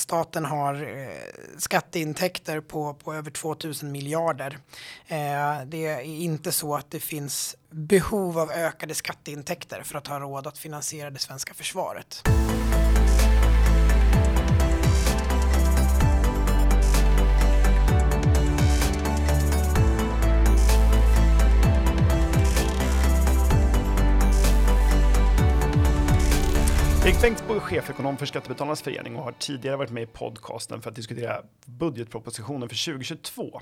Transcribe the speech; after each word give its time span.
staten 0.00 0.44
har 0.44 0.74
eh, 0.74 1.08
skatteintäkter 1.58 2.60
på, 2.60 2.94
på 2.94 3.14
över 3.14 3.30
2000 3.30 3.92
miljarder. 3.92 4.58
Eh, 5.06 5.64
det 5.66 5.86
är 5.86 6.00
inte 6.00 6.52
så 6.52 6.74
att 6.74 6.90
det 6.90 7.00
finns 7.00 7.56
behov 7.70 8.38
av 8.38 8.50
ökade 8.50 8.94
skatteintäkter 8.94 9.82
för 9.82 9.98
att 9.98 10.06
ha 10.06 10.20
råd 10.20 10.46
att 10.46 10.58
finansiera 10.58 11.10
det 11.10 11.18
svenska 11.18 11.54
försvaret. 11.54 12.22
Erik 27.10 27.20
Bengtsbo 27.20 27.54
är 27.54 27.60
chefekonom 27.60 28.16
för 28.16 28.26
Skattebetalarnas 28.26 28.82
förening 28.82 29.16
och 29.16 29.24
har 29.24 29.32
tidigare 29.32 29.76
varit 29.76 29.90
med 29.90 30.02
i 30.02 30.06
podcasten 30.06 30.82
för 30.82 30.90
att 30.90 30.96
diskutera 30.96 31.42
budgetpropositionen 31.64 32.68
för 32.68 32.92
2022. 32.92 33.60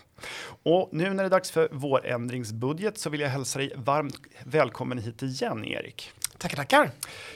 Och 0.62 0.88
nu 0.92 1.04
när 1.10 1.22
det 1.22 1.28
är 1.28 1.30
dags 1.30 1.50
för 1.50 1.68
vårändringsbudget 1.72 2.98
så 2.98 3.10
vill 3.10 3.20
jag 3.20 3.28
hälsa 3.28 3.58
dig 3.58 3.72
varmt 3.76 4.16
välkommen 4.44 4.98
hit 4.98 5.22
igen, 5.22 5.64
Erik. 5.64 6.10
Tackar, 6.38 6.56
tackar. 6.56 6.90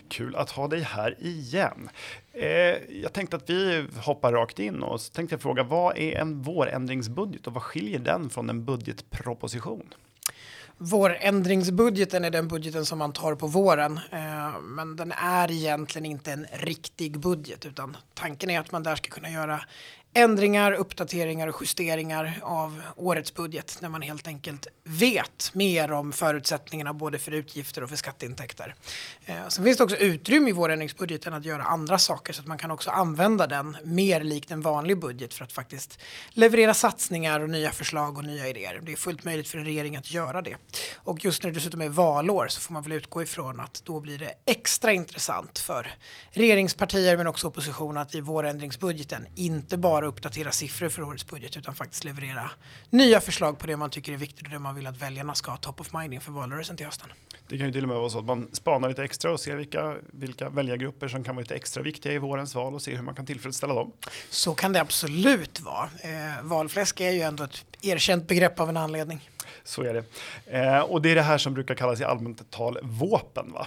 Kul 0.08 0.36
att 0.36 0.50
ha 0.50 0.68
dig 0.68 0.80
här 0.80 1.16
igen. 1.20 1.88
Eh, 2.32 2.46
jag 3.02 3.12
tänkte 3.12 3.36
att 3.36 3.50
vi 3.50 3.86
hoppar 3.96 4.32
rakt 4.32 4.58
in 4.58 4.82
och 4.82 5.00
så 5.00 5.12
tänkte 5.12 5.34
jag 5.34 5.42
fråga 5.42 5.62
vad 5.62 5.98
är 5.98 6.12
en 6.12 6.42
vårändringsbudget 6.42 7.46
och 7.46 7.54
vad 7.54 7.62
skiljer 7.62 7.98
den 7.98 8.30
från 8.30 8.50
en 8.50 8.64
budgetproposition? 8.64 9.94
Vårändringsbudgeten 10.78 12.24
är 12.24 12.30
den 12.30 12.48
budgeten 12.48 12.86
som 12.86 12.98
man 12.98 13.12
tar 13.12 13.34
på 13.34 13.46
våren. 13.46 14.00
Eh, 14.12 14.60
men 14.60 14.96
den 14.96 15.12
är 15.12 15.50
egentligen 15.50 16.06
inte 16.06 16.32
en 16.32 16.46
riktig 16.52 17.18
budget 17.18 17.66
utan 17.66 17.96
tanken 18.14 18.50
är 18.50 18.60
att 18.60 18.72
man 18.72 18.82
där 18.82 18.96
ska 18.96 19.10
kunna 19.10 19.30
göra 19.30 19.60
ändringar, 20.14 20.72
uppdateringar 20.72 21.48
och 21.48 21.56
justeringar 21.60 22.40
av 22.42 22.82
årets 22.96 23.34
budget 23.34 23.78
när 23.80 23.88
man 23.88 24.02
helt 24.02 24.26
enkelt 24.26 24.66
vet 24.84 25.50
mer 25.54 25.92
om 25.92 26.12
förutsättningarna 26.12 26.94
både 26.94 27.18
för 27.18 27.32
utgifter 27.32 27.82
och 27.82 27.88
för 27.88 27.96
skatteintäkter. 27.96 28.74
Eh, 29.24 29.48
sen 29.48 29.64
finns 29.64 29.76
det 29.76 29.84
också 29.84 29.96
utrymme 29.96 30.50
i 30.50 30.52
vårändringsbudgeten 30.52 31.34
att 31.34 31.44
göra 31.44 31.62
andra 31.62 31.98
saker 31.98 32.32
så 32.32 32.40
att 32.40 32.46
man 32.46 32.58
kan 32.58 32.70
också 32.70 32.90
använda 32.90 33.46
den 33.46 33.76
mer 33.84 34.20
likt 34.20 34.50
en 34.50 34.60
vanlig 34.60 34.98
budget 34.98 35.34
för 35.34 35.44
att 35.44 35.52
faktiskt 35.52 35.98
leverera 36.30 36.74
satsningar 36.74 37.40
och 37.40 37.50
nya 37.50 37.70
förslag 37.70 38.18
och 38.18 38.24
nya 38.24 38.48
idéer. 38.48 38.80
Det 38.82 38.92
är 38.92 38.96
fullt 38.96 39.24
möjligt 39.24 39.48
för 39.48 39.58
en 39.58 39.64
regering 39.64 39.96
att 39.96 40.10
göra 40.10 40.42
det. 40.42 40.56
Och 40.96 41.24
just 41.24 41.42
när 41.42 41.50
det 41.50 41.54
dessutom 41.54 41.80
är 41.80 41.88
valår 41.88 42.48
så 42.48 42.60
får 42.60 42.72
man 42.72 42.82
väl 42.82 42.92
utgå 42.92 43.22
ifrån 43.22 43.60
att 43.60 43.82
då 43.84 44.00
blir 44.00 44.18
det 44.18 44.32
extra 44.46 44.92
intressant 44.92 45.58
för 45.58 45.94
regeringspartier 46.30 47.16
men 47.16 47.26
också 47.26 47.46
opposition 47.46 47.96
att 47.96 48.14
i 48.14 48.20
vårändringsbudgeten 48.20 49.26
inte 49.34 49.76
bara 49.76 50.01
bara 50.02 50.08
uppdatera 50.08 50.50
siffror 50.50 50.88
för 50.88 51.02
årets 51.02 51.26
budget 51.26 51.56
utan 51.56 51.74
faktiskt 51.74 52.04
leverera 52.04 52.50
nya 52.90 53.20
förslag 53.20 53.58
på 53.58 53.66
det 53.66 53.76
man 53.76 53.90
tycker 53.90 54.12
är 54.12 54.16
viktigt 54.16 54.46
och 54.46 54.50
det 54.50 54.58
man 54.58 54.74
vill 54.74 54.86
att 54.86 54.96
väljarna 54.96 55.34
ska 55.34 55.50
ha 55.50 55.58
top 55.58 55.80
of 55.80 55.92
mind 55.92 56.14
inför 56.14 56.32
valrörelsen 56.32 56.76
till 56.76 56.86
hösten. 56.86 57.08
Det 57.48 57.58
kan 57.58 57.66
ju 57.66 57.72
till 57.72 57.82
och 57.82 57.88
med 57.88 57.96
vara 57.96 58.10
så 58.10 58.18
att 58.18 58.24
man 58.24 58.48
spanar 58.52 58.88
lite 58.88 59.04
extra 59.04 59.32
och 59.32 59.40
ser 59.40 59.56
vilka, 59.56 59.96
vilka 60.12 60.48
väljargrupper 60.48 61.08
som 61.08 61.24
kan 61.24 61.34
vara 61.34 61.42
lite 61.42 61.54
extra 61.54 61.82
viktiga 61.82 62.12
i 62.12 62.18
vårens 62.18 62.54
val 62.54 62.74
och 62.74 62.82
ser 62.82 62.96
hur 62.96 63.02
man 63.02 63.14
kan 63.14 63.26
tillfredsställa 63.26 63.74
dem. 63.74 63.92
Så 64.30 64.54
kan 64.54 64.72
det 64.72 64.80
absolut 64.80 65.60
vara. 65.60 65.88
Eh, 66.00 66.42
valfläsk 66.42 67.00
är 67.00 67.10
ju 67.10 67.20
ändå 67.20 67.44
ett 67.44 67.64
erkänt 67.82 68.28
begrepp 68.28 68.60
av 68.60 68.68
en 68.68 68.76
anledning. 68.76 69.28
Så 69.64 69.82
är 69.82 69.94
det. 69.94 70.04
Eh, 70.58 70.80
och 70.80 71.02
det 71.02 71.10
är 71.10 71.14
det 71.14 71.22
här 71.22 71.38
som 71.38 71.54
brukar 71.54 71.74
kallas 71.74 72.00
i 72.00 72.04
allmänt 72.04 72.50
tal 72.50 72.78
våpen 72.82 73.52
va? 73.52 73.66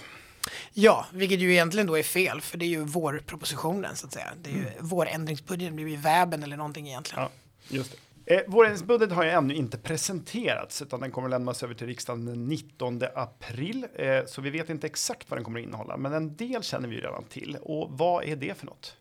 Ja, 0.78 1.06
vilket 1.12 1.40
ju 1.40 1.52
egentligen 1.52 1.86
då 1.86 1.98
är 1.98 2.02
fel, 2.02 2.40
för 2.40 2.58
det 2.58 2.64
är 2.64 2.68
ju 2.68 2.84
vårpropositionen 2.84 3.96
så 3.96 4.06
att 4.06 4.12
säga. 4.12 4.32
Det 4.42 4.50
är 4.50 4.54
ju 4.54 4.60
mm. 4.60 4.72
vårändringsbudgeten, 4.80 5.76
blir 5.76 5.88
ju 5.88 5.96
väben 5.96 6.42
eller 6.42 6.56
någonting 6.56 6.88
egentligen. 6.88 7.22
Ja, 7.22 7.30
just 7.68 7.96
det. 8.24 8.34
Eh, 8.34 8.42
vårändringsbudget 8.46 9.12
har 9.12 9.24
ju 9.24 9.30
ännu 9.30 9.54
inte 9.54 9.78
presenterats 9.78 10.82
utan 10.82 11.00
den 11.00 11.10
kommer 11.10 11.28
lämnas 11.28 11.62
över 11.62 11.74
till 11.74 11.86
riksdagen 11.86 12.24
den 12.24 12.48
19 12.48 13.02
april. 13.14 13.86
Eh, 13.94 14.24
så 14.26 14.40
vi 14.40 14.50
vet 14.50 14.70
inte 14.70 14.86
exakt 14.86 15.30
vad 15.30 15.38
den 15.38 15.44
kommer 15.44 15.60
innehålla, 15.60 15.96
men 15.96 16.12
en 16.12 16.36
del 16.36 16.62
känner 16.62 16.88
vi 16.88 16.94
ju 16.94 17.00
redan 17.00 17.24
till. 17.24 17.56
Och 17.62 17.88
vad 17.90 18.24
är 18.24 18.36
det 18.36 18.58
för 18.58 18.66
något? 18.66 18.96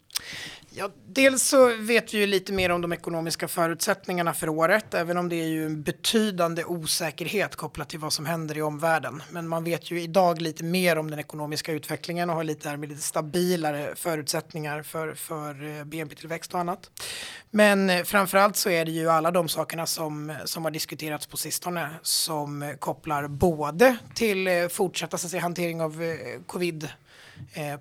Ja, 0.78 0.90
dels 1.08 1.44
så 1.44 1.76
vet 1.76 2.14
vi 2.14 2.18
ju 2.18 2.26
lite 2.26 2.54
mer 2.54 2.70
om 2.70 2.82
de 2.82 2.94
ekonomiska 2.94 3.48
förutsättningarna 3.48 4.34
för 4.34 4.50
året, 4.50 4.94
även 4.94 5.18
om 5.18 5.30
det 5.30 5.36
är 5.36 5.48
ju 5.48 5.66
en 5.66 5.82
betydande 5.84 6.64
osäkerhet 6.66 7.56
kopplat 7.56 7.90
till 7.90 8.00
vad 8.00 8.14
som 8.14 8.26
händer 8.26 8.58
i 8.58 8.62
omvärlden. 8.62 9.24
Men 9.30 9.48
man 9.48 9.64
vet 9.64 9.92
ju 9.92 10.02
idag 10.02 10.42
lite 10.42 10.64
mer 10.64 10.98
om 10.98 11.10
den 11.10 11.20
ekonomiska 11.20 11.72
utvecklingen 11.72 12.30
och 12.30 12.36
har 12.36 12.44
lite, 12.44 12.78
lite 12.78 13.02
stabilare 13.02 13.94
förutsättningar 13.96 14.84
för, 14.84 15.14
för 15.14 15.78
eh, 15.78 15.84
BNP-tillväxt 15.84 16.54
och 16.54 16.60
annat. 16.60 16.92
Men 17.52 17.88
framför 17.88 18.06
framförallt 18.06 18.56
så 18.56 18.70
är 18.70 18.86
det 18.86 18.92
ju 18.92 19.10
alla 19.10 19.32
de 19.32 19.50
sakerna 19.50 19.86
som, 19.86 20.34
som 20.46 20.64
har 20.64 20.72
diskuterats 20.72 21.28
på 21.28 21.38
sistone 21.38 21.90
som 22.02 22.76
kopplar 22.80 23.28
både 23.28 23.98
till 24.14 24.48
eh, 24.48 24.68
fortsatta 24.68 25.18
så 25.18 25.28
att 25.28 25.32
säga, 25.32 25.42
hantering 25.42 25.82
av 25.82 26.18
covid 26.46 26.90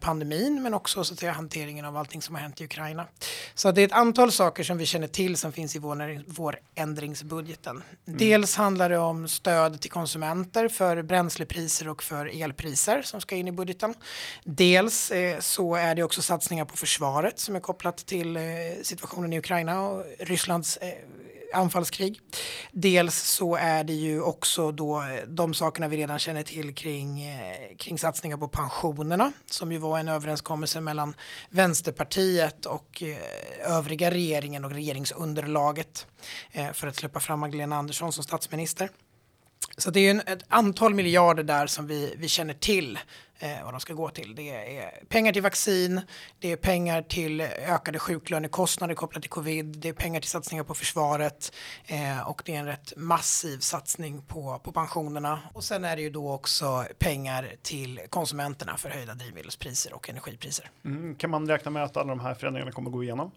pandemin 0.00 0.62
men 0.62 0.74
också 0.74 1.04
så 1.04 1.14
att 1.14 1.20
säga, 1.20 1.32
hanteringen 1.32 1.84
av 1.84 1.96
allting 1.96 2.22
som 2.22 2.34
har 2.34 2.42
hänt 2.42 2.60
i 2.60 2.64
Ukraina. 2.64 3.06
Så 3.54 3.72
det 3.72 3.80
är 3.80 3.86
ett 3.86 3.92
antal 3.92 4.32
saker 4.32 4.64
som 4.64 4.78
vi 4.78 4.86
känner 4.86 5.08
till 5.08 5.36
som 5.36 5.52
finns 5.52 5.76
i 5.76 5.78
vår, 5.78 6.22
vår 6.26 6.58
ändringsbudgeten. 6.74 7.82
Mm. 8.06 8.18
Dels 8.18 8.56
handlar 8.56 8.90
det 8.90 8.98
om 8.98 9.28
stöd 9.28 9.80
till 9.80 9.90
konsumenter 9.90 10.68
för 10.68 11.02
bränslepriser 11.02 11.88
och 11.88 12.02
för 12.02 12.42
elpriser 12.42 13.02
som 13.02 13.20
ska 13.20 13.36
in 13.36 13.48
i 13.48 13.52
budgeten. 13.52 13.94
Dels 14.44 15.10
eh, 15.10 15.40
så 15.40 15.74
är 15.74 15.94
det 15.94 16.02
också 16.02 16.22
satsningar 16.22 16.64
på 16.64 16.76
försvaret 16.76 17.38
som 17.38 17.56
är 17.56 17.60
kopplat 17.60 17.96
till 17.96 18.36
eh, 18.36 18.42
situationen 18.82 19.32
i 19.32 19.38
Ukraina 19.38 19.80
och 19.80 20.04
Rysslands 20.18 20.76
eh, 20.76 20.88
anfallskrig. 21.54 22.20
Dels 22.72 23.14
så 23.14 23.56
är 23.56 23.84
det 23.84 23.92
ju 23.92 24.22
också 24.22 24.72
då 24.72 25.00
eh, 25.00 25.28
de 25.28 25.54
sakerna 25.54 25.88
vi 25.88 25.96
redan 25.96 26.18
känner 26.18 26.42
till 26.42 26.74
kring, 26.74 27.22
eh, 27.22 27.76
kring 27.78 27.98
satsningar 27.98 28.36
på 28.36 28.48
pensionerna 28.48 29.32
som 29.50 29.72
ju 29.72 29.78
var 29.78 29.98
en 29.98 30.08
överenskommelse 30.08 30.80
mellan 30.80 31.14
Vänsterpartiet 31.50 32.66
och 32.66 33.02
eh, 33.02 33.76
övriga 33.76 34.10
regeringen 34.10 34.64
och 34.64 34.70
regeringsunderlaget 34.70 36.06
för 36.72 36.86
att 36.86 36.96
släppa 36.96 37.20
fram 37.20 37.40
Magdalena 37.40 37.76
Andersson 37.76 38.12
som 38.12 38.24
statsminister. 38.24 38.88
Så 39.76 39.90
det 39.90 40.00
är 40.00 40.10
en, 40.10 40.20
ett 40.20 40.44
antal 40.48 40.94
miljarder 40.94 41.42
där 41.42 41.66
som 41.66 41.86
vi, 41.86 42.14
vi 42.18 42.28
känner 42.28 42.54
till 42.54 42.98
eh, 43.38 43.64
vad 43.64 43.74
de 43.74 43.80
ska 43.80 43.94
gå 43.94 44.08
till. 44.08 44.34
Det 44.34 44.78
är 44.78 45.04
pengar 45.08 45.32
till 45.32 45.42
vaccin, 45.42 46.00
det 46.38 46.52
är 46.52 46.56
pengar 46.56 47.02
till 47.02 47.40
ökade 47.40 47.98
sjuklönekostnader 47.98 48.94
kopplat 48.94 49.22
till 49.22 49.30
covid, 49.30 49.66
det 49.66 49.88
är 49.88 49.92
pengar 49.92 50.20
till 50.20 50.30
satsningar 50.30 50.64
på 50.64 50.74
försvaret 50.74 51.52
eh, 51.86 52.28
och 52.28 52.42
det 52.44 52.54
är 52.54 52.58
en 52.58 52.66
rätt 52.66 52.92
massiv 52.96 53.58
satsning 53.58 54.22
på, 54.22 54.60
på 54.64 54.72
pensionerna. 54.72 55.40
Och 55.52 55.64
sen 55.64 55.84
är 55.84 55.96
det 55.96 56.02
ju 56.02 56.10
då 56.10 56.32
också 56.32 56.86
pengar 56.98 57.52
till 57.62 58.00
konsumenterna 58.08 58.76
för 58.76 58.90
höjda 58.90 59.14
drivmedelspriser 59.14 59.94
och 59.94 60.10
energipriser. 60.10 60.70
Mm, 60.84 61.14
kan 61.14 61.30
man 61.30 61.48
räkna 61.48 61.70
med 61.70 61.84
att 61.84 61.96
alla 61.96 62.08
de 62.08 62.20
här 62.20 62.34
förändringarna 62.34 62.72
kommer 62.72 62.90
gå 62.90 63.02
igenom? 63.02 63.30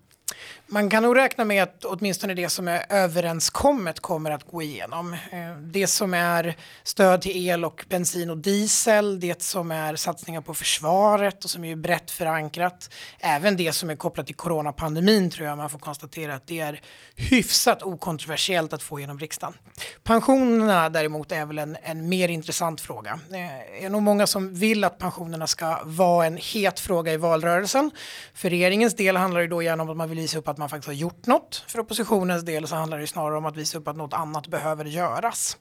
Man 0.68 0.90
kan 0.90 1.03
nog 1.03 1.18
räkna 1.18 1.46
med 1.46 1.64
att 1.64 1.86
åtminstone 1.86 2.34
det 2.34 2.50
som 2.50 2.68
är 2.68 2.86
överenskommet 2.90 4.00
kommer 4.00 4.31
att 4.31 4.44
gå 4.44 4.62
igenom. 4.62 5.14
Eh, 5.14 5.58
det 5.62 5.88
som 5.88 6.14
är 6.14 6.56
stöd 6.84 7.22
till 7.22 7.48
el 7.48 7.66
och 7.66 7.86
bensin 7.90 8.30
och 8.30 8.38
diesel, 8.38 9.20
det 9.20 9.42
som 9.42 9.72
är 9.72 9.96
satsningar 9.96 10.42
på 10.42 10.53
försvaret 10.53 11.44
och 11.44 11.50
som 11.50 11.64
är 11.64 11.75
brett 11.75 12.12
förankrat. 12.12 12.90
Även 13.20 13.58
det 13.58 13.74
som 13.74 13.90
är 13.90 13.96
kopplat 13.96 14.25
till 14.25 14.36
coronapandemin 14.36 15.30
tror 15.30 15.48
jag 15.48 15.58
man 15.58 15.70
får 15.70 15.80
konstatera 15.80 16.36
att 16.36 16.48
det 16.48 16.59
är 16.59 16.81
hyfsat 17.16 17.84
okontroversiellt 17.84 18.74
att 18.74 18.84
få 18.84 19.00
genom 19.00 19.19
riksdagen. 19.19 19.54
Pensionerna 20.04 20.90
däremot 20.90 21.31
är 21.31 21.46
väl 21.46 21.58
en, 21.59 21.78
en 21.84 22.09
mer 22.09 22.30
intressant 22.30 22.81
fråga. 22.81 23.19
Det 23.30 23.38
är 23.81 23.90
nog 23.90 24.02
många 24.02 24.28
som 24.28 24.54
vill 24.54 24.84
att 24.84 24.98
pensionerna 24.98 25.48
ska 25.48 25.80
vara 25.84 26.25
en 26.25 26.38
het 26.38 26.80
fråga 26.80 27.14
i 27.14 27.18
valrörelsen. 27.18 27.92
För 28.34 28.50
regeringens 28.50 28.96
del 28.96 29.18
handlar 29.18 29.42
det 29.42 29.48
då 29.48 29.62
gärna 29.62 29.84
om 29.84 29.90
att 29.90 29.98
man 29.98 30.09
vill 30.09 30.19
visa 30.27 30.38
upp 30.38 30.47
att 30.47 30.57
man 30.57 30.69
faktiskt 30.69 30.88
har 30.88 30.93
gjort 30.93 31.25
något. 31.25 31.63
För 31.68 31.79
oppositionens 31.79 32.44
del 32.44 32.68
så 32.68 32.75
handlar 32.75 33.00
det 33.00 33.07
snarare 33.07 33.38
om 33.38 33.45
att 33.45 33.57
visa 33.57 33.77
upp 33.77 33.88
att 33.88 33.95
något 33.95 34.13
annat 34.13 34.47
behöver 34.47 34.85
göras. 34.85 35.57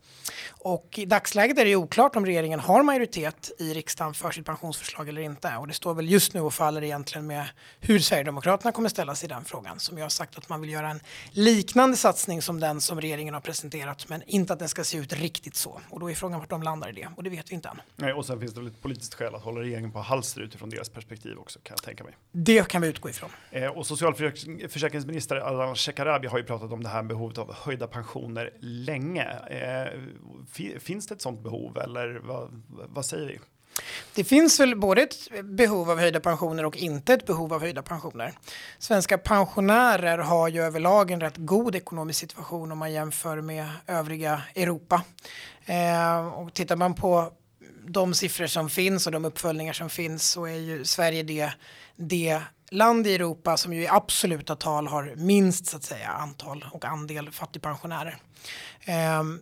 Och 0.49 0.99
i 0.99 1.07
dagsläget 1.07 1.59
är 1.59 1.65
det 1.65 1.77
oklart 1.77 2.17
om 2.17 2.27
regeringen 2.27 2.61
har 2.61 2.83
majoritet 2.83 3.51
i 3.59 3.75
riksdagen 3.75 4.15
för 4.15 4.31
sitt 4.31 4.47
pensionsförslag 4.47 5.09
eller 5.09 5.23
inte. 5.23 5.57
Och 5.57 5.67
det 5.67 5.75
står 5.75 5.95
väl 5.95 6.11
just 6.11 6.35
nu 6.35 6.41
och 6.41 6.55
faller 6.55 6.85
egentligen 6.85 7.27
med 7.27 7.47
hur 7.81 7.99
Sverigedemokraterna 7.99 8.73
kommer 8.73 8.89
ställa 8.89 9.15
sig 9.15 9.27
i 9.27 9.29
den 9.29 9.45
frågan. 9.45 9.81
Som 9.81 9.99
jag 9.99 10.05
har 10.05 10.11
sagt 10.11 10.39
att 10.39 10.49
man 10.49 10.61
vill 10.61 10.71
göra 10.71 10.91
en 10.91 11.01
liknande 11.31 11.97
satsning 11.97 12.43
som 12.43 12.61
den 12.61 12.81
som 12.81 13.01
regeringen 13.01 13.35
har 13.35 13.41
presenterat 13.41 14.09
men 14.09 14.23
inte 14.27 14.53
att 14.53 14.59
den 14.59 14.69
ska 14.69 14.85
se 14.85 14.99
ut 14.99 15.13
riktigt 15.13 15.57
så. 15.57 15.81
Och 15.91 16.01
då 16.01 16.11
är 16.11 16.15
frågan 16.15 16.41
vart 16.41 16.51
de 16.51 16.63
landar 16.63 16.89
i 16.89 16.93
det 16.93 17.09
och 17.17 17.23
det 17.23 17.31
vet 17.31 17.51
vi 17.51 17.55
inte 17.55 17.69
än. 17.69 17.81
Nej, 17.97 18.13
och 18.13 18.27
sen 18.27 18.41
finns 18.41 18.55
det 18.55 18.61
väl 18.61 18.69
ett 18.69 18.83
politiskt 18.83 19.15
skäl 19.15 19.35
att 19.35 19.43
hålla 19.43 19.61
regeringen 19.61 19.93
på 19.93 19.99
halster 19.99 20.41
utifrån 20.41 20.71
deras 20.71 20.89
perspektiv 20.89 21.39
också 21.39 21.59
kan 21.63 21.77
jag 21.79 21.83
tänka 21.83 22.05
mig. 22.05 22.17
Det 22.33 22.69
kan 22.69 22.83
vi 22.83 22.89
utgå 22.89 23.09
ifrån. 23.09 23.31
Eh, 23.51 23.67
och 23.67 23.87
Försäkringsminister 24.69 25.37
Ardalan 25.37 25.77
Shekarabi 25.77 26.29
har 26.29 26.39
ju 26.39 26.45
pratat 26.45 26.73
om 26.73 26.83
det 26.83 26.89
här 26.89 27.03
behovet 27.03 27.39
av 27.39 27.55
höjda 27.55 27.87
pensioner 27.87 28.51
länge. 28.61 29.25
Eh, 29.51 30.79
finns 30.79 31.07
det 31.07 31.15
ett 31.15 31.23
sådant 31.23 31.43
behov 31.43 31.79
eller 31.79 32.21
vad, 32.25 32.63
vad 32.69 33.07
säger 33.07 33.27
vi? 33.27 33.39
Det 34.15 34.25
finns 34.25 34.61
väl 34.61 34.77
både 34.77 35.03
ett 35.03 35.45
behov 35.45 35.91
av 35.91 35.99
höjda 35.99 36.21
pensioner 36.21 36.65
och 36.65 36.77
inte 36.77 37.15
ett 37.15 37.27
behov 37.27 37.53
av 37.53 37.61
höjda 37.61 37.83
pensioner. 37.83 38.33
Svenska 38.79 39.19
pensionärer 39.19 40.19
har 40.19 40.49
ju 40.49 40.63
överlag 40.63 41.11
en 41.11 41.21
rätt 41.21 41.37
god 41.37 41.77
ekonomisk 41.77 42.21
situation 42.21 42.73
om 42.73 42.79
man 42.79 42.93
jämför 42.93 43.41
med 43.41 43.69
övriga 43.87 44.43
Europa. 44.55 45.03
Eh, 45.65 46.27
och 46.27 46.55
tittar 46.55 46.77
man 46.77 46.95
på 46.95 47.33
de 47.89 48.15
siffror 48.15 48.47
som 48.47 48.71
finns 48.71 49.07
och 49.07 49.13
de 49.13 49.25
uppföljningar 49.25 49.73
som 49.73 49.91
finns 49.91 50.31
så 50.31 50.45
är 50.45 50.57
ju 50.57 50.85
Sverige 50.85 51.23
det, 51.23 51.51
det 51.97 52.43
land 52.71 53.07
i 53.07 53.15
Europa 53.15 53.57
som 53.57 53.73
ju 53.73 53.83
i 53.83 53.89
absoluta 53.89 54.57
tal 54.57 54.87
har 54.87 55.15
minst 55.17 55.67
så 55.67 55.77
att 55.77 55.85
säga 55.85 56.09
antal 56.09 56.65
och 56.73 56.85
andel 56.85 57.31
fattigpensionärer. 57.31 58.17
Ehm, 58.85 59.41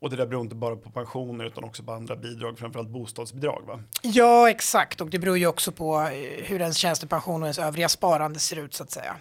och 0.00 0.10
det 0.10 0.16
där 0.16 0.26
beror 0.26 0.42
inte 0.42 0.54
bara 0.54 0.76
på 0.76 0.90
pensioner 0.90 1.44
utan 1.44 1.64
också 1.64 1.82
på 1.82 1.92
andra 1.92 2.16
bidrag, 2.16 2.58
framförallt 2.58 2.88
bostadsbidrag 2.88 3.62
va? 3.66 3.80
Ja, 4.02 4.50
exakt. 4.50 5.00
Och 5.00 5.10
det 5.10 5.18
beror 5.18 5.38
ju 5.38 5.46
också 5.46 5.72
på 5.72 6.00
eh, 6.00 6.44
hur 6.44 6.60
ens 6.60 6.76
tjänstepension 6.76 7.42
och 7.42 7.46
ens 7.46 7.58
övriga 7.58 7.88
sparande 7.88 8.38
ser 8.38 8.56
ut 8.56 8.74
så 8.74 8.82
att 8.82 8.90
säga. 8.90 9.16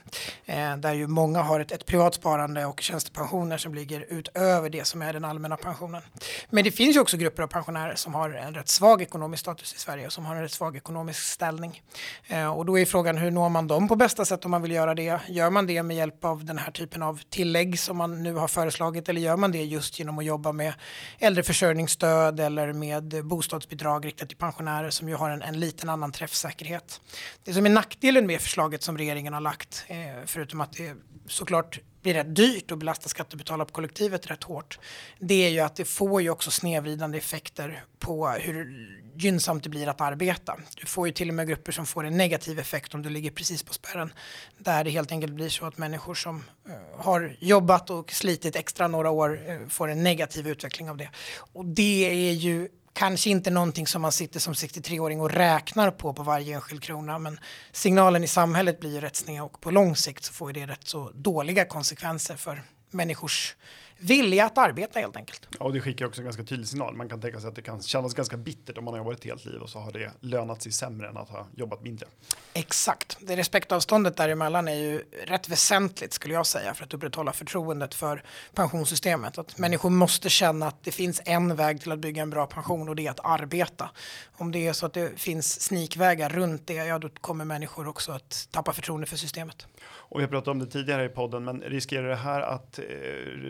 Eh, 0.46 0.78
där 0.78 0.94
ju 0.94 1.08
många 1.08 1.42
har 1.42 1.60
ett, 1.60 1.72
ett 1.72 1.86
privat 1.86 2.16
sparande 2.16 2.66
och 2.66 2.82
tjänstepensioner 2.82 3.58
som 3.58 3.74
ligger 3.74 4.06
utöver 4.10 4.70
det 4.70 4.88
som 4.88 5.02
är 5.02 5.14
den 5.14 5.26
allmänna 5.26 5.58
pensionen. 5.58 6.02
Men 6.50 6.64
det 6.64 6.72
finns 6.72 6.96
ju 6.96 7.00
också 7.00 7.18
grupper 7.18 7.44
av 7.44 7.48
pensionärer 7.48 7.96
som 7.96 8.14
har 8.14 8.30
en 8.30 8.54
rätt 8.54 8.70
svag 8.70 9.02
ekonomisk 9.02 9.42
status 9.42 9.74
i 9.74 9.80
Sverige 9.80 10.06
och 10.06 10.14
som 10.14 10.26
har 10.26 10.36
en 10.36 10.42
rätt 10.42 10.52
svag 10.52 10.76
ekonomisk 10.76 11.24
ställning. 11.24 11.82
Eh, 12.28 12.58
och 12.58 12.66
då 12.66 12.80
är 12.80 12.86
frågan 12.86 13.18
hur 13.18 13.32
når 13.32 13.50
man 13.50 13.68
dem 13.68 13.88
på 13.88 13.96
bästa 13.96 14.26
sätt 14.26 14.46
om 14.46 14.52
man 14.52 14.62
vill 14.62 14.72
göra 14.72 14.96
det? 14.96 15.20
Gör 15.28 15.50
man 15.50 15.68
det 15.68 15.84
med 15.84 15.98
hjälp 15.98 16.26
av 16.26 16.46
den 16.46 16.58
här 16.58 16.72
typen 16.72 17.04
av 17.04 17.22
tillägg 17.30 17.80
som 17.80 17.98
man 17.98 18.24
nu 18.24 18.34
har 18.34 18.48
föreslagit 18.48 19.10
eller 19.10 19.22
gör 19.22 19.38
man 19.38 19.52
det 19.52 19.64
just 19.64 20.00
genom 20.00 20.20
att 20.20 20.26
jobba 20.26 20.52
med 20.52 20.69
med 20.70 21.28
äldreförsörjningsstöd 21.28 22.40
eller 22.40 22.74
med 22.74 23.26
bostadsbidrag 23.26 24.06
riktat 24.06 24.28
till 24.28 24.38
pensionärer 24.38 24.90
som 24.90 25.10
ju 25.10 25.16
har 25.16 25.30
en, 25.30 25.42
en 25.42 25.60
liten 25.60 25.90
annan 25.90 26.12
träffsäkerhet. 26.12 27.02
Det 27.44 27.54
som 27.54 27.66
är 27.66 27.70
nackdelen 27.70 28.28
med 28.28 28.42
förslaget 28.42 28.84
som 28.84 28.98
regeringen 28.98 29.34
har 29.34 29.42
lagt, 29.42 29.86
eh, 29.88 29.98
förutom 30.26 30.62
att 30.62 30.74
det 30.74 30.96
såklart 31.28 31.80
blir 32.02 32.14
rätt 32.14 32.36
dyrt 32.36 32.72
och 32.72 32.78
belastar 32.78 33.10
skattebetalare 33.10 33.66
på 33.66 33.74
kollektivet 33.74 34.32
rätt 34.32 34.44
hårt. 34.44 34.80
Det 35.20 35.46
är 35.46 35.50
ju 35.50 35.60
att 35.60 35.76
det 35.76 35.86
får 35.86 36.22
ju 36.22 36.30
också 36.30 36.52
snedvridande 36.52 37.18
effekter 37.18 37.84
på 38.00 38.28
hur 38.28 38.90
gynnsamt 39.16 39.64
det 39.64 39.70
blir 39.70 39.88
att 39.88 40.02
arbeta. 40.02 40.58
Du 40.80 40.86
får 40.86 41.08
ju 41.08 41.14
till 41.14 41.30
och 41.30 41.36
med 41.36 41.48
grupper 41.48 41.72
som 41.72 41.86
får 41.86 42.04
en 42.04 42.18
negativ 42.18 42.60
effekt 42.60 42.94
om 42.94 43.02
du 43.02 43.10
ligger 43.10 43.32
precis 43.32 43.64
på 43.64 43.74
spärren. 43.74 44.14
Där 44.58 44.84
det 44.84 44.90
helt 44.90 45.12
enkelt 45.12 45.34
blir 45.34 45.50
så 45.50 45.66
att 45.66 45.78
människor 45.78 46.16
som 46.16 46.44
eh, 46.70 47.04
har 47.04 47.36
jobbat 47.40 47.90
och 47.90 48.12
slitit 48.12 48.56
extra 48.56 48.88
några 48.88 49.10
år 49.10 49.50
eh, 49.50 49.68
får 49.68 49.88
en 49.88 50.04
negativ 50.04 50.48
utveckling 50.48 50.90
av 50.90 50.98
det. 50.98 51.10
Och 51.54 51.66
det 51.66 52.30
är 52.30 52.34
ju 52.34 52.68
kanske 53.00 53.30
inte 53.30 53.50
någonting 53.50 53.88
som 53.88 54.02
man 54.02 54.12
sitter 54.12 54.40
som 54.40 54.54
63-åring 54.54 55.22
och 55.22 55.32
räknar 55.32 55.92
på 55.92 56.14
på 56.14 56.24
varje 56.24 56.56
enskild 56.56 56.84
krona 56.84 57.20
men 57.20 57.40
signalen 57.72 58.24
i 58.24 58.28
samhället 58.28 58.80
blir 58.80 58.94
ju 58.94 59.02
rätt 59.02 59.16
sned 59.16 59.44
och 59.44 59.62
på 59.62 59.72
lång 59.72 59.96
sikt 59.96 60.24
så 60.24 60.34
får 60.34 60.54
det 60.54 60.66
rätt 60.66 60.88
så 60.88 61.12
dåliga 61.14 61.66
konsekvenser 61.66 62.36
för 62.36 62.64
människors 62.92 63.56
villiga 64.00 64.46
att 64.46 64.58
arbeta 64.58 65.00
helt 65.00 65.18
enkelt. 65.18 65.48
Ja, 65.60 65.66
och 65.66 65.74
det 65.74 65.82
skickar 65.82 66.06
också 66.06 66.22
en 66.22 66.26
ganska 66.26 66.44
tydlig 66.44 66.68
signal. 66.68 66.96
Man 66.96 67.10
kan 67.10 67.22
tänka 67.22 67.40
sig 67.40 67.50
att 67.50 67.56
det 67.56 67.62
kan 67.62 67.82
kännas 67.82 68.14
ganska 68.14 68.38
bittert 68.38 68.78
om 68.78 68.86
man 68.86 68.94
har 68.94 69.00
jobbat 69.00 69.18
ett 69.18 69.26
helt 69.26 69.46
liv 69.46 69.62
och 69.62 69.70
så 69.70 69.80
har 69.80 69.92
det 69.92 70.12
lönat 70.20 70.62
sig 70.62 70.72
sämre 70.72 71.10
än 71.10 71.18
att 71.18 71.30
ha 71.30 71.48
jobbat 71.56 71.84
mindre. 71.84 72.08
Exakt. 72.54 73.18
Det 73.20 73.36
respektavståndet 73.36 74.18
däremellan 74.18 74.68
är 74.68 74.76
ju 74.76 75.04
rätt 75.26 75.50
väsentligt 75.50 76.14
skulle 76.14 76.34
jag 76.34 76.46
säga 76.46 76.74
för 76.74 76.84
att 76.84 76.94
upprätthålla 76.94 77.34
förtroendet 77.34 77.94
för 77.96 78.24
pensionssystemet. 78.54 79.38
Att 79.38 79.58
människor 79.58 79.90
måste 79.90 80.30
känna 80.30 80.68
att 80.68 80.84
det 80.84 80.92
finns 80.92 81.22
en 81.26 81.56
väg 81.56 81.82
till 81.82 81.92
att 81.92 82.00
bygga 82.00 82.22
en 82.22 82.30
bra 82.30 82.46
pension 82.48 82.90
och 82.90 82.96
det 82.96 83.08
är 83.08 83.12
att 83.12 83.26
arbeta. 83.26 83.90
Om 84.38 84.52
det 84.52 84.68
är 84.68 84.74
så 84.74 84.86
att 84.86 84.94
det 84.94 85.20
finns 85.20 85.62
snikvägar 85.62 86.30
runt 86.30 86.68
det, 86.68 86.74
ja 86.74 87.00
då 87.00 87.10
kommer 87.10 87.46
människor 87.46 87.88
också 87.88 88.12
att 88.12 88.48
tappa 88.52 88.74
förtroende 88.74 89.08
för 89.08 89.18
systemet. 89.18 89.68
Och 90.10 90.20
vi 90.20 90.24
har 90.24 90.30
pratat 90.30 90.48
om 90.48 90.60
det 90.60 90.66
tidigare 90.66 91.06
i 91.06 91.10
podden, 91.10 91.44
men 91.44 91.62
riskerar 91.62 92.10
det 92.10 92.16
här 92.16 92.42
att 92.42 92.80
eh, 92.80 92.84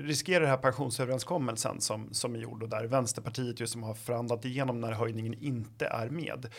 riskerar 0.04 0.42
det 0.42 0.48
här 0.48 0.58
pensionsöverenskommelsen 0.58 1.82
som 1.82 2.14
som 2.14 2.36
är 2.36 2.40
gjord 2.40 2.64
och 2.64 2.70
där 2.70 2.86
Vänsterpartiet 2.86 3.60
ju 3.60 3.68
som 3.68 3.84
har 3.84 3.94
förhandlat 3.94 4.46
igenom 4.46 4.82
när 4.82 4.92
höjningen 4.92 5.34
inte 5.34 5.86
är 5.86 6.10
med. 6.10 6.50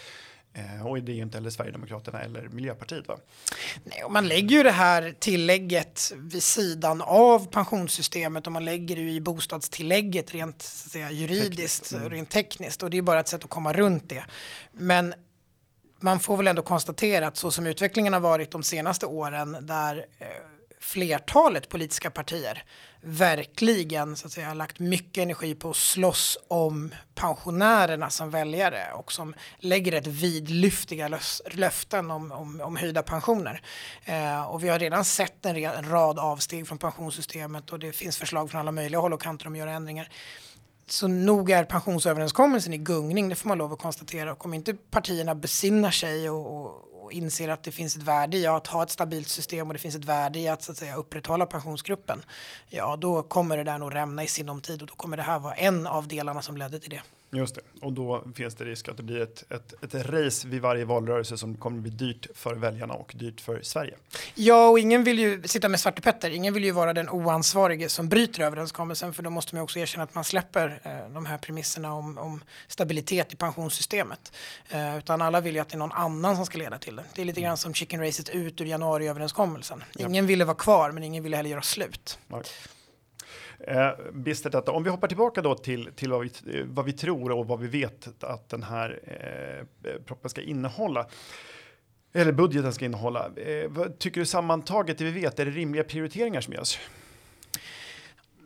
Eh, 0.52 0.86
och 0.86 1.02
det 1.02 1.12
är 1.12 1.16
ju 1.16 1.22
inte 1.22 1.38
heller 1.38 1.50
Sverigedemokraterna 1.50 2.20
eller 2.20 2.48
Miljöpartiet 2.48 3.08
va? 3.08 3.16
Nej, 3.84 4.04
och 4.04 4.12
man 4.12 4.28
lägger 4.28 4.56
ju 4.56 4.62
det 4.62 4.70
här 4.70 5.14
tillägget 5.18 6.12
vid 6.16 6.42
sidan 6.42 7.02
av 7.02 7.46
pensionssystemet 7.46 8.46
och 8.46 8.52
man 8.52 8.64
lägger 8.64 8.96
det 8.96 9.02
i 9.02 9.20
bostadstillägget 9.20 10.34
rent 10.34 10.62
så 10.62 10.86
att 10.86 10.92
säga, 10.92 11.10
juridiskt, 11.10 11.56
tekniskt. 11.56 11.92
Mm. 11.92 12.10
rent 12.10 12.30
tekniskt 12.30 12.82
och 12.82 12.90
det 12.90 12.98
är 12.98 13.02
bara 13.02 13.20
ett 13.20 13.28
sätt 13.28 13.44
att 13.44 13.50
komma 13.50 13.72
runt 13.72 14.08
det. 14.08 14.24
Men 14.72 15.14
man 16.00 16.20
får 16.20 16.36
väl 16.36 16.46
ändå 16.46 16.62
konstatera 16.62 17.26
att 17.26 17.36
så 17.36 17.50
som 17.50 17.66
utvecklingen 17.66 18.12
har 18.12 18.20
varit 18.20 18.50
de 18.50 18.62
senaste 18.62 19.06
åren 19.06 19.56
där 19.60 20.06
eh, 20.18 20.26
flertalet 20.80 21.68
politiska 21.68 22.10
partier 22.10 22.64
verkligen 23.02 24.16
så 24.16 24.26
att 24.26 24.32
säga, 24.32 24.54
lagt 24.54 24.78
mycket 24.78 25.22
energi 25.22 25.54
på 25.54 25.70
att 25.70 25.76
slåss 25.76 26.38
om 26.48 26.94
pensionärerna 27.14 28.10
som 28.10 28.30
väljare 28.30 28.92
och 28.94 29.12
som 29.12 29.34
lägger 29.58 29.92
ett 29.92 30.06
vidlyftiga 30.06 31.18
löften 31.50 32.10
om, 32.10 32.32
om, 32.32 32.60
om 32.60 32.76
höjda 32.76 33.02
pensioner. 33.02 33.62
Eh, 34.04 34.50
och 34.50 34.64
vi 34.64 34.68
har 34.68 34.78
redan 34.78 35.04
sett 35.04 35.46
en, 35.46 35.56
en 35.56 35.90
rad 35.90 36.18
avsteg 36.18 36.68
från 36.68 36.78
pensionssystemet 36.78 37.70
och 37.70 37.78
det 37.78 37.92
finns 37.92 38.16
förslag 38.16 38.50
från 38.50 38.60
alla 38.60 38.72
möjliga 38.72 39.00
håll 39.00 39.12
och 39.12 39.22
kanter 39.22 39.46
om 39.46 39.52
att 39.52 39.58
göra 39.58 39.72
ändringar 39.72 40.08
så 40.92 41.08
nog 41.08 41.50
är 41.50 41.64
pensionsöverenskommelsen 41.64 42.72
i 42.72 42.78
gungning, 42.78 43.28
det 43.28 43.34
får 43.34 43.48
man 43.48 43.58
lov 43.58 43.72
att 43.72 43.78
konstatera. 43.78 44.32
Och 44.32 44.44
om 44.44 44.54
inte 44.54 44.74
partierna 44.74 45.34
besinnar 45.34 45.90
sig 45.90 46.30
och, 46.30 46.56
och, 46.56 47.04
och 47.04 47.12
inser 47.12 47.48
att 47.48 47.62
det 47.62 47.72
finns 47.72 47.96
ett 47.96 48.02
värde 48.02 48.36
i 48.36 48.46
att 48.46 48.66
ha 48.66 48.82
ett 48.82 48.90
stabilt 48.90 49.28
system 49.28 49.66
och 49.66 49.72
det 49.72 49.78
finns 49.78 49.94
ett 49.94 50.04
värde 50.04 50.38
i 50.38 50.48
att, 50.48 50.62
så 50.62 50.72
att 50.72 50.78
säga, 50.78 50.96
upprätthålla 50.96 51.46
pensionsgruppen, 51.46 52.22
ja 52.68 52.96
då 52.96 53.22
kommer 53.22 53.56
det 53.56 53.64
där 53.64 53.78
nog 53.78 53.94
rämna 53.94 54.24
i 54.24 54.26
sinom 54.26 54.60
tid 54.60 54.82
och 54.82 54.88
då 54.88 54.94
kommer 54.94 55.16
det 55.16 55.22
här 55.22 55.38
vara 55.38 55.54
en 55.54 55.86
av 55.86 56.08
delarna 56.08 56.42
som 56.42 56.56
ledde 56.56 56.80
till 56.80 56.90
det. 56.90 57.02
Just 57.32 57.54
det, 57.54 57.60
och 57.80 57.92
då 57.92 58.24
finns 58.34 58.54
det 58.54 58.64
risk 58.64 58.88
att 58.88 58.96
det 58.96 59.02
blir 59.02 59.20
ett, 59.20 59.52
ett, 59.52 59.84
ett 59.84 59.94
race 59.94 60.48
vid 60.48 60.62
varje 60.62 60.84
valrörelse 60.84 61.38
som 61.38 61.56
kommer 61.56 61.76
att 61.76 61.82
bli 61.82 61.90
dyrt 61.90 62.26
för 62.34 62.54
väljarna 62.54 62.94
och 62.94 63.12
dyrt 63.16 63.40
för 63.40 63.62
Sverige. 63.62 63.96
Ja, 64.34 64.68
och 64.68 64.78
ingen 64.78 65.04
vill 65.04 65.18
ju 65.18 65.42
sitta 65.42 65.68
med 65.68 65.80
Svarte 65.80 66.02
Petter. 66.02 66.30
Ingen 66.30 66.54
vill 66.54 66.64
ju 66.64 66.70
vara 66.70 66.92
den 66.92 67.08
oansvarige 67.08 67.88
som 67.88 68.08
bryter 68.08 68.42
överenskommelsen, 68.42 69.14
för 69.14 69.22
då 69.22 69.30
måste 69.30 69.54
man 69.54 69.64
också 69.64 69.78
erkänna 69.78 70.04
att 70.04 70.14
man 70.14 70.24
släpper 70.24 70.80
eh, 70.82 71.12
de 71.14 71.26
här 71.26 71.38
premisserna 71.38 71.94
om, 71.94 72.18
om 72.18 72.44
stabilitet 72.68 73.32
i 73.32 73.36
pensionssystemet. 73.36 74.32
Eh, 74.68 74.98
utan 74.98 75.22
alla 75.22 75.40
vill 75.40 75.54
ju 75.54 75.60
att 75.60 75.68
det 75.68 75.76
är 75.76 75.78
någon 75.78 75.92
annan 75.92 76.36
som 76.36 76.46
ska 76.46 76.58
leda 76.58 76.78
till 76.78 76.96
det. 76.96 77.04
Det 77.14 77.22
är 77.22 77.26
lite 77.26 77.40
grann 77.40 77.56
som 77.56 77.74
chicken 77.74 78.00
racet 78.00 78.28
ut 78.28 78.60
ur 78.60 78.64
januariöverenskommelsen. 78.64 79.84
Ingen 79.98 80.24
ja. 80.24 80.28
ville 80.28 80.44
vara 80.44 80.56
kvar, 80.56 80.90
men 80.90 81.02
ingen 81.02 81.22
ville 81.22 81.36
heller 81.36 81.50
göra 81.50 81.62
slut. 81.62 82.18
Nej. 82.28 82.42
Eh, 83.66 83.90
bistert 84.12 84.52
detta. 84.52 84.72
om 84.72 84.84
vi 84.84 84.90
hoppar 84.90 85.08
tillbaka 85.08 85.42
då 85.42 85.54
till, 85.54 85.90
till 85.94 86.10
vad, 86.10 86.20
vi, 86.20 86.58
eh, 86.58 86.64
vad 86.66 86.84
vi 86.84 86.92
tror 86.92 87.30
och 87.30 87.46
vad 87.46 87.60
vi 87.60 87.66
vet 87.66 88.24
att 88.24 88.48
den 88.48 88.62
här 88.62 89.00
eh, 89.82 89.92
proppen 90.04 90.30
ska 90.30 90.40
innehålla. 90.40 91.06
Eller 92.12 92.32
budgeten 92.32 92.72
ska 92.72 92.84
innehålla. 92.84 93.30
Eh, 93.36 93.68
vad 93.68 93.98
tycker 93.98 94.20
du 94.20 94.26
sammantaget 94.26 94.98
det 94.98 95.04
vi 95.04 95.10
vet? 95.10 95.38
Är 95.38 95.44
det 95.44 95.50
rimliga 95.50 95.84
prioriteringar 95.84 96.40
som 96.40 96.54
görs? 96.54 96.78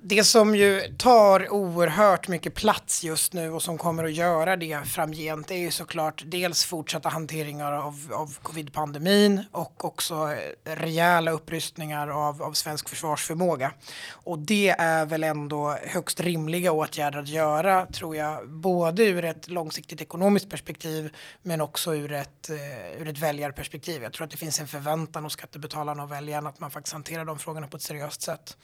Det 0.07 0.25
som 0.25 0.55
ju 0.55 0.95
tar 0.99 1.53
oerhört 1.53 2.29
mycket 2.29 2.55
plats 2.55 3.05
just 3.05 3.33
nu 3.33 3.51
och 3.51 3.63
som 3.63 3.79
kommer 3.79 4.05
att 4.05 4.13
göra 4.13 4.57
det 4.57 4.87
framgent 4.87 5.51
är 5.51 5.57
ju 5.57 5.71
såklart 5.71 6.23
dels 6.27 6.65
fortsatta 6.65 7.09
hanteringar 7.09 7.73
av, 7.73 8.13
av 8.13 8.39
covid-pandemin 8.43 9.45
och 9.53 9.85
också 9.85 10.15
eh, 10.15 10.77
rejäla 10.77 11.31
upprustningar 11.31 12.09
av, 12.09 12.43
av 12.43 12.53
svensk 12.53 12.89
försvarsförmåga. 12.89 13.73
Och 14.11 14.39
det 14.39 14.69
är 14.69 15.07
väl 15.07 15.25
ändå 15.25 15.77
högst 15.83 16.21
rimliga 16.21 16.73
åtgärder 16.73 17.19
att 17.19 17.29
göra 17.29 17.87
tror 17.87 18.17
jag, 18.17 18.49
både 18.49 19.05
ur 19.05 19.25
ett 19.25 19.49
långsiktigt 19.49 20.01
ekonomiskt 20.01 20.51
perspektiv 20.51 21.17
men 21.43 21.61
också 21.61 21.95
ur 21.95 22.13
ett, 22.13 22.51
uh, 22.51 23.03
ur 23.03 23.09
ett 23.09 23.19
väljarperspektiv. 23.19 24.03
Jag 24.03 24.13
tror 24.13 24.25
att 24.25 24.31
det 24.31 24.37
finns 24.37 24.61
en 24.61 24.69
förväntan 24.69 25.25
hos 25.25 25.33
skattebetalarna 25.33 26.03
och 26.03 26.13
väljarna 26.13 26.49
att 26.49 26.61
man 26.61 26.71
faktiskt 26.71 26.93
hanterar 26.93 27.25
de 27.25 27.39
frågorna 27.39 27.67
på 27.67 27.77
ett 27.77 27.83
seriöst 27.83 28.23
sätt. 28.23 28.57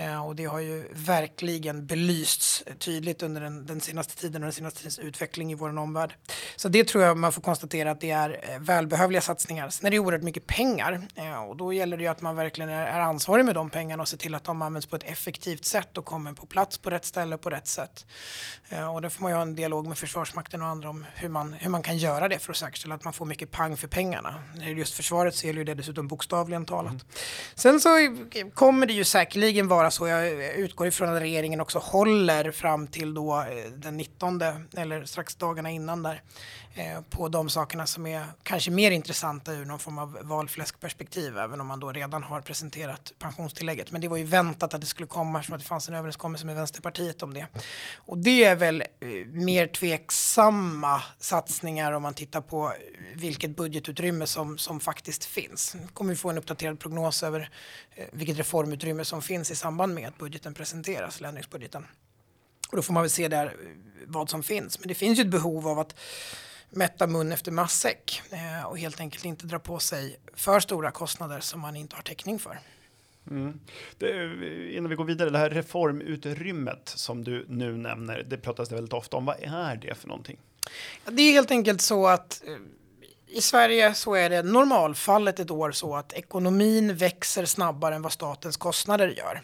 Uh, 0.00 0.26
och 0.26 0.36
det 0.36 0.44
har 0.44 0.60
ju 0.60 0.81
verkligen 0.90 1.86
belysts 1.86 2.64
tydligt 2.78 3.22
under 3.22 3.40
den, 3.40 3.66
den, 3.66 3.80
senaste 3.80 4.16
tiden 4.16 4.42
och 4.42 4.46
den 4.46 4.52
senaste 4.52 4.78
tidens 4.78 4.98
utveckling 4.98 5.52
i 5.52 5.54
vår 5.54 5.78
omvärld. 5.78 6.14
Så 6.56 6.68
det 6.68 6.88
tror 6.88 7.04
jag 7.04 7.16
man 7.16 7.32
får 7.32 7.42
konstatera 7.42 7.90
att 7.90 8.00
det 8.00 8.10
är 8.10 8.40
eh, 8.48 8.58
välbehövliga 8.60 9.20
satsningar. 9.20 9.68
Sen 9.68 9.86
är 9.86 9.90
det 9.90 9.98
oerhört 9.98 10.22
mycket 10.22 10.46
pengar 10.46 11.02
eh, 11.14 11.42
och 11.42 11.56
då 11.56 11.72
gäller 11.72 11.96
det 11.96 12.02
ju 12.02 12.08
att 12.08 12.20
man 12.20 12.36
verkligen 12.36 12.70
är, 12.70 13.00
ansvarig 13.00 13.44
med 13.44 13.54
de 13.54 13.70
pengarna 13.70 14.02
och 14.02 14.08
ser 14.08 14.16
till 14.16 14.34
att 14.34 14.44
de 14.44 14.62
används 14.62 14.86
på 14.86 14.96
ett 14.96 15.04
effektivt 15.04 15.64
sätt 15.64 15.98
och 15.98 16.04
kommer 16.04 16.32
på 16.32 16.46
plats 16.46 16.78
på 16.78 16.90
rätt 16.90 17.04
ställe 17.04 17.38
på 17.38 17.50
rätt 17.50 17.66
sätt. 17.66 18.06
Eh, 18.68 18.94
och 18.94 19.02
då 19.02 19.10
får 19.10 19.22
man 19.22 19.30
ju 19.30 19.34
ha 19.34 19.42
en 19.42 19.54
dialog 19.54 19.86
med 19.86 19.98
Försvarsmakten 19.98 20.62
och 20.62 20.68
andra 20.68 20.90
om 20.90 21.06
hur 21.14 21.28
man, 21.28 21.52
hur 21.52 21.70
man 21.70 21.82
kan 21.82 21.96
göra 21.96 22.28
det 22.28 22.38
för 22.38 22.52
att 22.52 22.56
säkerställa 22.56 22.94
att 22.94 23.04
man 23.04 23.12
får 23.12 23.26
mycket 23.26 23.50
pang 23.50 23.76
för 23.76 23.88
pengarna. 23.88 24.34
När 24.54 24.66
det 24.66 24.72
just 24.72 24.94
försvaret 24.94 25.34
så 25.34 25.46
gäller 25.46 25.58
ju 25.58 25.64
det 25.64 25.74
dessutom 25.74 26.08
bokstavligen 26.08 26.64
talat. 26.64 26.92
Mm. 26.92 27.04
Sen 27.54 27.80
så 27.80 27.88
kommer 28.54 28.86
det 28.86 28.92
ju 28.92 29.04
säkerligen 29.04 29.68
vara 29.68 29.90
så, 29.90 30.08
jag 30.08 30.26
utgår 30.72 30.86
ifrån 30.86 31.16
att 31.16 31.22
regeringen 31.22 31.60
också 31.60 31.78
håller 31.78 32.50
fram 32.50 32.86
till 32.86 33.14
då 33.14 33.40
eh, 33.40 33.72
den 33.76 33.96
19 33.96 34.40
eller 34.76 35.04
strax 35.04 35.34
dagarna 35.34 35.70
innan 35.70 36.02
där. 36.02 36.14
eh, 36.14 36.20
Eh, 36.74 37.00
på 37.00 37.28
de 37.28 37.50
sakerna 37.50 37.86
som 37.86 38.06
är 38.06 38.24
kanske 38.42 38.70
mer 38.70 38.90
intressanta 38.90 39.52
ur 39.52 39.64
någon 39.64 39.78
form 39.78 39.98
av 39.98 40.18
valfläskperspektiv, 40.22 41.38
även 41.38 41.60
om 41.60 41.66
man 41.66 41.80
då 41.80 41.92
redan 41.92 42.22
har 42.22 42.40
presenterat 42.40 43.12
pensionstillägget. 43.18 43.90
Men 43.90 44.00
det 44.00 44.08
var 44.08 44.16
ju 44.16 44.24
väntat 44.24 44.74
att 44.74 44.80
det 44.80 44.86
skulle 44.86 45.06
komma 45.06 45.38
eftersom 45.38 45.58
det 45.58 45.64
fanns 45.64 45.88
en 45.88 45.94
överenskommelse 45.94 46.46
med 46.46 46.54
Vänsterpartiet 46.54 47.22
om 47.22 47.34
det. 47.34 47.46
Och 47.96 48.18
det 48.18 48.44
är 48.44 48.56
väl 48.56 48.80
eh, 48.80 49.08
mer 49.26 49.66
tveksamma 49.66 51.02
satsningar 51.18 51.92
om 51.92 52.02
man 52.02 52.14
tittar 52.14 52.40
på 52.40 52.66
eh, 52.66 52.74
vilket 53.14 53.56
budgetutrymme 53.56 54.26
som, 54.26 54.58
som 54.58 54.80
faktiskt 54.80 55.24
finns. 55.24 55.76
kommer 55.92 56.10
vi 56.10 56.16
få 56.16 56.30
en 56.30 56.38
uppdaterad 56.38 56.80
prognos 56.80 57.22
över 57.22 57.50
vilket 58.12 58.38
reformutrymme 58.38 59.04
som 59.04 59.22
finns 59.22 59.50
i 59.50 59.56
samband 59.56 59.94
med 59.94 60.08
att 60.08 60.18
budgeten 60.18 60.54
presenteras, 60.54 61.22
ändringsbudgeten. 61.22 61.86
Och 62.70 62.76
då 62.76 62.82
får 62.82 62.92
man 62.92 63.02
väl 63.02 63.10
se 63.10 63.28
där 63.28 63.56
vad 64.06 64.30
som 64.30 64.42
finns. 64.42 64.78
Men 64.78 64.88
det 64.88 64.94
finns 64.94 65.18
ju 65.18 65.22
ett 65.22 65.28
behov 65.28 65.68
av 65.68 65.78
att 65.78 65.94
mätta 66.72 67.06
mun 67.06 67.32
efter 67.32 67.52
matsäck 67.52 68.22
eh, 68.30 68.66
och 68.66 68.78
helt 68.78 69.00
enkelt 69.00 69.24
inte 69.24 69.46
dra 69.46 69.58
på 69.58 69.78
sig 69.78 70.16
för 70.34 70.60
stora 70.60 70.90
kostnader 70.90 71.40
som 71.40 71.60
man 71.60 71.76
inte 71.76 71.96
har 71.96 72.02
täckning 72.02 72.38
för. 72.38 72.58
Mm. 73.30 73.60
Det, 73.98 74.72
innan 74.72 74.90
vi 74.90 74.96
går 74.96 75.04
vidare, 75.04 75.30
det 75.30 75.38
här 75.38 75.50
reformutrymmet 75.50 76.88
som 76.88 77.24
du 77.24 77.46
nu 77.48 77.76
nämner, 77.76 78.26
det 78.28 78.36
pratas 78.36 78.68
det 78.68 78.74
väldigt 78.74 78.92
ofta 78.92 79.16
om. 79.16 79.24
Vad 79.24 79.36
är 79.42 79.76
det 79.76 79.94
för 79.94 80.08
någonting? 80.08 80.38
Det 81.04 81.22
är 81.22 81.32
helt 81.32 81.50
enkelt 81.50 81.80
så 81.80 82.06
att 82.06 82.42
eh, 82.46 82.54
i 83.32 83.40
Sverige 83.40 83.94
så 83.94 84.14
är 84.14 84.30
det 84.30 84.42
normalfallet 84.42 85.40
ett 85.40 85.50
år 85.50 85.72
så 85.72 85.96
att 85.96 86.12
ekonomin 86.12 86.96
växer 86.96 87.44
snabbare 87.44 87.94
än 87.94 88.02
vad 88.02 88.12
statens 88.12 88.56
kostnader 88.56 89.08
gör. 89.08 89.42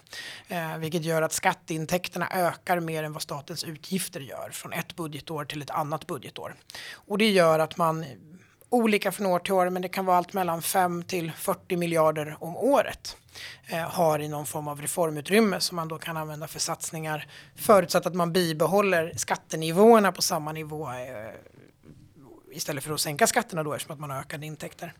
Eh, 0.48 0.78
vilket 0.78 1.04
gör 1.04 1.22
att 1.22 1.32
skatteintäkterna 1.32 2.28
ökar 2.30 2.80
mer 2.80 3.02
än 3.02 3.12
vad 3.12 3.22
statens 3.22 3.64
utgifter 3.64 4.20
gör 4.20 4.50
från 4.52 4.72
ett 4.72 4.96
budgetår 4.96 5.44
till 5.44 5.62
ett 5.62 5.70
annat 5.70 6.06
budgetår. 6.06 6.54
Och 6.94 7.18
det 7.18 7.30
gör 7.30 7.58
att 7.58 7.76
man 7.76 8.04
olika 8.70 9.12
från 9.12 9.26
år 9.26 9.38
till 9.38 9.52
år, 9.52 9.70
men 9.70 9.82
det 9.82 9.88
kan 9.88 10.06
vara 10.06 10.16
allt 10.16 10.32
mellan 10.32 10.62
5 10.62 11.02
till 11.02 11.32
40 11.32 11.76
miljarder 11.76 12.36
om 12.40 12.56
året 12.56 13.16
eh, 13.66 13.78
har 13.78 14.18
i 14.18 14.28
någon 14.28 14.46
form 14.46 14.68
av 14.68 14.80
reformutrymme 14.80 15.60
som 15.60 15.76
man 15.76 15.88
då 15.88 15.98
kan 15.98 16.16
använda 16.16 16.46
för 16.46 16.58
satsningar 16.58 17.26
förutsatt 17.56 18.06
att 18.06 18.14
man 18.14 18.32
bibehåller 18.32 19.12
skattenivåerna 19.16 20.12
på 20.12 20.22
samma 20.22 20.52
nivå 20.52 20.88
eh, 20.88 21.34
istället 22.52 22.84
för 22.84 22.94
att 22.94 23.00
sänka 23.00 23.26
skatterna 23.26 23.62
då 23.62 23.72
eftersom 23.72 23.94
att 23.94 24.00
man 24.00 24.10
har 24.10 24.18
ökade 24.18 24.46
intäkter. 24.46 24.92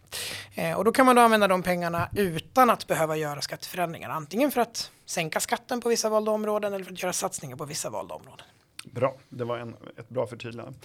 Eh, 0.54 0.78
och 0.78 0.84
då 0.84 0.92
kan 0.92 1.06
man 1.06 1.16
då 1.16 1.22
använda 1.22 1.48
de 1.48 1.62
pengarna 1.62 2.08
utan 2.14 2.70
att 2.70 2.86
behöva 2.86 3.16
göra 3.16 3.40
skatteförändringar. 3.40 4.10
Antingen 4.10 4.50
för 4.50 4.60
att 4.60 4.90
sänka 5.06 5.40
skatten 5.40 5.80
på 5.80 5.88
vissa 5.88 6.08
valda 6.08 6.30
områden 6.30 6.72
eller 6.72 6.84
för 6.84 6.92
att 6.92 7.02
göra 7.02 7.12
satsningar 7.12 7.56
på 7.56 7.64
vissa 7.64 7.90
valda 7.90 8.14
områden. 8.14 8.46
Bra, 8.84 9.16
det 9.28 9.44
var 9.44 9.58
en, 9.58 9.76
ett 9.96 10.08
bra 10.08 10.26
förtydligande. 10.26 10.78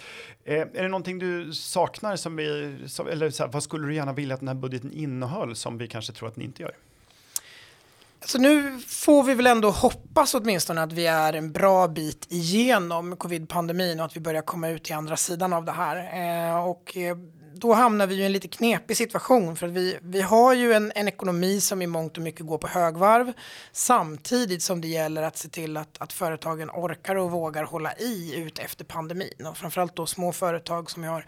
Eh, 0.44 0.62
är 0.62 0.84
det 0.84 0.88
någonting 0.88 1.20
du 1.20 1.54
saknar 1.54 2.16
som 2.16 2.36
vi, 2.36 2.78
som, 2.88 3.08
eller 3.08 3.30
så 3.30 3.44
här, 3.44 3.52
vad 3.52 3.64
skulle 3.64 3.88
du 3.88 3.96
gärna 3.96 4.14
vilja 4.14 4.34
att 4.34 4.40
den 4.40 4.48
här 4.48 4.56
budgeten 4.56 4.92
innehöll 4.92 5.56
som 5.56 5.78
vi 5.78 5.88
kanske 5.88 6.14
tror 6.14 6.30
att 6.30 6.36
ni 6.36 6.44
inte 6.44 6.62
gör? 6.62 6.76
Så 8.26 8.38
nu 8.38 8.80
får 8.88 9.24
vi 9.24 9.34
väl 9.34 9.48
ändå 9.48 9.70
hoppas 9.70 10.34
åtminstone 10.34 10.82
att 10.82 10.94
vi 10.94 11.08
är 11.08 11.34
en 11.34 11.52
bra 11.52 11.88
bit 11.88 12.26
igenom 12.30 13.18
covid-pandemin 13.18 14.00
och 14.00 14.06
att 14.06 14.16
vi 14.16 14.20
börjar 14.20 14.42
komma 14.42 14.70
ut 14.70 14.90
i 14.90 14.94
andra 14.94 15.18
sidan 15.18 15.54
av 15.54 15.66
det 15.66 15.72
här. 15.72 15.98
Eh, 16.50 16.66
och 16.66 16.98
eh, 16.98 17.18
då 17.56 17.74
hamnar 17.74 18.08
vi 18.08 18.16
i 18.16 18.26
en 18.26 18.32
lite 18.32 18.48
knepig 18.48 18.98
situation 18.98 19.56
för 19.56 19.68
att 19.68 19.74
vi, 19.74 19.98
vi 20.02 20.22
har 20.22 20.54
ju 20.54 20.74
en, 20.74 20.92
en 20.96 21.08
ekonomi 21.08 21.62
som 21.62 21.82
i 21.82 21.88
mångt 21.88 22.18
och 22.18 22.24
mycket 22.24 22.46
går 22.46 22.58
på 22.58 22.68
högvarv 22.68 23.34
samtidigt 23.72 24.64
som 24.64 24.82
det 24.82 24.88
gäller 24.88 25.24
att 25.24 25.38
se 25.38 25.50
till 25.50 25.78
att, 25.78 25.98
att 25.98 26.14
företagen 26.14 26.70
orkar 26.70 27.16
och 27.16 27.32
vågar 27.32 27.64
hålla 27.64 27.94
i 27.94 28.36
ut 28.36 28.60
efter 28.60 28.86
pandemin 28.86 29.46
och 29.50 29.58
framförallt 29.58 29.96
då 29.96 30.06
små 30.06 30.32
företag 30.32 30.92
som 30.92 31.04
har 31.04 31.26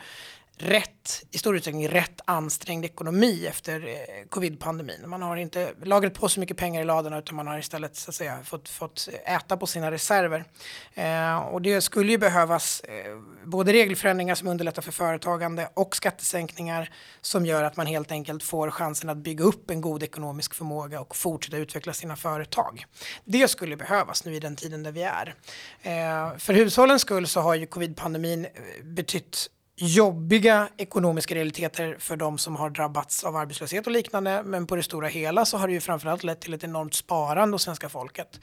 rätt, 0.57 1.23
i 1.31 1.37
stor 1.37 1.55
utsträckning 1.55 1.87
rätt 1.87 2.21
ansträngd 2.25 2.85
ekonomi 2.85 3.45
efter 3.47 3.87
eh, 3.87 4.27
covid-pandemin. 4.29 5.09
Man 5.09 5.21
har 5.21 5.37
inte 5.37 5.73
lagrat 5.83 6.13
på 6.13 6.29
så 6.29 6.39
mycket 6.39 6.57
pengar 6.57 6.81
i 6.81 6.85
ladorna 6.85 7.17
utan 7.17 7.35
man 7.35 7.47
har 7.47 7.59
istället 7.59 7.95
så 7.95 8.09
att 8.09 8.15
säga, 8.15 8.39
fått, 8.43 8.69
fått 8.69 9.09
eh, 9.13 9.35
äta 9.35 9.57
på 9.57 9.67
sina 9.67 9.91
reserver. 9.91 10.45
Eh, 10.93 11.37
och 11.37 11.61
det 11.61 11.81
skulle 11.81 12.11
ju 12.11 12.17
behövas 12.17 12.79
eh, 12.79 13.19
både 13.45 13.73
regelförändringar 13.73 14.35
som 14.35 14.47
underlättar 14.47 14.81
för 14.81 14.91
företagande 14.91 15.69
och 15.73 15.95
skattesänkningar 15.95 16.89
som 17.21 17.45
gör 17.45 17.63
att 17.63 17.77
man 17.77 17.87
helt 17.87 18.11
enkelt 18.11 18.43
får 18.43 18.71
chansen 18.71 19.09
att 19.09 19.17
bygga 19.17 19.43
upp 19.43 19.69
en 19.69 19.81
god 19.81 20.03
ekonomisk 20.03 20.53
förmåga 20.53 21.01
och 21.01 21.15
fortsätta 21.15 21.57
utveckla 21.57 21.93
sina 21.93 22.15
företag. 22.15 22.85
Det 23.25 23.47
skulle 23.47 23.77
behövas 23.77 24.25
nu 24.25 24.35
i 24.35 24.39
den 24.39 24.55
tiden 24.55 24.83
där 24.83 24.91
vi 24.91 25.03
är. 25.03 25.35
Eh, 25.81 26.37
för 26.37 26.53
hushållens 26.53 27.01
skull 27.01 27.27
så 27.27 27.39
har 27.39 27.55
ju 27.55 27.65
covid-pandemin 27.65 28.45
eh, 28.45 28.51
betytt 28.83 29.49
jobbiga 29.75 30.69
ekonomiska 30.77 31.35
realiteter 31.35 31.95
för 31.99 32.15
de 32.15 32.37
som 32.37 32.55
har 32.55 32.69
drabbats 32.69 33.23
av 33.23 33.35
arbetslöshet 33.35 33.87
och 33.87 33.93
liknande. 33.93 34.43
Men 34.43 34.67
på 34.67 34.75
det 34.75 34.83
stora 34.83 35.07
hela 35.07 35.45
så 35.45 35.57
har 35.57 35.67
det 35.67 35.73
ju 35.73 35.81
framförallt 35.81 36.23
lett 36.23 36.41
till 36.41 36.53
ett 36.53 36.63
enormt 36.63 36.93
sparande 36.93 37.55
hos 37.55 37.63
svenska 37.63 37.89
folket. 37.89 38.39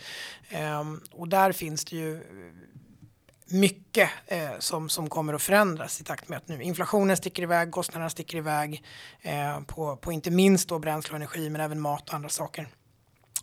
Um, 0.80 1.00
och 1.12 1.28
där 1.28 1.52
finns 1.52 1.84
det 1.84 1.96
ju 1.96 2.20
mycket 3.52 4.10
eh, 4.26 4.50
som, 4.58 4.88
som 4.88 5.08
kommer 5.08 5.34
att 5.34 5.42
förändras 5.42 6.00
i 6.00 6.04
takt 6.04 6.28
med 6.28 6.36
att 6.36 6.48
nu 6.48 6.62
inflationen 6.62 7.16
sticker 7.16 7.42
iväg, 7.42 7.70
kostnaderna 7.70 8.10
sticker 8.10 8.38
iväg 8.38 8.84
eh, 9.20 9.60
på, 9.60 9.96
på 9.96 10.12
inte 10.12 10.30
minst 10.30 10.68
då 10.68 10.78
bränsle 10.78 11.12
och 11.12 11.16
energi 11.16 11.50
men 11.50 11.60
även 11.60 11.80
mat 11.80 12.08
och 12.08 12.14
andra 12.14 12.28
saker 12.28 12.68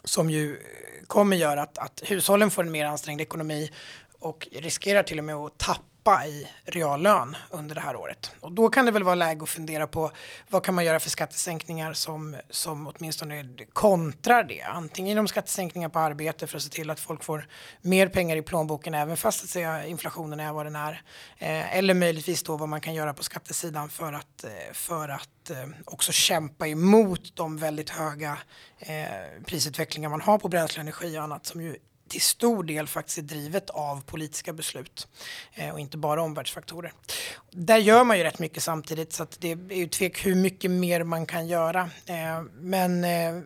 som 0.04 0.30
ju 0.30 0.54
eh, 0.54 1.06
kommer 1.08 1.38
göra 1.38 1.62
att, 1.62 1.78
att 1.78 2.02
hushållen 2.06 2.52
får 2.52 2.64
en 2.64 2.72
mer 2.72 2.86
ansträngd 2.86 3.22
ekonomi 3.22 3.72
och 4.20 4.48
riskerar 4.52 5.04
till 5.04 5.20
och 5.20 5.26
med 5.26 5.36
att 5.36 5.58
tappa 5.58 5.89
tappa 6.04 6.26
i 6.26 6.48
reallön 6.66 7.36
under 7.50 7.76
det 7.76 7.82
här 7.82 7.96
året. 7.96 8.32
Och 8.40 8.52
då 8.52 8.70
kan 8.70 8.86
det 8.86 8.92
väl 8.92 9.04
vara 9.04 9.16
läge 9.16 9.44
att 9.44 9.50
fundera 9.50 9.88
på 9.88 10.12
vad 10.50 10.64
kan 10.64 10.76
man 10.76 10.86
göra 10.86 11.00
för 11.00 11.10
skattesänkningar 11.10 11.94
som, 11.94 12.36
som 12.50 12.88
åtminstone 12.88 13.46
kontrar 13.74 14.44
det. 14.44 14.62
Antingen 14.62 15.10
genom 15.10 15.28
skattesänkningar 15.28 15.90
på 15.90 16.00
arbete 16.00 16.48
för 16.48 16.58
att 16.58 16.64
se 16.64 16.70
till 16.70 16.90
att 16.90 17.00
folk 17.00 17.24
får 17.24 17.48
mer 17.82 18.08
pengar 18.08 18.36
i 18.36 18.42
plånboken 18.42 18.94
även 18.94 19.18
fast 19.18 19.44
att 19.44 19.50
säga, 19.50 19.86
inflationen 19.86 20.40
är 20.40 20.54
vad 20.54 20.66
den 20.66 20.76
är. 20.76 21.02
Eh, 21.38 21.78
eller 21.78 21.94
möjligtvis 21.94 22.44
då 22.44 22.58
vad 22.58 22.70
man 22.70 22.82
kan 22.82 22.94
göra 22.94 23.14
på 23.14 23.24
skattesidan 23.24 23.90
för 23.90 24.14
att, 24.14 24.44
eh, 24.44 24.74
för 24.74 25.10
att 25.10 25.50
eh, 25.50 25.58
också 25.86 26.12
kämpa 26.12 26.68
emot 26.68 27.36
de 27.36 27.58
väldigt 27.58 27.90
höga 27.90 28.38
eh, 28.80 29.44
prisutvecklingar 29.46 30.10
man 30.10 30.22
har 30.22 30.38
på 30.38 30.48
bränsle, 30.48 30.82
energi 30.82 31.18
och 31.18 31.24
annat 31.24 31.46
som 31.46 31.62
ju 31.62 31.76
till 32.10 32.22
stor 32.22 32.64
del 32.64 32.88
faktiskt 32.88 33.18
är 33.18 33.22
drivet 33.22 33.70
av 33.70 34.04
politiska 34.04 34.54
beslut 34.54 35.08
eh, 35.54 35.70
och 35.70 35.80
inte 35.80 35.98
bara 35.98 36.22
omvärldsfaktorer. 36.22 36.94
Där 37.52 37.78
gör 37.78 38.04
man 38.04 38.18
ju 38.18 38.24
rätt 38.24 38.40
mycket 38.40 38.64
samtidigt 38.64 39.14
så 39.14 39.24
att 39.24 39.42
det 39.42 39.52
är 39.52 39.74
ju 39.74 39.88
tvek 39.88 40.26
hur 40.26 40.36
mycket 40.36 40.72
mer 40.72 41.04
man 41.04 41.26
kan 41.26 41.48
göra. 41.48 41.90
Eh, 42.06 42.42
men 42.54 43.04
eh, 43.04 43.42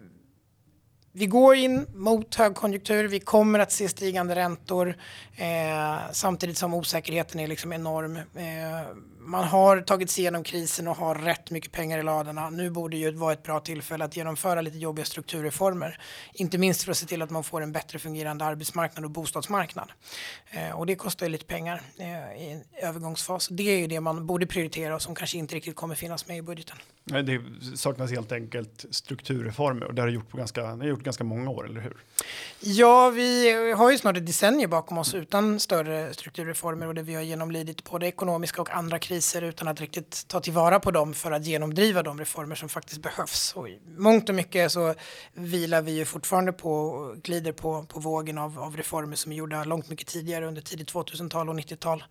vi 1.15 1.25
går 1.25 1.55
in 1.55 1.87
mot 1.93 2.35
högkonjunktur, 2.35 3.07
vi 3.07 3.19
kommer 3.19 3.59
att 3.59 3.71
se 3.71 3.89
stigande 3.89 4.35
räntor 4.35 4.97
eh, 5.35 5.97
samtidigt 6.11 6.57
som 6.57 6.73
osäkerheten 6.73 7.39
är 7.39 7.47
liksom 7.47 7.73
enorm. 7.73 8.15
Eh, 8.17 8.87
man 9.25 9.43
har 9.43 9.81
tagit 9.81 10.09
sig 10.09 10.21
igenom 10.21 10.43
krisen 10.43 10.87
och 10.87 10.97
har 10.97 11.15
rätt 11.15 11.51
mycket 11.51 11.71
pengar 11.71 11.99
i 11.99 12.03
ladorna. 12.03 12.49
Nu 12.49 12.69
borde 12.69 12.97
ju 12.97 13.11
vara 13.11 13.33
ett 13.33 13.43
bra 13.43 13.59
tillfälle 13.59 14.05
att 14.05 14.17
genomföra 14.17 14.61
lite 14.61 14.77
jobbiga 14.77 15.05
strukturreformer. 15.05 15.99
Inte 16.33 16.57
minst 16.57 16.83
för 16.83 16.91
att 16.91 16.97
se 16.97 17.05
till 17.05 17.21
att 17.21 17.29
man 17.29 17.43
får 17.43 17.61
en 17.61 17.71
bättre 17.71 17.99
fungerande 17.99 18.45
arbetsmarknad 18.45 19.05
och 19.05 19.11
bostadsmarknad. 19.11 19.91
Eh, 20.51 20.79
och 20.79 20.85
det 20.85 20.95
kostar 20.95 21.25
ju 21.25 21.31
lite 21.31 21.45
pengar 21.45 21.81
eh, 21.97 22.43
i 22.43 22.51
en 22.51 22.87
övergångsfas. 22.89 23.47
Det 23.47 23.63
är 23.63 23.77
ju 23.77 23.87
det 23.87 23.99
man 23.99 24.27
borde 24.27 24.45
prioritera 24.45 24.95
och 24.95 25.01
som 25.01 25.15
kanske 25.15 25.37
inte 25.37 25.55
riktigt 25.55 25.75
kommer 25.75 25.95
finnas 25.95 26.27
med 26.27 26.37
i 26.37 26.41
budgeten. 26.41 26.77
Det 27.05 27.41
saknas 27.75 28.11
helt 28.11 28.31
enkelt 28.31 28.85
strukturreformer 28.91 29.85
och 29.85 29.93
det 29.93 30.01
har 30.01 30.07
det 30.07 30.13
gjort 30.13 30.29
på 30.29 30.37
ganska, 30.37 30.75
det 30.75 30.87
gjort 30.87 31.03
ganska 31.03 31.23
många 31.23 31.49
år, 31.49 31.65
eller 31.65 31.81
hur? 31.81 31.97
Ja, 32.59 33.09
vi 33.09 33.51
har 33.71 33.91
ju 33.91 33.97
snart 33.97 34.17
ett 34.17 34.25
decennium 34.25 34.69
bakom 34.69 34.97
oss 34.97 35.13
utan 35.13 35.59
större 35.59 36.13
strukturreformer 36.13 36.87
och 36.87 36.95
där 36.95 37.03
vi 37.03 37.13
har 37.13 37.21
genomlidit 37.21 37.83
både 37.83 38.07
ekonomiska 38.07 38.61
och 38.61 38.69
andra 38.69 38.99
kriser 38.99 39.12
utan 39.41 39.67
att 39.67 39.81
riktigt 39.81 40.27
ta 40.27 40.39
tillvara 40.39 40.79
på 40.79 40.91
dem 40.91 41.13
för 41.13 41.31
att 41.31 41.45
genomdriva 41.45 42.03
de 42.03 42.19
reformer 42.19 42.55
som 42.55 42.69
faktiskt 42.69 43.01
behövs. 43.01 43.53
Och 43.55 43.69
i 43.69 43.79
mångt 43.97 44.29
och 44.29 44.35
mycket 44.35 44.71
så 44.71 44.93
vilar 45.33 45.81
vi 45.81 45.91
ju 45.91 46.05
fortfarande 46.05 46.53
på 46.53 46.73
och 46.73 47.17
glider 47.17 47.51
på, 47.51 47.83
på 47.83 47.99
vågen 47.99 48.37
av, 48.37 48.59
av 48.59 48.77
reformer 48.77 49.15
som 49.15 49.31
är 49.31 49.35
gjorda 49.35 49.63
långt 49.63 49.89
mycket 49.89 50.07
tidigare 50.07 50.47
under 50.47 50.61
tidigt 50.61 50.93
2000-tal 50.93 51.49
och 51.49 51.55
90-tal. 51.55 52.03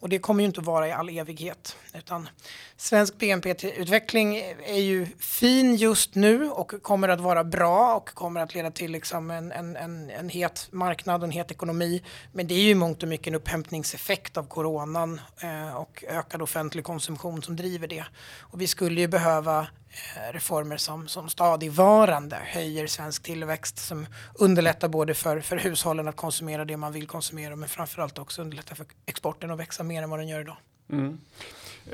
Och 0.00 0.08
det 0.08 0.18
kommer 0.18 0.42
ju 0.42 0.46
inte 0.46 0.60
att 0.60 0.66
vara 0.66 0.88
i 0.88 0.92
all 0.92 1.08
evighet 1.08 1.76
utan 1.94 2.28
svensk 2.76 3.18
BNP-utveckling 3.18 4.36
är 4.66 4.80
ju 4.80 5.06
fin 5.18 5.76
just 5.76 6.14
nu 6.14 6.50
och 6.50 6.82
kommer 6.82 7.08
att 7.08 7.20
vara 7.20 7.44
bra 7.44 7.96
och 7.96 8.08
kommer 8.08 8.40
att 8.40 8.54
leda 8.54 8.70
till 8.70 8.92
liksom 8.92 9.30
en, 9.30 9.52
en, 9.52 9.76
en, 9.76 10.10
en 10.10 10.28
het 10.28 10.68
marknad 10.70 11.20
och 11.20 11.24
en 11.24 11.30
het 11.30 11.50
ekonomi. 11.50 12.02
Men 12.32 12.46
det 12.46 12.54
är 12.54 12.62
ju 12.62 12.70
i 12.70 12.74
mångt 12.74 13.02
och 13.02 13.08
mycket 13.08 13.26
en 13.26 13.34
upphämtningseffekt 13.34 14.36
av 14.36 14.46
coronan 14.46 15.20
eh, 15.42 15.76
och 15.76 16.04
ökad 16.08 16.42
offentlig 16.50 16.84
konsumtion 16.84 17.42
som 17.42 17.56
driver 17.56 17.88
det. 17.88 18.04
Och 18.40 18.60
vi 18.60 18.66
skulle 18.66 19.00
ju 19.00 19.08
behöva 19.08 19.60
eh, 19.60 20.32
reformer 20.32 20.76
som, 20.76 21.08
som 21.08 21.28
stadigvarande 21.28 22.36
höjer 22.36 22.86
svensk 22.86 23.22
tillväxt 23.22 23.78
som 23.78 24.06
underlättar 24.34 24.88
både 24.88 25.14
för, 25.14 25.40
för 25.40 25.56
hushållen 25.56 26.08
att 26.08 26.16
konsumera 26.16 26.64
det 26.64 26.76
man 26.76 26.92
vill 26.92 27.06
konsumera 27.06 27.56
men 27.56 27.68
framförallt 27.68 28.18
också 28.18 28.42
underlättar 28.42 28.74
för 28.74 28.86
exporten 29.06 29.50
att 29.50 29.58
växa 29.58 29.82
mer 29.82 30.02
än 30.02 30.10
vad 30.10 30.18
den 30.18 30.28
gör 30.28 30.40
idag. 30.40 30.56
Mm. 30.92 31.20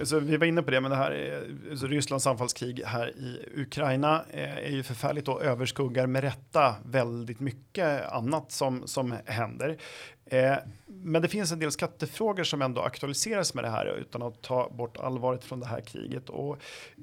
Så 0.02 0.18
vi 0.18 0.36
var 0.36 0.46
inne 0.46 0.62
på 0.62 0.70
det, 0.70 0.80
men 0.80 0.90
det 0.90 0.96
här 0.96 1.10
är, 1.10 1.76
så 1.76 1.86
Rysslands 1.86 2.26
anfallskrig 2.26 2.82
här 2.84 3.08
i 3.08 3.60
Ukraina 3.60 4.24
eh, 4.30 4.56
är 4.56 4.70
ju 4.70 4.82
förfärligt 4.82 5.28
och 5.28 5.44
överskuggar 5.44 6.06
med 6.06 6.22
rätta 6.22 6.74
väldigt 6.84 7.40
mycket 7.40 8.12
annat 8.12 8.52
som, 8.52 8.86
som 8.86 9.14
händer. 9.24 9.78
Eh, 10.30 10.56
men 10.86 11.22
det 11.22 11.28
finns 11.28 11.52
en 11.52 11.58
del 11.58 11.72
skattefrågor 11.72 12.44
som 12.44 12.62
ändå 12.62 12.80
aktualiseras 12.80 13.54
med 13.54 13.64
det 13.64 13.70
här 13.70 13.86
utan 13.86 14.22
att 14.22 14.42
ta 14.42 14.70
bort 14.70 14.96
allvaret 14.96 15.44
från 15.44 15.60
det 15.60 15.66
här 15.66 15.80
kriget. 15.80 16.30
Och, 16.30 16.56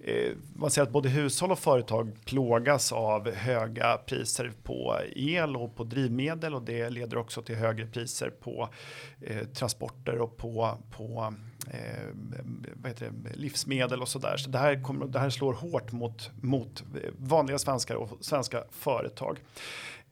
eh, 0.03 0.31
man 0.55 0.71
ser 0.71 0.81
att 0.81 0.91
både 0.91 1.09
hushåll 1.09 1.51
och 1.51 1.59
företag 1.59 2.12
plågas 2.25 2.91
av 2.91 3.31
höga 3.31 3.97
priser 3.97 4.51
på 4.63 4.97
el 5.15 5.55
och 5.55 5.75
på 5.75 5.83
drivmedel 5.83 6.53
och 6.53 6.62
det 6.62 6.89
leder 6.89 7.17
också 7.17 7.41
till 7.41 7.55
högre 7.55 7.85
priser 7.85 8.29
på 8.29 8.69
eh, 9.21 9.47
transporter 9.47 10.17
och 10.17 10.38
på, 10.38 10.77
på 10.91 11.33
eh, 11.72 12.10
vad 12.74 12.91
heter 12.91 13.12
det, 13.12 13.36
livsmedel 13.36 14.01
och 14.01 14.08
sådär. 14.08 14.38
Så 14.38 14.50
det 14.50 14.58
här, 14.58 14.84
kommer, 14.84 15.05
det 15.05 15.20
här 15.20 15.29
slår 15.29 15.53
hårt 15.53 15.91
mot, 15.91 16.32
mot 16.41 16.84
eh, 17.03 17.10
vanliga 17.17 17.60
svenskar 17.60 17.96
och 17.96 18.17
svenska 18.22 18.63
företag. 18.72 19.39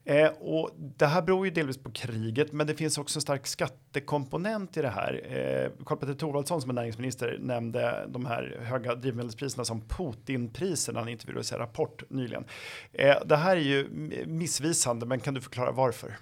Eh, 0.06 0.28
och 0.28 0.70
det 0.98 1.06
här 1.06 1.22
beror 1.22 1.46
ju 1.46 1.52
delvis 1.52 1.78
på 1.78 1.92
kriget, 1.92 2.52
men 2.52 2.68
det 2.68 2.76
finns 2.76 2.98
också 2.98 3.18
en 3.18 3.22
stark 3.22 3.48
skattekomponent 3.48 4.78
i 4.78 4.82
det 4.82 4.90
här. 4.90 5.14
Eh, 5.14 5.86
Karl-Petter 5.86 6.14
Thorwaldsson 6.14 6.62
som 6.62 6.70
är 6.70 6.74
näringsminister 6.74 7.38
nämnde 7.42 8.06
de 8.10 8.26
här 8.26 8.60
höga 8.62 8.96
drivmedelspriserna 8.96 9.66
som 9.66 9.82
Putinpriser 9.82 10.94
när 10.94 11.00
han 11.00 11.10
intervjuades 11.10 11.52
i 11.52 11.56
Rapport 11.56 12.04
nyligen. 12.10 12.46
Eh, 12.94 13.16
det 13.26 13.36
här 13.36 13.58
är 13.58 13.62
ju 13.62 13.88
missvisande, 14.26 15.06
men 15.06 15.20
kan 15.20 15.34
du 15.34 15.42
förklara 15.42 15.72
varför? 15.72 16.18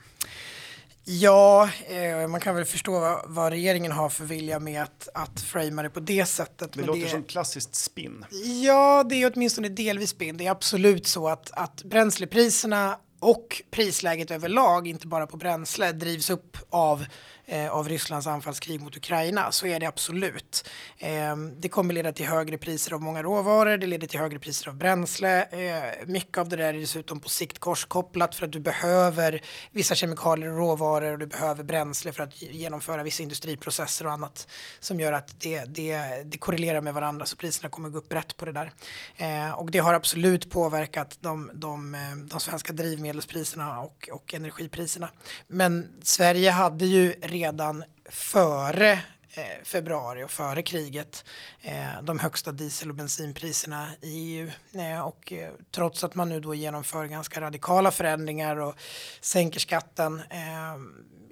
Ja, 1.11 1.69
eh, 1.87 2.27
man 2.27 2.39
kan 2.39 2.55
väl 2.55 2.65
förstå 2.65 2.99
vad, 2.99 3.21
vad, 3.25 3.51
regeringen 3.51 3.91
har 3.91 4.09
för 4.09 4.25
vilja 4.25 4.59
med 4.59 4.83
att, 4.83 5.09
att 5.13 5.41
framea 5.41 5.83
det 5.83 5.89
på 5.89 5.99
det 5.99 6.25
sättet. 6.25 6.73
Det 6.73 6.81
låter 6.81 7.01
det, 7.01 7.09
som 7.09 7.23
klassiskt 7.23 7.75
spinn. 7.75 8.25
Ja, 8.63 9.05
det 9.09 9.15
är 9.15 9.31
åtminstone 9.35 9.69
delvis 9.69 10.09
spinn. 10.09 10.37
Det 10.37 10.45
är 10.45 10.51
absolut 10.51 11.07
så 11.07 11.27
att, 11.27 11.51
att 11.51 11.83
bränslepriserna 11.83 12.97
och 13.19 13.61
prisläget 13.71 14.31
överlag, 14.31 14.87
inte 14.87 15.07
bara 15.07 15.27
på 15.27 15.37
bränsle, 15.37 15.91
drivs 15.91 16.29
upp 16.29 16.57
av 16.69 17.05
eh, 17.49 17.69
av 17.69 17.89
Rysslands 17.89 18.27
anfallskrig 18.27 18.81
mot 18.81 18.97
Ukraina 18.97 19.51
så 19.51 19.67
är 19.67 19.79
det 19.79 19.85
absolut. 19.85 20.69
Eh, 20.97 21.35
det 21.57 21.69
kommer 21.69 21.93
leda 21.93 22.11
till 22.11 22.25
högre 22.25 22.57
priser 22.57 22.93
av 22.93 23.01
många 23.01 23.23
råvaror, 23.23 23.77
det 23.77 23.87
leder 23.87 24.07
till 24.07 24.19
högre 24.19 24.39
priser 24.39 24.69
av 24.69 24.75
bränsle. 24.75 25.43
Eh, 25.43 26.07
mycket 26.07 26.37
av 26.37 26.49
det 26.49 26.55
där 26.55 26.73
är 26.73 26.79
dessutom 26.79 27.19
på 27.19 27.29
sikt 27.29 27.59
korskopplat 27.59 28.35
för 28.35 28.45
att 28.45 28.51
du 28.51 28.59
behöver 28.59 29.41
vissa 29.71 29.95
kemikalier 29.95 30.49
och 30.49 30.57
råvaror 30.57 31.11
och 31.11 31.19
du 31.19 31.25
behöver 31.25 31.63
bränsle 31.63 32.11
för 32.11 32.23
att 32.23 32.41
genomföra 32.41 33.03
vissa 33.03 33.23
industriprocesser 33.23 34.05
och 34.05 34.11
annat 34.11 34.47
som 34.79 34.99
gör 34.99 35.13
att 35.13 35.39
det, 35.39 35.65
det, 35.65 35.97
det 36.25 36.37
korrelerar 36.37 36.81
med 36.81 36.93
varandra 36.93 37.25
så 37.25 37.35
priserna 37.35 37.69
kommer 37.69 37.89
gå 37.89 37.97
upp 37.97 38.13
rätt 38.13 38.37
på 38.37 38.45
det 38.45 38.51
där. 38.51 38.71
Eh, 39.17 39.51
och 39.51 39.71
det 39.71 39.79
har 39.79 39.93
absolut 39.93 40.49
påverkat 40.49 41.17
de, 41.21 41.51
de, 41.53 41.95
eh, 41.95 41.99
de 42.29 42.39
svenska 42.39 42.73
drivmedelspriserna 42.73 43.79
och, 43.79 44.09
och 44.11 44.33
energipriserna. 44.33 45.09
Men 45.47 45.87
Sverige 46.03 46.51
hade 46.51 46.85
ju 46.85 47.13
redan 47.39 47.83
före 48.09 48.91
eh, 49.33 49.63
februari 49.63 50.23
och 50.23 50.31
före 50.31 50.61
kriget 50.61 51.25
eh, 51.61 52.01
de 52.03 52.19
högsta 52.19 52.51
diesel 52.51 52.89
och 52.89 52.95
bensinpriserna 52.95 53.87
i 54.01 54.37
EU. 54.37 54.49
Eh, 54.73 55.01
och 55.01 55.33
trots 55.71 56.03
att 56.03 56.15
man 56.15 56.29
nu 56.29 56.39
då 56.39 56.55
genomför 56.55 57.05
ganska 57.05 57.41
radikala 57.41 57.91
förändringar 57.91 58.55
och 58.55 58.75
sänker 59.21 59.59
skatten 59.59 60.21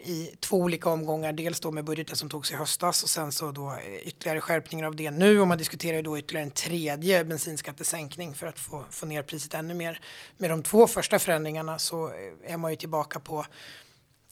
i 0.03 0.35
två 0.39 0.57
olika 0.57 0.89
omgångar. 0.89 1.33
Dels 1.33 1.59
då 1.59 1.71
med 1.71 1.85
budgeten 1.85 2.15
som 2.15 2.29
togs 2.29 2.51
i 2.51 2.55
höstas 2.55 3.03
och 3.03 3.09
sen 3.09 3.31
så 3.31 3.51
då 3.51 3.77
ytterligare 4.03 4.41
skärpningar 4.41 4.87
av 4.87 4.95
det 4.95 5.11
nu 5.11 5.39
och 5.39 5.47
man 5.47 5.57
diskuterar 5.57 5.95
ju 5.95 6.01
då 6.01 6.17
ytterligare 6.17 6.45
en 6.45 6.51
tredje 6.51 7.23
bensinskattesänkning 7.23 8.35
för 8.35 8.47
att 8.47 8.59
få, 8.59 8.85
få 8.89 9.05
ner 9.05 9.23
priset 9.23 9.53
ännu 9.53 9.73
mer. 9.73 9.99
Med 10.37 10.49
de 10.49 10.63
två 10.63 10.87
första 10.87 11.19
förändringarna 11.19 11.79
så 11.79 12.11
är 12.47 12.57
man 12.57 12.71
ju 12.71 12.77
tillbaka 12.77 13.19
på 13.19 13.45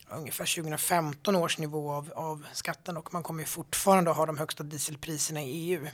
ungefär 0.10 0.56
2015 0.56 1.36
års 1.36 1.58
nivå 1.58 1.92
av, 1.92 2.14
av 2.16 2.46
skatten 2.54 2.98
och 2.98 3.14
man 3.14 3.24
kommer 3.24 3.40
ju 3.40 3.46
fortfarande 3.46 4.12
att 4.12 4.18
ha 4.18 4.26
de 4.26 4.38
högsta 4.38 4.64
dieselpriserna 4.64 5.44
i 5.44 5.50
EU. 5.50 5.88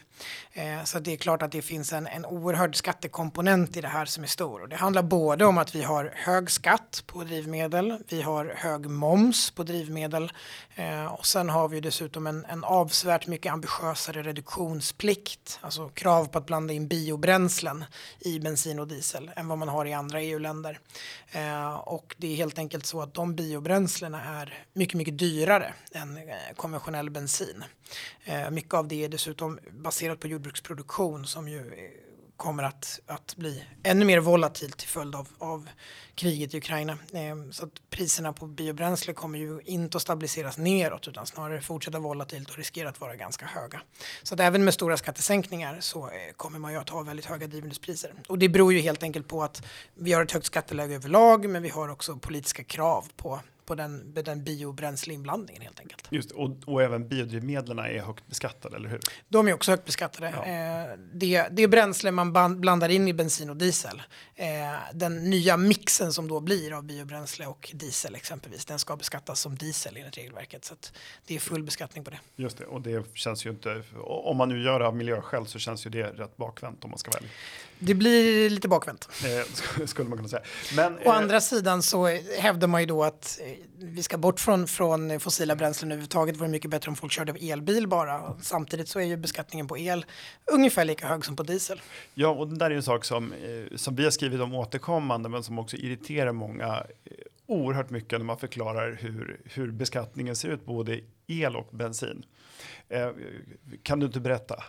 Eh, 0.53 0.83
så 0.83 0.99
det 0.99 1.13
är 1.13 1.17
klart 1.17 1.41
att 1.41 1.51
det 1.51 1.61
finns 1.61 1.93
en, 1.93 2.07
en 2.07 2.25
oerhörd 2.25 2.75
skattekomponent 2.75 3.77
i 3.77 3.81
det 3.81 3.87
här 3.87 4.05
som 4.05 4.23
är 4.23 4.27
stor. 4.27 4.61
Och 4.61 4.69
det 4.69 4.75
handlar 4.75 5.03
både 5.03 5.45
om 5.45 5.57
att 5.57 5.75
vi 5.75 5.83
har 5.83 6.13
hög 6.15 6.51
skatt 6.51 7.03
på 7.07 7.23
drivmedel, 7.23 8.03
vi 8.09 8.21
har 8.21 8.53
hög 8.57 8.89
moms 8.89 9.51
på 9.51 9.63
drivmedel 9.63 10.31
eh, 10.75 11.05
och 11.05 11.25
sen 11.25 11.49
har 11.49 11.67
vi 11.67 11.79
dessutom 11.79 12.27
en, 12.27 12.45
en 12.45 12.63
avsevärt 12.63 13.27
mycket 13.27 13.53
ambitiösare 13.53 14.23
reduktionsplikt, 14.23 15.59
alltså 15.61 15.89
krav 15.89 16.25
på 16.25 16.37
att 16.37 16.45
blanda 16.45 16.73
in 16.73 16.87
biobränslen 16.87 17.85
i 18.19 18.39
bensin 18.39 18.79
och 18.79 18.87
diesel 18.87 19.31
än 19.35 19.47
vad 19.47 19.57
man 19.57 19.67
har 19.67 19.85
i 19.85 19.93
andra 19.93 20.21
EU-länder. 20.21 20.79
Eh, 21.31 21.73
och 21.73 22.15
det 22.17 22.27
är 22.27 22.35
helt 22.35 22.57
enkelt 22.57 22.85
så 22.85 23.01
att 23.01 23.13
de 23.13 23.35
biobränslen 23.35 24.00
bränslena 24.01 24.41
är 24.41 24.65
mycket, 24.73 24.95
mycket 24.95 25.17
dyrare 25.17 25.73
än 25.91 26.17
eh, 26.17 26.23
konventionell 26.55 27.09
bensin. 27.09 27.63
Eh, 28.25 28.49
mycket 28.49 28.73
av 28.73 28.87
det 28.87 29.03
är 29.03 29.09
dessutom 29.09 29.59
baserat 29.71 30.19
på 30.19 30.27
jordbruksproduktion 30.27 31.25
som 31.25 31.47
ju 31.47 31.59
eh, 31.59 32.11
kommer 32.37 32.63
att, 32.63 32.99
att 33.05 33.35
bli 33.35 33.63
ännu 33.83 34.05
mer 34.05 34.19
volatilt 34.19 34.77
till 34.77 34.87
följd 34.87 35.15
av, 35.15 35.27
av 35.37 35.69
kriget 36.15 36.53
i 36.53 36.57
Ukraina. 36.57 36.97
Så 37.51 37.65
att 37.65 37.71
priserna 37.89 38.33
på 38.33 38.47
biobränsle 38.47 39.13
kommer 39.13 39.39
ju 39.39 39.61
inte 39.65 39.97
att 39.97 40.01
stabiliseras 40.01 40.57
neråt 40.57 41.07
utan 41.07 41.25
snarare 41.25 41.61
fortsätta 41.61 41.99
volatilt 41.99 42.49
och 42.49 42.57
riskera 42.57 42.89
att 42.89 43.01
vara 43.01 43.15
ganska 43.15 43.45
höga. 43.45 43.81
Så 44.23 44.33
att 44.33 44.39
även 44.39 44.63
med 44.63 44.73
stora 44.73 44.97
skattesänkningar 44.97 45.77
så 45.79 46.09
kommer 46.37 46.59
man 46.59 46.71
ju 46.71 46.77
att 46.77 46.89
ha 46.89 47.03
väldigt 47.03 47.25
höga 47.25 47.47
drivmedelspriser. 47.47 48.13
Och 48.27 48.39
det 48.39 48.49
beror 48.49 48.73
ju 48.73 48.79
helt 48.79 49.03
enkelt 49.03 49.27
på 49.27 49.43
att 49.43 49.63
vi 49.93 50.13
har 50.13 50.23
ett 50.23 50.31
högt 50.31 50.45
skatteläge 50.45 50.95
överlag 50.95 51.49
men 51.49 51.63
vi 51.63 51.69
har 51.69 51.89
också 51.89 52.15
politiska 52.15 52.63
krav 52.63 53.07
på 53.15 53.39
på 53.71 53.75
den, 53.75 54.13
den 54.13 54.43
biobränsleinblandningen 54.43 55.61
helt 55.61 55.79
enkelt. 55.79 56.07
Just 56.09 56.31
och, 56.31 56.49
och 56.65 56.81
även 56.81 57.07
biodrivmedlen 57.07 57.79
är 57.79 58.01
högt 58.01 58.27
beskattade, 58.27 58.75
eller 58.75 58.89
hur? 58.89 58.99
De 59.29 59.47
är 59.47 59.53
också 59.53 59.71
högt 59.71 59.85
beskattade. 59.85 60.33
Ja. 60.35 60.45
Eh, 60.45 60.97
det, 61.13 61.47
det 61.51 61.67
bränsle 61.67 62.11
man 62.11 62.61
blandar 62.61 62.89
in 62.89 63.07
i 63.07 63.13
bensin 63.13 63.49
och 63.49 63.55
diesel, 63.55 64.01
eh, 64.35 64.47
den 64.93 65.29
nya 65.29 65.57
mixen 65.57 66.13
som 66.13 66.27
då 66.27 66.39
blir 66.39 66.77
av 66.77 66.83
biobränsle 66.83 67.45
och 67.45 67.71
diesel 67.73 68.15
exempelvis, 68.15 68.65
den 68.65 68.79
ska 68.79 68.95
beskattas 68.95 69.39
som 69.39 69.55
diesel 69.55 69.97
enligt 69.97 70.17
regelverket. 70.17 70.65
Så 70.65 70.75
det 71.25 71.35
är 71.35 71.39
full 71.39 71.63
beskattning 71.63 72.03
på 72.03 72.11
det. 72.11 72.19
Just 72.35 72.57
det, 72.57 72.65
och 72.65 72.81
det 72.81 73.05
känns 73.13 73.45
ju 73.45 73.49
inte, 73.49 73.83
om 74.03 74.37
man 74.37 74.49
nu 74.49 74.63
gör 74.63 74.79
det 74.79 74.87
av 74.87 74.95
miljöskäl 74.95 75.47
så 75.47 75.59
känns 75.59 75.85
ju 75.85 75.89
det 75.89 76.03
rätt 76.03 76.37
bakvänt 76.37 76.83
om 76.83 76.89
man 76.89 76.99
ska 76.99 77.11
välja. 77.11 77.29
Det 77.79 77.93
blir 77.93 78.49
lite 78.49 78.67
bakvänt. 78.67 79.09
Eh, 79.25 79.85
skulle 79.85 80.09
man 80.09 80.17
kunna 80.17 80.29
säga. 80.29 80.43
Men, 80.75 80.97
Å 80.97 81.01
eh, 81.01 81.15
andra 81.15 81.41
sidan 81.41 81.83
så 81.83 82.07
hävdar 82.39 82.67
man 82.67 82.81
ju 82.81 82.87
då 82.87 83.03
att 83.03 83.39
vi 83.77 84.03
ska 84.03 84.17
bort 84.17 84.39
från, 84.39 84.67
från 84.67 85.19
fossila 85.19 85.55
bränslen 85.55 85.91
överhuvudtaget. 85.91 86.35
Det 86.35 86.39
vore 86.39 86.49
mycket 86.49 86.71
bättre 86.71 86.89
om 86.89 86.95
folk 86.95 87.11
körde 87.11 87.31
elbil 87.31 87.87
bara. 87.87 88.37
Samtidigt 88.41 88.87
så 88.87 88.99
är 88.99 89.03
ju 89.03 89.17
beskattningen 89.17 89.67
på 89.67 89.77
el 89.77 90.05
ungefär 90.51 90.85
lika 90.85 91.07
hög 91.07 91.25
som 91.25 91.35
på 91.35 91.43
diesel. 91.43 91.81
Ja, 92.13 92.27
och 92.27 92.47
det 92.47 92.55
där 92.55 92.71
är 92.71 92.75
en 92.75 92.83
sak 92.83 93.05
som, 93.05 93.33
eh, 93.33 93.77
som 93.77 93.95
vi 93.95 94.03
har 94.03 94.11
skrivit 94.11 94.41
om 94.41 94.55
återkommande 94.55 95.29
men 95.29 95.43
som 95.43 95.59
också 95.59 95.77
irriterar 95.77 96.31
många 96.31 96.67
eh, 97.05 97.11
oerhört 97.45 97.89
mycket 97.89 98.19
när 98.19 98.25
man 98.25 98.37
förklarar 98.37 98.97
hur, 99.01 99.41
hur 99.45 99.71
beskattningen 99.71 100.35
ser 100.35 100.49
ut 100.49 100.65
både 100.65 100.99
el 101.27 101.55
och 101.55 101.67
bensin. 101.71 102.25
Eh, 102.89 103.09
kan 103.83 103.99
du 103.99 104.05
inte 104.05 104.19
berätta? 104.19 104.63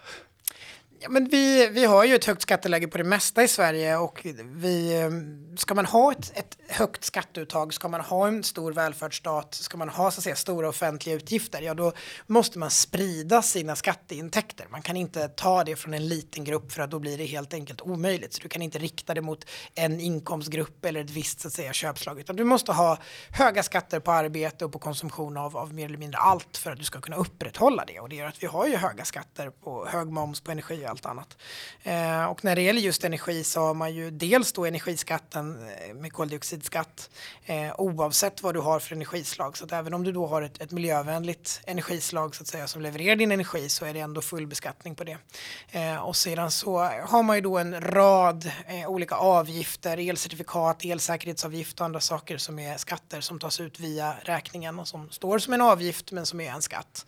Ja, 1.03 1.09
men 1.09 1.29
vi, 1.29 1.69
vi 1.69 1.85
har 1.85 2.05
ju 2.05 2.15
ett 2.15 2.25
högt 2.25 2.43
skatteläge 2.43 2.89
på 2.89 2.99
det 2.99 3.05
mesta 3.05 3.43
i 3.43 3.49
Sverige 3.49 3.97
och 3.97 4.27
vi, 4.45 4.97
ehm, 4.97 5.57
ska 5.57 5.75
man 5.75 5.87
ha 5.87 6.13
ett, 6.13 6.33
ett 6.35 6.59
högt 6.69 7.05
skatteuttag, 7.05 7.75
ska 7.75 7.89
man 7.89 8.01
ha 8.01 8.29
en 8.29 8.43
stor 8.43 8.73
välfärdsstat, 8.73 9.55
ska 9.55 9.77
man 9.77 9.89
ha 9.89 10.11
så 10.11 10.19
att 10.19 10.25
säga, 10.25 10.37
stora 10.37 10.69
offentliga 10.69 11.17
utgifter, 11.17 11.63
ja 11.63 11.75
då 11.75 11.93
måste 12.27 12.59
man 12.59 12.71
sprida 12.71 13.43
sina 13.43 13.77
skatteintäkter. 13.77 14.67
Man 14.71 14.83
kan 14.83 14.97
inte 14.97 15.29
ta 15.29 15.65
det 15.65 15.77
från 15.77 15.95
en 15.95 16.09
liten 16.09 16.45
grupp 16.45 16.73
för 16.73 16.83
att 16.83 16.91
då 16.91 16.99
blir 16.99 17.19
det 17.19 17.25
helt 17.25 17.55
enkelt 17.55 17.81
omöjligt. 17.81 18.33
Så 18.33 18.43
du 18.43 18.49
kan 18.49 18.63
inte 18.63 18.79
rikta 18.79 19.15
det 19.15 19.21
mot 19.21 19.47
en 19.75 20.01
inkomstgrupp 20.01 20.85
eller 20.85 21.01
ett 21.01 21.11
visst 21.11 21.41
så 21.41 21.49
att 21.49 21.55
säga, 21.55 21.73
köpslag, 21.73 22.21
utan 22.21 22.37
du 22.37 22.45
måste 22.45 22.73
ha 22.73 22.99
höga 23.31 23.63
skatter 23.63 24.01
på 24.01 24.13
arbete 24.13 24.65
och 24.65 24.73
på 24.73 24.79
konsumtion 24.79 25.37
av, 25.37 25.57
av 25.57 25.75
mer 25.75 25.85
eller 25.85 25.99
mindre 25.99 26.19
allt 26.19 26.57
för 26.57 26.71
att 26.71 26.79
du 26.79 26.85
ska 26.85 27.01
kunna 27.01 27.17
upprätthålla 27.17 27.85
det. 27.85 28.01
Och 28.01 28.09
det 28.09 28.17
gör 28.17 28.27
att 28.27 28.43
vi 28.43 28.47
har 28.47 28.67
ju 28.67 28.77
höga 28.77 29.05
skatter 29.05 29.51
på 29.51 29.87
hög 29.87 30.09
moms 30.09 30.41
på 30.41 30.51
energi 30.51 30.87
allt 30.93 31.07
annat. 31.07 31.37
Eh, 31.83 32.25
och 32.25 32.45
när 32.45 32.57
det 32.57 32.63
gäller 32.63 32.81
just 32.81 33.05
energi 33.05 33.45
så 33.45 33.61
har 33.61 33.75
man 33.75 33.95
ju 33.95 34.11
dels 34.11 34.53
då 34.53 34.67
energiskatten 34.67 35.69
eh, 35.69 35.95
med 35.95 36.13
koldioxidskatt 36.13 37.11
eh, 37.47 37.73
oavsett 37.79 38.43
vad 38.43 38.55
du 38.55 38.61
har 38.61 38.81
för 38.81 38.95
energislag. 38.95 39.57
Så 39.57 39.65
att 39.65 39.73
även 39.73 39.95
om 39.95 40.05
du 40.05 40.13
då 40.13 40.27
har 40.27 40.43
ett, 40.43 40.61
ett 40.63 40.71
miljövänligt 40.71 41.61
energislag 41.67 42.35
så 42.35 42.43
att 42.43 42.49
säga 42.49 42.67
som 42.67 42.83
levererar 42.83 43.17
din 43.17 43.33
energi 43.33 43.69
så 43.69 43.85
är 43.85 43.95
det 43.95 44.01
ändå 44.01 44.21
full 44.21 44.47
beskattning 44.47 44.95
på 44.95 45.05
det. 45.05 45.17
Eh, 45.71 45.97
och 45.97 46.17
sedan 46.17 46.51
så 46.51 46.79
har 47.05 47.23
man 47.23 47.37
ju 47.37 47.43
då 47.43 47.59
en 47.59 47.81
rad 47.81 48.51
eh, 48.67 48.91
olika 48.91 49.15
avgifter, 49.15 50.09
elcertifikat, 50.09 50.85
elsäkerhetsavgift 50.85 51.81
och 51.81 51.87
andra 51.87 52.01
saker 52.01 52.39
som 52.39 52.59
är 52.59 52.77
skatter 52.77 53.21
som 53.21 53.39
tas 53.39 53.61
ut 53.61 53.81
via 53.81 54.15
räkningen 54.23 54.79
och 54.79 54.89
som 54.89 55.11
står 55.11 55.39
som 55.39 55.53
en 55.53 55.61
avgift 55.61 56.13
men 56.13 56.27
som 56.27 56.41
är 56.41 56.51
en 56.51 56.63
skatt. 56.63 57.07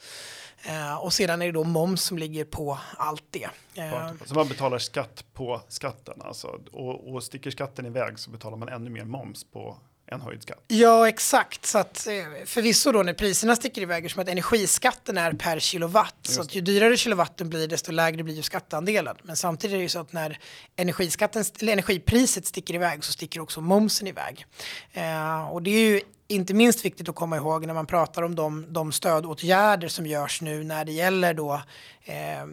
Eh, 0.66 0.96
och 0.96 1.12
sedan 1.12 1.42
är 1.42 1.46
det 1.46 1.52
då 1.52 1.64
moms 1.64 2.02
som 2.02 2.18
ligger 2.18 2.44
på 2.44 2.78
allt 2.96 3.24
det. 3.30 3.48
Eh. 3.74 4.10
Så 4.24 4.34
man 4.34 4.48
betalar 4.48 4.78
skatt 4.78 5.24
på 5.32 5.60
skatten 5.68 6.22
alltså, 6.24 6.60
och, 6.72 7.14
och 7.14 7.22
sticker 7.22 7.50
skatten 7.50 7.86
iväg 7.86 8.18
så 8.18 8.30
betalar 8.30 8.56
man 8.56 8.68
ännu 8.68 8.90
mer 8.90 9.04
moms 9.04 9.44
på 9.44 9.76
en 10.06 10.20
höjd 10.20 10.42
skatt. 10.42 10.64
Ja, 10.68 11.08
exakt. 11.08 11.66
Så 11.66 11.78
att, 11.78 12.06
eh, 12.06 12.44
förvisso 12.44 12.92
då 12.92 13.02
när 13.02 13.12
priserna 13.12 13.56
sticker 13.56 13.82
iväg, 13.82 14.10
som 14.10 14.22
att 14.22 14.28
energiskatten 14.28 15.18
är 15.18 15.32
per 15.32 15.58
kilowatt, 15.58 16.14
Just. 16.22 16.34
så 16.34 16.42
att 16.42 16.54
ju 16.54 16.60
dyrare 16.60 16.96
kilowatten 16.96 17.48
blir, 17.48 17.68
desto 17.68 17.92
lägre 17.92 18.22
blir 18.22 18.34
ju 18.34 18.42
skatteandelen. 18.42 19.16
Men 19.22 19.36
samtidigt 19.36 19.74
är 19.74 19.78
det 19.78 19.82
ju 19.82 19.88
så 19.88 20.00
att 20.00 20.12
när 20.12 20.38
energiskatten, 20.76 21.44
eller 21.60 21.72
energipriset 21.72 22.46
sticker 22.46 22.74
iväg 22.74 23.04
så 23.04 23.12
sticker 23.12 23.40
också 23.40 23.60
momsen 23.60 24.06
iväg. 24.06 24.46
Eh, 24.92 25.48
och 25.48 25.62
det 25.62 25.70
är 25.70 25.90
ju 25.90 26.00
inte 26.28 26.54
minst 26.54 26.84
viktigt 26.84 27.08
att 27.08 27.14
komma 27.14 27.36
ihåg 27.36 27.66
när 27.66 27.74
man 27.74 27.86
pratar 27.86 28.22
om 28.22 28.34
de, 28.34 28.72
de 28.72 28.92
stödåtgärder 28.92 29.88
som 29.88 30.06
görs 30.06 30.40
nu 30.42 30.64
när 30.64 30.84
det 30.84 30.92
gäller 30.92 31.34
då 31.34 31.62
eh, 32.04 32.44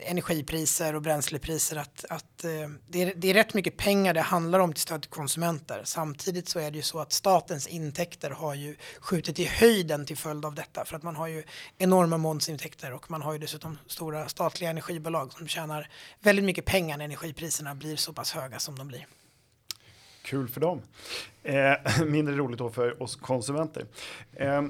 energipriser 0.00 0.94
och 0.94 1.02
bränslepriser 1.02 1.76
att, 1.76 2.04
att 2.10 2.44
eh, 2.44 2.50
det, 2.88 3.02
är, 3.02 3.12
det 3.16 3.30
är 3.30 3.34
rätt 3.34 3.54
mycket 3.54 3.76
pengar 3.76 4.14
det 4.14 4.20
handlar 4.20 4.58
om 4.58 4.72
till 4.72 4.82
stöd 4.82 5.02
till 5.02 5.10
konsumenter. 5.10 5.80
Samtidigt 5.84 6.48
så 6.48 6.58
är 6.58 6.70
det 6.70 6.76
ju 6.76 6.82
så 6.82 6.98
att 6.98 7.12
statens 7.12 7.66
intäkter 7.66 8.30
har 8.30 8.54
ju 8.54 8.76
skjutit 9.00 9.38
i 9.38 9.44
höjden 9.44 10.06
till 10.06 10.16
följd 10.16 10.44
av 10.44 10.54
detta 10.54 10.84
för 10.84 10.96
att 10.96 11.02
man 11.02 11.16
har 11.16 11.26
ju 11.26 11.42
enorma 11.78 12.16
momsintäkter 12.16 12.92
och 12.92 13.10
man 13.10 13.22
har 13.22 13.32
ju 13.32 13.38
dessutom 13.38 13.78
stora 13.86 14.28
statliga 14.28 14.70
energibolag 14.70 15.32
som 15.32 15.48
tjänar 15.48 15.90
väldigt 16.20 16.44
mycket 16.44 16.64
pengar 16.64 16.96
när 16.96 17.04
energipriserna 17.04 17.74
blir 17.74 17.96
så 17.96 18.12
pass 18.12 18.32
höga 18.32 18.58
som 18.58 18.78
de 18.78 18.88
blir. 18.88 19.06
Kul 20.22 20.48
för 20.48 20.60
dem. 20.60 20.82
Eh, 21.42 22.04
mindre 22.06 22.36
roligt 22.36 22.58
då 22.58 22.70
för 22.70 23.02
oss 23.02 23.16
konsumenter. 23.16 23.86
Eh, 24.32 24.62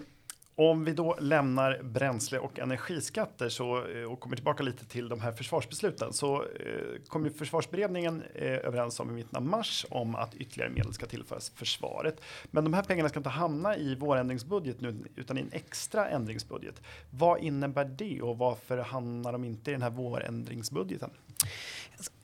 om 0.59 0.85
vi 0.85 0.93
då 0.93 1.17
lämnar 1.21 1.83
bränsle 1.83 2.39
och 2.39 2.59
energiskatter 2.59 3.49
så, 3.49 3.87
eh, 3.87 4.03
och 4.03 4.21
kommer 4.21 4.37
tillbaka 4.37 4.63
lite 4.63 4.85
till 4.85 5.09
de 5.09 5.21
här 5.21 5.33
försvarsbesluten 5.33 6.13
så 6.13 6.43
eh, 6.43 7.03
kom 7.09 7.25
ju 7.25 7.31
försvarsberedningen 7.31 8.23
eh, 8.35 8.53
överens 8.53 9.01
om 9.01 9.11
i 9.11 9.13
mitten 9.13 9.37
av 9.37 9.43
mars 9.43 9.87
om 9.91 10.15
att 10.15 10.35
ytterligare 10.35 10.71
medel 10.71 10.93
ska 10.93 11.07
tillföras 11.07 11.51
försvaret. 11.51 12.21
Men 12.51 12.65
de 12.65 12.75
här 12.75 12.83
pengarna 12.83 13.09
ska 13.09 13.19
inte 13.19 13.29
hamna 13.29 13.77
i 13.77 13.95
vårändringsbudget 13.95 14.81
nu 14.81 14.97
utan 15.17 15.39
i 15.39 15.41
en 15.41 15.53
extra 15.53 16.09
ändringsbudget. 16.09 16.83
Vad 17.11 17.41
innebär 17.41 17.85
det 17.85 18.23
och 18.23 18.39
varför 18.39 18.79
hamnar 18.79 19.33
de 19.33 19.45
inte 19.45 19.71
i 19.71 19.73
den 19.73 19.83
här 19.83 19.91
vårändringsbudgeten? 19.91 21.11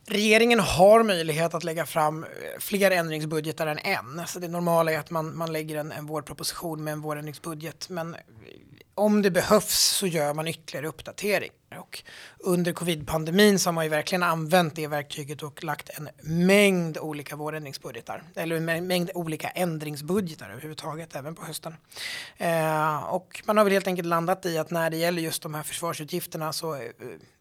Regeringen 0.07 0.61
har 0.61 1.03
möjlighet 1.03 1.55
att 1.55 1.65
lägga 1.65 1.87
fram 1.87 2.25
eh, 2.25 2.29
fler 2.59 2.91
ändringsbudgetar 2.91 3.67
än 3.67 3.79
en. 3.79 4.27
Så 4.27 4.39
det 4.39 4.49
normala 4.49 4.93
är 4.93 4.99
att 4.99 5.11
man, 5.11 5.37
man 5.37 5.53
lägger 5.53 5.77
en, 5.79 5.93
en 5.93 6.07
vårproposition 6.07 6.85
med 6.85 6.93
en 6.93 7.01
vårändringsbudget. 7.01 7.89
Men 7.89 8.15
eh, 8.15 8.21
om 8.95 9.23
det 9.23 9.31
behövs 9.31 9.75
så 9.75 10.07
gör 10.07 10.35
man 10.35 10.49
ytterligare 10.49 10.89
uppdatering. 10.89 11.51
Och 11.79 12.03
under 12.39 12.73
covid-pandemin 12.73 13.59
så 13.59 13.69
har 13.69 13.73
man 13.73 13.85
ju 13.85 13.91
verkligen 13.91 14.23
använt 14.23 14.77
det 14.77 14.87
verktyget 14.87 15.43
och 15.43 15.65
lagt 15.65 15.91
en 15.99 16.09
mängd 16.47 16.99
olika 16.99 17.37
vårändringsbudgetar. 17.37 18.23
Eller 18.35 18.57
en 18.57 18.87
mängd 18.87 19.11
olika 19.15 19.49
ändringsbudgetar 19.49 20.51
överhuvudtaget, 20.51 21.17
även 21.17 21.35
på 21.35 21.45
hösten. 21.45 21.75
Eh, 22.37 23.05
och 23.05 23.43
man 23.45 23.57
har 23.57 23.65
väl 23.65 23.73
helt 23.73 23.87
enkelt 23.87 24.09
landat 24.09 24.47
i 24.47 24.59
att 24.59 24.71
när 24.71 24.91
det 24.91 24.97
gäller 24.97 25.23
just 25.23 25.43
de 25.43 25.55
här 25.55 25.63
försvarsutgifterna 25.63 26.53
så 26.53 26.75
eh, 26.75 26.81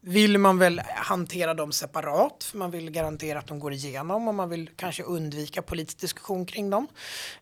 vill 0.06 0.38
man 0.38 0.58
väl 0.58 0.82
hantera 0.96 1.54
dem 1.54 1.72
separat. 1.72 2.44
För 2.44 2.58
man 2.58 2.72
vill 2.72 2.92
garantera 2.92 3.40
att 3.40 3.48
de 3.48 3.60
går 3.60 3.74
igenom 3.74 4.28
och 4.28 4.36
man 4.36 4.50
vill 4.50 4.70
kanske 4.76 5.04
undvika 5.04 5.62
politisk 5.62 6.00
diskussion 6.00 6.46
kring 6.46 6.70
dem. 6.70 6.88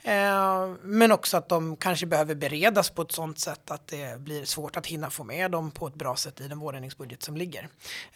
Eh, 0.03 0.71
men 0.81 1.11
också 1.11 1.37
att 1.37 1.49
de 1.49 1.75
kanske 1.75 2.05
behöver 2.05 2.35
beredas 2.35 2.89
på 2.89 3.01
ett 3.01 3.11
sådant 3.11 3.39
sätt 3.39 3.71
att 3.71 3.87
det 3.87 4.19
blir 4.19 4.45
svårt 4.45 4.77
att 4.77 4.87
hinna 4.87 5.09
få 5.09 5.23
med 5.23 5.51
dem 5.51 5.71
på 5.71 5.87
ett 5.87 5.95
bra 5.95 6.15
sätt 6.15 6.41
i 6.41 6.47
den 6.47 6.59
vårändringsbudget 6.59 7.23
som 7.23 7.37
ligger. 7.37 7.67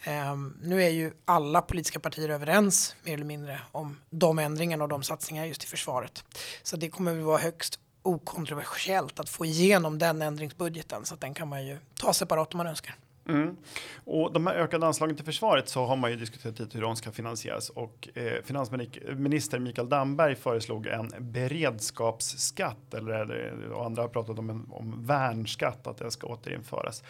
Eh, 0.04 0.36
nu 0.62 0.82
är 0.82 0.90
ju 0.90 1.12
alla 1.24 1.62
politiska 1.62 2.00
partier 2.00 2.28
överens 2.28 2.96
mer 3.04 3.14
eller 3.14 3.24
mindre 3.24 3.60
om 3.72 3.98
de 4.10 4.38
ändringarna 4.38 4.84
och 4.84 4.90
de 4.90 5.02
satsningarna 5.02 5.46
just 5.46 5.64
i 5.64 5.66
försvaret. 5.66 6.24
Så 6.62 6.76
det 6.76 6.88
kommer 6.88 7.18
att 7.18 7.24
vara 7.24 7.38
högst 7.38 7.78
okontroversiellt 8.02 9.20
att 9.20 9.28
få 9.28 9.44
igenom 9.44 9.98
den 9.98 10.22
ändringsbudgeten 10.22 11.04
så 11.04 11.14
att 11.14 11.20
den 11.20 11.34
kan 11.34 11.48
man 11.48 11.66
ju 11.66 11.78
ta 12.00 12.12
separat 12.12 12.54
om 12.54 12.58
man 12.58 12.66
önskar. 12.66 12.96
Mm. 13.28 13.56
Och 14.04 14.32
de 14.32 14.46
här 14.46 14.54
ökade 14.54 14.86
anslagen 14.86 15.16
till 15.16 15.24
försvaret 15.24 15.68
så 15.68 15.84
har 15.84 15.96
man 15.96 16.10
ju 16.10 16.16
diskuterat 16.16 16.58
lite 16.58 16.78
hur 16.78 16.82
de 16.82 16.96
ska 16.96 17.10
finansieras 17.10 17.70
och 17.70 18.08
eh, 18.14 18.42
finansminister 18.44 19.58
Mikael 19.58 19.88
Damberg 19.88 20.34
föreslog 20.34 20.86
en 20.86 21.12
beredskapsskatt 21.18 22.94
eller 22.94 23.52
och 23.72 23.84
andra 23.84 24.02
har 24.02 24.08
pratat 24.08 24.38
om 24.38 24.50
en 24.50 24.66
om 24.70 25.06
värnskatt 25.06 25.86
att 25.86 25.98
den 25.98 26.10
ska 26.10 26.26
återinföras. 26.26 27.02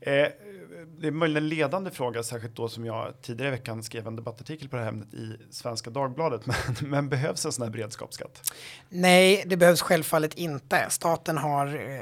Eh, 0.00 0.28
det 1.00 1.06
är 1.06 1.10
möjligen 1.10 1.42
en 1.42 1.48
ledande 1.48 1.90
fråga, 1.90 2.22
särskilt 2.22 2.56
då 2.56 2.68
som 2.68 2.84
jag 2.84 3.14
tidigare 3.22 3.48
i 3.48 3.50
veckan 3.50 3.82
skrev 3.82 4.06
en 4.06 4.16
debattartikel 4.16 4.68
på 4.68 4.76
det 4.76 4.82
här 4.82 4.88
ämnet 4.88 5.14
i 5.14 5.36
Svenska 5.50 5.90
Dagbladet. 5.90 6.46
Men, 6.46 6.56
men 6.90 7.08
behövs 7.08 7.46
en 7.46 7.52
sån 7.52 7.62
här 7.62 7.70
beredskapsskatt? 7.70 8.52
Nej, 8.88 9.44
det 9.46 9.56
behövs 9.56 9.82
självfallet 9.82 10.34
inte. 10.34 10.86
Staten 10.90 11.38
har 11.38 11.66
eh, 11.66 12.00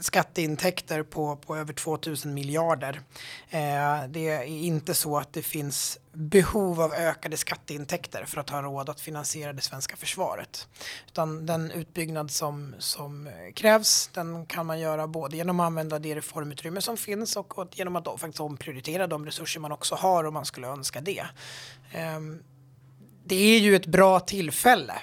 skatteintäkter 0.00 1.02
på, 1.02 1.36
på 1.36 1.56
över 1.56 1.72
2000 1.72 2.34
miljarder. 2.34 3.00
Eh, 3.50 4.08
det 4.08 4.28
är 4.28 4.42
inte 4.42 4.94
så 4.94 5.18
att 5.18 5.32
det 5.32 5.42
finns 5.42 5.98
behov 6.12 6.80
av 6.80 6.92
ökade 6.94 7.36
skatteintäkter 7.36 8.24
för 8.24 8.40
att 8.40 8.50
ha 8.50 8.62
råd 8.62 8.88
att 8.88 9.00
finansiera 9.00 9.52
det 9.52 9.62
svenska 9.62 9.96
försvaret. 9.96 10.68
Utan 11.06 11.46
den 11.46 11.70
utbyggnad 11.70 12.30
som, 12.30 12.74
som 12.78 13.26
eh, 13.26 13.32
krävs 13.54 14.10
den 14.14 14.46
kan 14.46 14.66
man 14.66 14.80
göra 14.80 15.06
både 15.06 15.36
genom 15.36 15.60
att 15.60 15.66
använda 15.66 15.98
det 15.98 16.14
reformutrymme 16.14 16.80
som 16.80 16.96
finns 16.96 17.36
och 17.38 17.78
genom 17.78 17.96
att 17.96 18.04
då 18.04 18.18
faktiskt 18.18 18.40
omprioritera 18.40 19.06
de 19.06 19.26
resurser 19.26 19.60
man 19.60 19.72
också 19.72 19.94
har 19.94 20.24
om 20.24 20.34
man 20.34 20.44
skulle 20.44 20.66
önska 20.66 21.00
det. 21.00 21.24
Um, 22.16 22.42
det 23.24 23.36
är 23.36 23.58
ju 23.58 23.76
ett 23.76 23.86
bra 23.86 24.20
tillfälle 24.20 24.94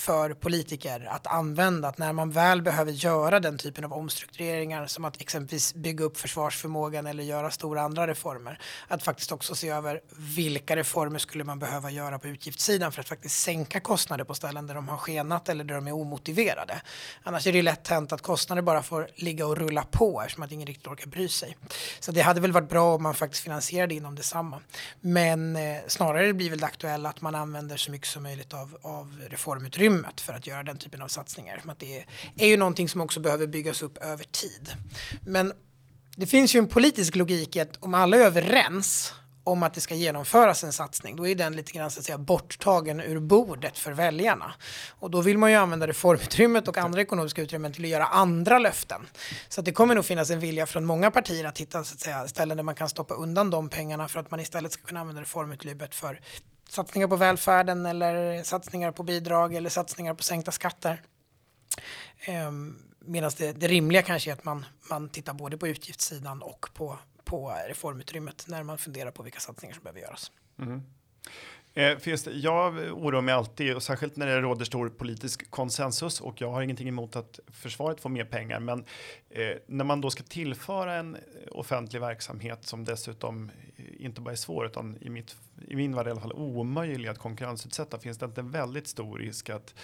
för 0.00 0.34
politiker 0.34 1.08
att 1.10 1.26
använda 1.26 1.88
att 1.88 1.98
när 1.98 2.12
man 2.12 2.30
väl 2.30 2.62
behöver 2.62 2.92
göra 2.92 3.40
den 3.40 3.58
typen 3.58 3.84
av 3.84 3.92
omstruktureringar 3.92 4.86
som 4.86 5.04
att 5.04 5.20
exempelvis 5.20 5.74
bygga 5.74 6.04
upp 6.04 6.18
försvarsförmågan 6.18 7.06
eller 7.06 7.22
göra 7.22 7.50
stora 7.50 7.82
andra 7.82 8.06
reformer 8.06 8.60
att 8.88 9.02
faktiskt 9.02 9.32
också 9.32 9.54
se 9.54 9.68
över 9.68 10.00
vilka 10.16 10.76
reformer 10.76 11.18
skulle 11.18 11.44
man 11.44 11.58
behöva 11.58 11.90
göra 11.90 12.18
på 12.18 12.28
utgiftssidan 12.28 12.92
för 12.92 13.00
att 13.00 13.08
faktiskt 13.08 13.40
sänka 13.40 13.80
kostnader 13.80 14.24
på 14.24 14.34
ställen 14.34 14.66
där 14.66 14.74
de 14.74 14.88
har 14.88 14.96
skenat 14.96 15.48
eller 15.48 15.64
där 15.64 15.74
de 15.74 15.86
är 15.86 15.92
omotiverade. 15.92 16.82
Annars 17.22 17.46
är 17.46 17.52
det 17.52 17.62
lätt 17.62 17.88
hänt 17.88 18.12
att 18.12 18.22
kostnader 18.22 18.62
bara 18.62 18.82
får 18.82 19.08
ligga 19.14 19.46
och 19.46 19.56
rulla 19.56 19.82
på 19.90 20.22
eftersom 20.22 20.42
att 20.42 20.52
ingen 20.52 20.66
riktigt 20.66 20.86
orkar 20.86 21.06
bry 21.06 21.28
sig. 21.28 21.56
Så 22.00 22.12
det 22.12 22.20
hade 22.20 22.40
väl 22.40 22.52
varit 22.52 22.68
bra 22.68 22.94
om 22.94 23.02
man 23.02 23.14
faktiskt 23.14 23.44
finansierade 23.44 23.94
inom 23.94 24.14
detsamma. 24.14 24.60
Men 25.00 25.56
eh, 25.56 25.78
snarare 25.86 26.32
blir 26.32 26.50
väl 26.50 26.58
det 26.58 26.66
aktuella 26.66 27.08
att 27.08 27.20
man 27.20 27.34
använder 27.34 27.76
så 27.76 27.90
mycket 27.90 28.08
som 28.08 28.22
möjligt 28.22 28.54
av, 28.54 28.78
av 28.82 29.22
reformutrymme 29.30 29.89
utrymmet 29.90 30.20
för 30.20 30.32
att 30.32 30.46
göra 30.46 30.62
den 30.62 30.78
typen 30.78 31.02
av 31.02 31.08
satsningar. 31.08 31.62
Att 31.66 31.78
det 31.78 32.04
är 32.36 32.46
ju 32.46 32.56
någonting 32.56 32.88
som 32.88 33.00
också 33.00 33.20
behöver 33.20 33.46
byggas 33.46 33.82
upp 33.82 33.98
över 33.98 34.24
tid. 34.24 34.70
Men 35.26 35.52
det 36.16 36.26
finns 36.26 36.54
ju 36.54 36.58
en 36.58 36.68
politisk 36.68 37.16
logik 37.16 37.56
i 37.56 37.60
att 37.60 37.76
om 37.80 37.94
alla 37.94 38.16
är 38.16 38.20
överens 38.20 39.14
om 39.44 39.62
att 39.62 39.74
det 39.74 39.80
ska 39.80 39.94
genomföras 39.94 40.64
en 40.64 40.72
satsning, 40.72 41.16
då 41.16 41.26
är 41.26 41.34
den 41.34 41.56
lite 41.56 41.72
grann 41.72 41.90
så 41.90 42.00
att 42.00 42.06
säga 42.06 42.18
borttagen 42.18 43.00
ur 43.00 43.20
bordet 43.20 43.78
för 43.78 43.92
väljarna. 43.92 44.54
Och 45.00 45.10
då 45.10 45.20
vill 45.20 45.38
man 45.38 45.50
ju 45.50 45.56
använda 45.56 45.86
reformutrymmet 45.86 46.68
och 46.68 46.78
andra 46.78 47.00
ekonomiska 47.00 47.42
utrymmen 47.42 47.72
till 47.72 47.84
att 47.84 47.90
göra 47.90 48.06
andra 48.06 48.58
löften. 48.58 49.08
Så 49.48 49.62
det 49.62 49.72
kommer 49.72 49.94
nog 49.94 50.04
finnas 50.04 50.30
en 50.30 50.40
vilja 50.40 50.66
från 50.66 50.84
många 50.84 51.10
partier 51.10 51.44
att 51.44 51.58
hitta 51.58 51.84
så 51.84 51.94
att 51.94 52.00
säga, 52.00 52.28
ställen 52.28 52.56
där 52.56 52.64
man 52.64 52.74
kan 52.74 52.88
stoppa 52.88 53.14
undan 53.14 53.50
de 53.50 53.68
pengarna 53.68 54.08
för 54.08 54.20
att 54.20 54.30
man 54.30 54.40
istället 54.40 54.72
ska 54.72 54.82
kunna 54.86 55.00
använda 55.00 55.22
reformutrymmet 55.22 55.94
för 55.94 56.20
satsningar 56.70 57.08
på 57.08 57.16
välfärden 57.16 57.86
eller 57.86 58.42
satsningar 58.42 58.92
på 58.92 59.02
bidrag 59.02 59.54
eller 59.54 59.70
satsningar 59.70 60.14
på 60.14 60.22
sänkta 60.22 60.52
skatter. 60.52 61.02
Ehm, 62.20 62.90
Medan 63.04 63.30
det, 63.38 63.52
det 63.52 63.68
rimliga 63.68 64.02
kanske 64.02 64.30
är 64.30 64.32
att 64.32 64.44
man, 64.44 64.66
man 64.90 65.08
tittar 65.08 65.34
både 65.34 65.58
på 65.58 65.68
utgiftssidan 65.68 66.42
och 66.42 66.66
på, 66.74 66.98
på 67.24 67.54
reformutrymmet 67.68 68.44
när 68.48 68.62
man 68.62 68.78
funderar 68.78 69.10
på 69.10 69.22
vilka 69.22 69.40
satsningar 69.40 69.74
som 69.74 69.82
behöver 69.82 70.00
göras. 70.00 70.32
Mm. 70.58 70.82
Eh, 71.74 71.98
jag 72.30 72.74
oroar 72.76 73.20
mig 73.20 73.34
alltid, 73.34 73.76
och 73.76 73.82
särskilt 73.82 74.16
när 74.16 74.26
det 74.26 74.40
råder 74.40 74.64
stor 74.64 74.88
politisk 74.88 75.50
konsensus 75.50 76.20
och 76.20 76.40
jag 76.40 76.50
har 76.50 76.62
ingenting 76.62 76.88
emot 76.88 77.16
att 77.16 77.40
försvaret 77.48 78.00
får 78.00 78.10
mer 78.10 78.24
pengar. 78.24 78.60
Men 78.60 78.84
eh, 79.30 79.56
när 79.66 79.84
man 79.84 80.00
då 80.00 80.10
ska 80.10 80.22
tillföra 80.22 80.94
en 80.94 81.16
offentlig 81.50 82.00
verksamhet 82.00 82.66
som 82.66 82.84
dessutom 82.84 83.50
inte 83.98 84.20
bara 84.20 84.30
är 84.30 84.36
svår 84.36 84.66
utan 84.66 84.96
i, 85.00 85.10
mitt, 85.10 85.36
i 85.68 85.76
min 85.76 85.94
värld 85.94 86.06
i 86.06 86.10
alla 86.10 86.20
fall 86.20 86.32
omöjlig 86.32 87.08
att 87.08 87.18
konkurrensutsätta 87.18 87.98
finns 87.98 88.18
det 88.18 88.26
inte 88.26 88.40
en 88.40 88.50
väldigt 88.50 88.88
stor 88.88 89.18
risk 89.18 89.50
att, 89.50 89.74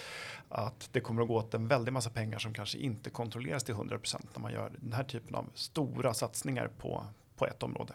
att 0.49 0.89
det 0.91 0.99
kommer 0.99 1.21
att 1.21 1.27
gå 1.27 1.35
åt 1.35 1.53
en 1.53 1.67
väldig 1.67 1.91
massa 1.91 2.09
pengar 2.09 2.39
som 2.39 2.53
kanske 2.53 2.77
inte 2.77 3.09
kontrolleras 3.09 3.63
till 3.63 3.75
100% 3.75 4.21
när 4.33 4.41
man 4.41 4.53
gör 4.53 4.71
den 4.77 4.93
här 4.93 5.03
typen 5.03 5.35
av 5.35 5.45
stora 5.53 6.13
satsningar 6.13 6.69
på, 6.77 7.05
på 7.35 7.45
ett 7.47 7.63
område. 7.63 7.93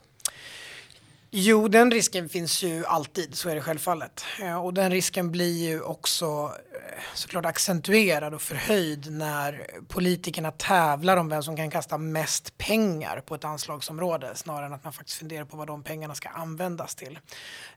Jo, 1.35 1.69
den 1.69 1.91
risken 1.91 2.29
finns 2.29 2.63
ju 2.63 2.87
alltid, 2.87 3.35
så 3.35 3.49
är 3.49 3.55
det 3.55 3.61
självfallet. 3.61 4.25
Eh, 4.43 4.65
och 4.65 4.75
den 4.75 4.91
risken 4.91 5.31
blir 5.31 5.69
ju 5.69 5.81
också 5.81 6.27
eh, 6.75 7.03
såklart 7.15 7.47
accentuerad 7.47 8.35
och 8.35 8.43
förhöjd 8.43 9.13
när 9.13 9.67
politikerna 9.89 10.51
tävlar 10.51 11.17
om 11.17 11.29
vem 11.29 11.43
som 11.43 11.57
kan 11.57 11.71
kasta 11.71 11.99
mest 11.99 12.59
pengar 12.59 13.21
på 13.21 13.35
ett 13.35 13.45
anslagsområde 13.45 14.31
snarare 14.35 14.67
än 14.67 14.73
att 14.73 14.85
man 14.85 14.93
faktiskt 14.93 15.19
funderar 15.19 15.45
på 15.45 15.57
vad 15.57 15.67
de 15.67 15.83
pengarna 15.83 16.15
ska 16.15 16.29
användas 16.29 16.95
till. 16.95 17.19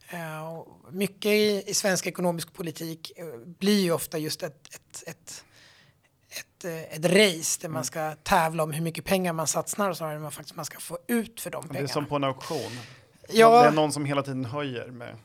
Eh, 0.08 0.62
mycket 0.90 1.32
i, 1.32 1.74
svensk 1.74 2.06
ekonomisk 2.06 2.52
politik 2.52 3.12
blir 3.58 3.82
ju 3.82 3.92
ofta 3.92 4.18
just 4.18 4.42
ett, 4.42 4.74
ett, 4.74 5.02
ett 5.06 5.44
ett, 6.28 6.64
ett 6.64 7.04
race 7.04 7.58
där 7.60 7.68
man 7.68 7.76
mm. 7.76 7.84
ska 7.84 8.14
tävla 8.14 8.62
om 8.62 8.72
hur 8.72 8.82
mycket 8.82 9.04
pengar 9.04 9.32
man 9.32 9.46
satsar 9.46 9.90
och 9.90 9.96
snarare 9.96 10.16
än 10.16 10.22
vad 10.22 10.34
faktiskt 10.34 10.56
man 10.56 10.64
ska 10.64 10.80
få 10.80 10.98
ut 11.06 11.40
för 11.40 11.50
de 11.50 11.62
pengarna. 11.62 11.78
Det 11.78 11.90
är 11.90 11.92
som 11.92 12.06
på 12.06 12.16
en 12.16 12.24
auktion. 12.24 12.72
Ja, 13.28 13.62
det 13.62 13.68
är 13.68 13.72
någon 13.72 13.92
som 13.92 14.04
hela 14.04 14.22
tiden 14.22 14.44
höjer 14.44 14.86
med, 14.86 15.16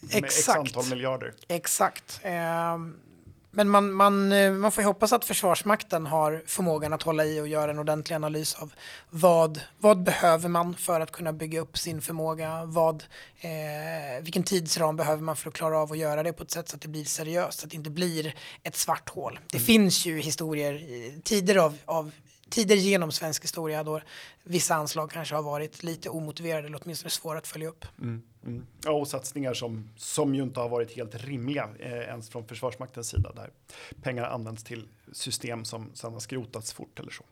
med 0.00 0.24
x 0.24 0.48
antal 0.48 0.88
miljarder. 0.90 1.32
Exakt. 1.48 2.20
Eh, 2.22 2.76
men 3.56 3.68
man, 3.68 3.92
man, 3.92 4.32
eh, 4.32 4.52
man 4.52 4.72
får 4.72 4.82
ju 4.82 4.86
hoppas 4.86 5.12
att 5.12 5.24
Försvarsmakten 5.24 6.06
har 6.06 6.42
förmågan 6.46 6.92
att 6.92 7.02
hålla 7.02 7.24
i 7.24 7.40
och 7.40 7.48
göra 7.48 7.70
en 7.70 7.78
ordentlig 7.78 8.16
analys 8.16 8.54
av 8.54 8.72
vad, 9.10 9.60
vad 9.78 10.02
behöver 10.02 10.48
man 10.48 10.74
för 10.74 11.00
att 11.00 11.10
kunna 11.10 11.32
bygga 11.32 11.60
upp 11.60 11.78
sin 11.78 12.02
förmåga? 12.02 12.64
Vad, 12.64 13.04
eh, 13.40 14.22
vilken 14.22 14.42
tidsram 14.42 14.96
behöver 14.96 15.22
man 15.22 15.36
för 15.36 15.48
att 15.48 15.54
klara 15.54 15.78
av 15.78 15.92
att 15.92 15.98
göra 15.98 16.22
det 16.22 16.32
på 16.32 16.42
ett 16.42 16.50
sätt 16.50 16.68
så 16.68 16.76
att 16.76 16.82
det 16.82 16.88
blir 16.88 17.04
seriöst, 17.04 17.60
så 17.60 17.66
att 17.66 17.70
det 17.70 17.76
inte 17.76 17.90
blir 17.90 18.34
ett 18.62 18.76
svart 18.76 19.08
hål. 19.08 19.38
Det 19.50 19.56
mm. 19.56 19.66
finns 19.66 20.06
ju 20.06 20.20
historier, 20.20 20.80
tider 21.22 21.56
av, 21.56 21.78
av 21.84 22.10
tider 22.54 22.76
genom 22.76 23.12
svensk 23.12 23.44
historia 23.44 23.84
då 23.84 24.00
vissa 24.42 24.74
anslag 24.74 25.10
kanske 25.10 25.34
har 25.34 25.42
varit 25.42 25.82
lite 25.82 26.08
omotiverade 26.08 26.66
eller 26.66 26.80
åtminstone 26.84 27.10
svåra 27.10 27.38
att 27.38 27.46
följa 27.46 27.68
upp. 27.68 27.84
Mm, 28.00 28.22
mm. 28.46 28.66
Ja, 28.84 28.90
och 28.90 29.08
satsningar 29.08 29.54
som, 29.54 29.90
som 29.96 30.34
ju 30.34 30.42
inte 30.42 30.60
har 30.60 30.68
varit 30.68 30.96
helt 30.96 31.14
rimliga 31.14 31.68
eh, 31.78 31.92
ens 31.92 32.30
från 32.30 32.46
Försvarsmaktens 32.46 33.08
sida 33.08 33.32
där 33.32 33.50
pengar 34.02 34.24
används 34.24 34.64
till 34.64 34.88
system 35.12 35.64
som 35.64 35.90
sedan 35.94 36.12
har 36.12 36.20
skrotats 36.20 36.72
fort 36.72 37.00
eller 37.00 37.10
så. 37.10 37.24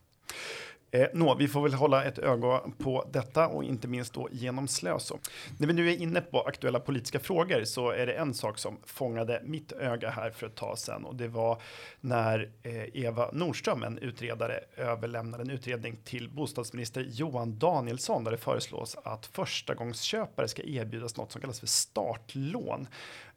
Eh, 0.95 1.09
nå, 1.13 1.35
vi 1.35 1.49
får 1.49 1.63
väl 1.63 1.75
hålla 1.75 2.05
ett 2.05 2.19
öga 2.19 2.61
på 2.79 3.09
detta 3.13 3.49
och 3.49 3.65
inte 3.65 3.89
minst 3.89 4.15
då 4.15 4.29
genom 4.33 4.69
Slöso. 4.69 5.19
När 5.59 5.67
vi 5.67 5.73
nu 5.73 5.91
är 5.91 5.97
inne 5.97 6.21
på 6.21 6.41
aktuella 6.41 6.81
politiska 6.81 7.19
frågor 7.19 7.65
så 7.65 7.91
är 7.91 8.07
det 8.07 8.13
en 8.13 8.35
sak 8.35 8.59
som 8.59 8.79
fångade 8.87 9.41
mitt 9.45 9.73
öga 9.73 10.11
här 10.11 10.31
för 10.31 10.47
ett 10.47 10.55
tag 10.55 10.79
sedan 10.79 11.05
och 11.05 11.17
det 11.17 11.29
var 11.29 11.63
när 12.01 12.51
eh, 12.63 13.05
Eva 13.05 13.31
Nordström, 13.33 13.83
en 13.83 13.99
utredare, 13.99 14.61
överlämnade 14.77 15.43
en 15.43 15.51
utredning 15.51 15.97
till 16.05 16.29
bostadsminister 16.29 17.07
Johan 17.11 17.59
Danielsson 17.59 18.25
där 18.25 18.31
det 18.31 18.39
föreslås 18.39 18.97
att 19.05 19.27
förstagångsköpare 19.27 20.49
ska 20.49 20.63
erbjudas 20.63 21.17
något 21.17 21.33
som 21.33 21.41
kallas 21.41 21.61
för 21.61 21.67
startlån 21.67 22.87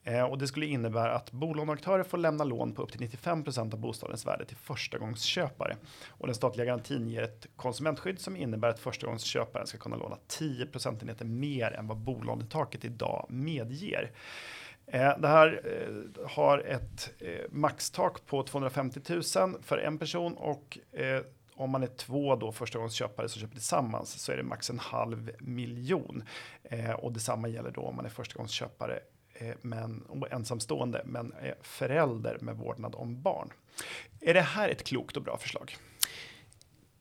Eh, 0.08 0.24
och 0.24 0.38
det 0.38 0.48
skulle 0.48 0.66
innebära 0.66 1.16
att 1.16 1.32
bolåneaktörer 1.32 2.04
får 2.04 2.18
lämna 2.18 2.44
lån 2.44 2.74
på 2.74 2.82
upp 2.82 2.92
till 2.92 3.02
95% 3.02 3.74
av 3.74 3.80
bostadens 3.80 4.26
värde 4.26 4.46
till 4.46 4.58
förstagångsköpare. 4.58 5.78
Och 6.10 6.28
den 6.28 6.36
statliga 6.36 6.66
garantin 6.66 7.08
ger 7.08 7.22
ett 7.22 7.48
konsumentskydd 7.56 8.20
som 8.20 8.38
innebär 8.38 8.70
att 8.70 8.80
förstagångsköparen 8.80 9.68
ska 9.68 9.78
kunna 9.78 9.96
låna 9.96 10.18
10 10.28 10.66
procentenheter 10.66 11.26
mer 11.26 11.72
än 11.72 11.88
vad 11.88 11.98
bolånetaket 11.98 12.86
idag 12.86 13.26
medger. 13.30 14.12
Eh, 14.88 15.18
det 15.20 15.28
här 15.28 15.62
eh, 15.66 16.30
har 16.30 16.60
ett 16.60 17.14
eh, 17.20 17.52
maxtak 17.52 18.26
på 18.26 18.44
250 18.44 19.02
000 19.10 19.24
för 19.62 19.78
en 19.78 19.98
person 19.98 20.34
och 20.34 20.78
om 21.58 21.70
man 21.70 21.84
är 21.84 21.88
två 21.88 22.36
då 22.36 22.52
förstagångsköpare 22.52 23.30
som 23.30 23.42
köper 23.42 23.54
tillsammans 23.54 24.22
så 24.22 24.32
är 24.32 24.38
det 24.38 24.44
max 24.44 24.70
en 24.70 24.80
halv 24.80 25.32
miljon. 25.40 26.24
och 26.98 27.12
detsamma 27.14 27.48
gäller 27.48 27.72
då 27.72 27.82
om 27.82 27.96
man 27.96 28.06
är 28.06 28.10
förstagångsköpare 28.10 29.00
Eh, 29.36 29.56
men, 29.62 30.02
och 30.02 30.32
ensamstående 30.32 31.02
men 31.06 31.34
är 31.34 31.56
förälder 31.62 32.38
med 32.42 32.58
vårdnad 32.58 32.96
om 32.96 33.22
barn. 33.22 33.54
Är 34.22 34.34
det 34.34 34.42
här 34.42 34.70
ett 34.70 34.84
klokt 34.84 35.18
och 35.18 35.24
bra 35.24 35.38
förslag? 35.38 35.78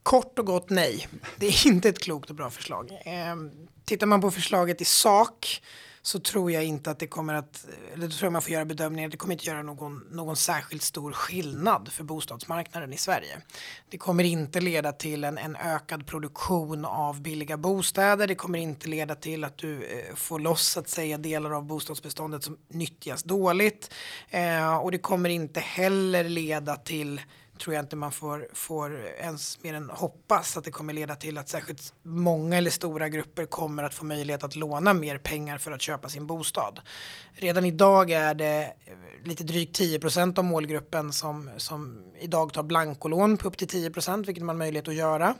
Kort 0.03 0.38
och 0.38 0.47
gott 0.47 0.70
nej. 0.70 1.09
Det 1.37 1.47
är 1.47 1.66
inte 1.73 1.88
ett 1.88 2.03
klokt 2.03 2.31
och 2.31 2.37
bra 2.37 2.51
förslag. 2.51 2.90
Eh, 3.05 3.37
tittar 3.85 4.07
man 4.07 4.20
på 4.20 4.31
förslaget 4.31 4.81
i 4.81 4.85
sak 4.85 5.62
så 6.07 6.19
tror 6.19 6.51
jag 6.51 6.64
inte 6.64 6.90
att 6.90 6.99
det 6.99 7.07
kommer 7.07 7.35
att, 7.35 7.67
eller 7.93 8.07
då 8.07 8.12
tror 8.12 8.27
jag 8.27 8.33
man 8.33 8.43
får 8.43 8.53
göra 8.53 8.64
bedömningen, 8.64 9.11
det 9.11 9.17
kommer 9.17 9.35
inte 9.35 9.47
göra 9.47 9.62
någon, 9.62 10.07
någon 10.11 10.37
särskilt 10.37 10.83
stor 10.83 11.12
skillnad 11.12 11.88
för 11.93 12.05
bostadsmarknaden 12.05 12.93
i 12.93 12.97
Sverige. 12.97 13.40
Det 13.88 13.99
kommer 13.99 14.25
inte 14.25 14.61
leda 14.61 14.93
till 14.93 15.25
en, 15.25 15.38
en 15.38 15.57
ökad 15.57 16.07
produktion 16.07 16.85
av 16.85 17.23
billiga 17.23 17.57
bostäder, 17.57 18.27
det 18.27 18.35
kommer 18.35 18.59
inte 18.59 18.88
leda 18.88 19.14
till 19.14 19.45
att 19.45 19.59
du 19.59 19.85
eh, 19.85 20.14
får 20.14 20.38
loss 20.38 20.77
att 20.77 20.88
säga 20.88 21.19
delar 21.19 21.51
av 21.51 21.64
bostadsbeståndet 21.64 22.45
som 22.45 22.59
nyttjas 22.69 23.23
dåligt. 23.23 23.95
Eh, 24.29 24.77
och 24.77 24.90
det 24.90 24.99
kommer 24.99 25.31
inte 25.31 25.61
heller 25.61 26.25
leda 26.25 26.77
till 26.77 27.21
tror 27.59 27.75
jag 27.75 27.83
inte 27.85 27.97
man 27.97 28.12
får, 28.12 28.49
får 28.53 29.07
ens 29.07 29.62
mer 29.62 29.75
än 29.75 29.90
hoppas 29.90 30.57
att 30.57 30.64
det 30.64 30.71
kommer 30.71 30.93
leda 30.93 31.17
till 31.17 31.38
att 31.38 31.49
särskilt 31.49 31.95
många 32.03 32.57
eller 32.57 32.71
stora 32.71 33.09
grupper 33.09 33.47
kommer 33.47 33.83
att 33.83 33.95
få 33.95 34.05
möjlighet 34.05 34.45
att 34.45 34.57
låna 34.57 34.95
mer 34.95 35.19
pengar 35.19 35.59
för 35.59 35.73
att 35.73 35.83
köpa 35.83 36.09
sin 36.09 36.27
bostad. 36.27 36.81
Redan 37.33 37.64
idag 37.64 38.11
är 38.11 38.35
det 38.35 38.73
eh, 38.85 38.95
lite 39.25 39.45
drygt 39.45 39.81
10% 39.81 40.38
av 40.38 40.45
målgruppen 40.45 41.12
som, 41.12 41.51
som 41.57 42.05
idag 42.21 42.53
tar 42.53 42.62
blankolån 42.62 43.37
på 43.37 43.49
upp 43.49 43.57
till 43.57 43.69
10% 43.69 44.27
vilket 44.27 44.45
man 44.45 44.57
har 44.57 44.59
möjlighet 44.59 44.88
att 44.88 44.95
göra 44.95 45.35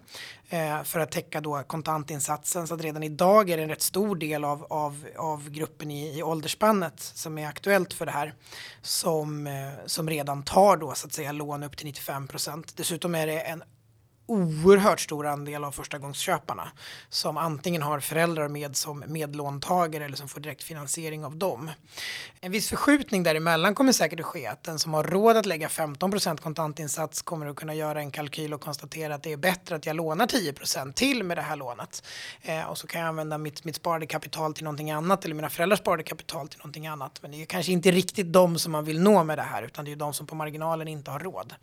Eh, 0.49 0.83
för 0.83 1.01
att 1.01 1.11
täcka 1.11 1.41
då 1.41 1.63
kontantinsatsen. 1.63 2.67
Så 2.67 2.75
att 2.75 2.81
redan 2.81 3.03
idag 3.03 3.51
är 3.51 3.57
det 3.57 3.63
en 3.63 3.69
rätt 3.69 3.83
stor 3.83 4.17
del 4.17 4.45
av, 4.45 4.67
av, 4.71 5.07
av 5.17 5.51
gruppen 5.51 5.91
i, 5.91 6.19
i 6.19 6.23
åldersspannet 6.23 7.01
som 7.01 7.39
är 7.39 7.47
aktuellt 7.47 7.93
för 7.93 8.07
det 8.07 8.13
här 8.13 8.35
som, 8.83 9.47
eh, 9.47 9.73
som 9.87 10.11
redan 10.11 10.43
tar 10.43 10.77
då 10.77 10.95
så 10.95 11.07
att 11.07 11.13
säga 11.13 11.33
lån 11.33 11.63
upp 11.63 11.77
till 11.77 11.87
95 11.87 12.29
procent 12.29 12.77
Dessutom 12.77 13.15
är 13.15 13.27
det 13.27 13.41
en 13.41 13.63
oerhört 14.27 15.01
stor 15.01 15.27
andel 15.27 15.65
av 15.65 15.73
förstagångsköparna 15.73 16.73
som 17.09 17.37
antingen 17.37 17.83
har 17.83 18.01
föräldrar 18.01 18.49
med 18.49 18.77
som 18.77 19.05
medlåntagare 19.07 20.05
eller 20.05 20.17
som 20.17 20.29
får 20.29 20.41
direkt 20.41 20.63
finansiering 20.63 21.25
av 21.25 21.37
dem. 21.37 21.71
En 22.41 22.53
viss 22.53 22.69
förskjutning 22.69 23.23
däremellan 23.23 23.75
kommer 23.75 23.93
säkert 23.93 24.21
att 24.21 24.27
ske. 24.27 24.47
Att 24.47 24.63
den 24.63 24.79
som 24.79 24.95
har 24.95 25.05
råd 25.05 25.37
att 25.37 25.47
lägga 25.47 25.69
15% 25.69 26.37
kontantinsats 26.37 27.23
kommer 27.23 27.47
att 27.47 27.57
kunna 27.57 27.75
göra 27.75 28.01
en 28.01 28.11
kalkyl 28.11 28.55
och 28.55 28.61
konstatera 28.61 29.15
att 29.15 29.23
det 29.23 29.33
är 29.33 29.37
bättre 29.37 29.77
att 29.77 29.87
jag 29.87 29.97
lånar 29.97 30.27
10% 30.27 30.93
till 30.93 31.25
med 31.25 31.39
det 31.39 31.43
här 31.43 31.57
lånet. 31.57 32.03
Eh, 32.43 32.63
och 32.63 32.79
så 32.79 32.87
kan 32.87 33.01
jag 33.01 33.09
använda 33.09 33.39
mitt, 33.39 33.65
mitt 33.65 33.77
sparade 33.77 34.07
kapital 34.07 34.55
till 34.55 34.65
någonting 34.65 34.91
annat 34.91 35.25
eller 35.25 35.35
mina 35.35 35.51
föräldrars 35.51 35.79
sparade 35.79 36.03
kapital 36.03 36.49
till 36.49 36.59
någonting 36.59 36.87
annat. 36.87 37.19
Men 37.23 37.31
det 37.31 37.43
är 37.43 37.47
kanske 37.47 37.73
inte 37.73 37.91
riktigt 37.91 38.33
de 38.33 38.59
som 38.59 38.73
man 38.73 38.85
vill 38.85 39.01
nå 39.01 39.25
med 39.25 39.39
det 39.39 39.43
här 39.43 39.63
utan 39.63 39.85
det 39.85 39.93
är 39.93 39.97
de 39.97 40.15
som 40.15 40.27
på 40.27 40.35
marginalen 40.35 40.89
inte 40.89 41.11
har 41.11 41.19
råd. 41.19 41.55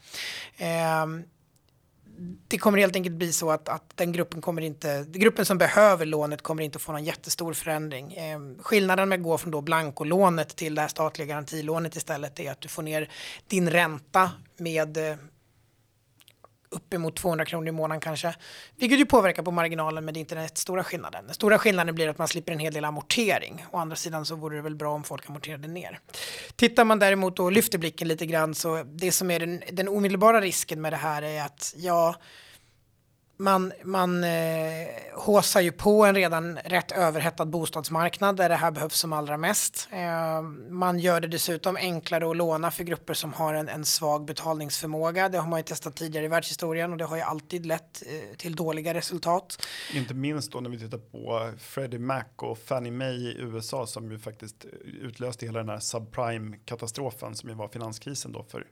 Eh, 0.57 1.05
det 2.47 2.57
kommer 2.57 2.77
helt 2.77 2.95
enkelt 2.95 3.15
bli 3.15 3.33
så 3.33 3.51
att, 3.51 3.69
att 3.69 3.83
den 3.95 4.11
gruppen 4.11 4.41
kommer 4.41 4.61
inte, 4.61 5.05
gruppen 5.09 5.45
som 5.45 5.57
behöver 5.57 6.05
lånet 6.05 6.41
kommer 6.41 6.63
inte 6.63 6.79
få 6.79 6.91
någon 6.91 7.03
jättestor 7.03 7.53
förändring. 7.53 8.13
Eh, 8.13 8.39
skillnaden 8.59 9.09
med 9.09 9.17
att 9.17 9.23
gå 9.23 9.37
från 9.37 9.51
då 9.51 9.61
blankolånet 9.61 10.55
till 10.55 10.75
det 10.75 10.81
här 10.81 10.87
statliga 10.87 11.27
garantilånet 11.27 11.95
istället 11.95 12.39
är 12.39 12.51
att 12.51 12.61
du 12.61 12.67
får 12.67 12.83
ner 12.83 13.09
din 13.47 13.69
ränta 13.69 14.31
med 14.57 14.97
eh, 14.97 15.15
uppemot 16.71 17.15
200 17.15 17.45
kronor 17.45 17.67
i 17.67 17.71
månaden 17.71 18.01
kanske. 18.01 18.35
Vilket 18.75 18.99
ju 18.99 19.05
påverkar 19.05 19.43
på 19.43 19.51
marginalen 19.51 20.05
men 20.05 20.13
det 20.13 20.17
är 20.17 20.21
inte 20.21 20.35
den 20.35 20.49
stora 20.53 20.83
skillnaden. 20.83 21.25
Den 21.25 21.35
stora 21.35 21.57
skillnaden 21.57 21.95
blir 21.95 22.09
att 22.09 22.17
man 22.17 22.27
slipper 22.27 22.51
en 22.51 22.59
hel 22.59 22.73
del 22.73 22.85
amortering. 22.85 23.65
Å 23.71 23.77
andra 23.77 23.95
sidan 23.95 24.25
så 24.25 24.35
vore 24.35 24.55
det 24.55 24.61
väl 24.61 24.75
bra 24.75 24.93
om 24.93 25.03
folk 25.03 25.29
amorterade 25.29 25.67
ner. 25.67 25.99
Tittar 26.55 26.85
man 26.85 26.99
däremot 26.99 27.39
och 27.39 27.51
lyfter 27.51 27.77
blicken 27.77 28.07
lite 28.07 28.25
grann 28.25 28.55
så 28.55 28.83
det 28.83 29.11
som 29.11 29.31
är 29.31 29.39
den, 29.39 29.63
den 29.71 29.87
omedelbara 29.87 30.41
risken 30.41 30.81
med 30.81 30.93
det 30.93 30.97
här 30.97 31.21
är 31.21 31.41
att 31.45 31.73
ja, 31.77 32.15
man, 33.41 33.73
man 33.83 34.23
eh, 34.23 34.29
håsar 35.13 35.61
ju 35.61 35.71
på 35.71 36.05
en 36.05 36.15
redan 36.15 36.57
rätt 36.57 36.91
överhettad 36.91 37.45
bostadsmarknad 37.45 38.35
där 38.35 38.49
det 38.49 38.55
här 38.55 38.71
behövs 38.71 38.95
som 38.95 39.13
allra 39.13 39.37
mest. 39.37 39.87
Eh, 39.91 40.41
man 40.69 40.99
gör 40.99 41.21
det 41.21 41.27
dessutom 41.27 41.75
enklare 41.75 42.29
att 42.29 42.37
låna 42.37 42.71
för 42.71 42.83
grupper 42.83 43.13
som 43.13 43.33
har 43.33 43.53
en, 43.53 43.69
en 43.69 43.85
svag 43.85 44.25
betalningsförmåga. 44.25 45.29
Det 45.29 45.37
har 45.37 45.47
man 45.47 45.59
ju 45.59 45.63
testat 45.63 45.95
tidigare 45.95 46.25
i 46.25 46.27
världshistorien 46.27 46.91
och 46.91 46.97
det 46.97 47.05
har 47.05 47.15
ju 47.15 47.21
alltid 47.21 47.65
lett 47.65 48.03
eh, 48.05 48.37
till 48.37 48.55
dåliga 48.55 48.93
resultat. 48.93 49.67
Inte 49.93 50.13
minst 50.13 50.51
då 50.51 50.59
när 50.59 50.69
vi 50.69 50.79
tittar 50.79 50.97
på 50.97 51.51
Freddie 51.59 51.99
Mac 51.99 52.23
och 52.35 52.57
Fannie 52.57 52.91
Mae 52.91 53.11
i 53.11 53.35
USA 53.39 53.87
som 53.87 54.11
ju 54.11 54.19
faktiskt 54.19 54.65
utlöste 55.01 55.45
hela 55.45 55.59
den 55.59 55.69
här 55.69 55.79
subprime-katastrofen 55.79 57.35
som 57.35 57.49
ju 57.49 57.55
var 57.55 57.67
finanskrisen 57.67 58.31
då 58.31 58.43
för 58.43 58.67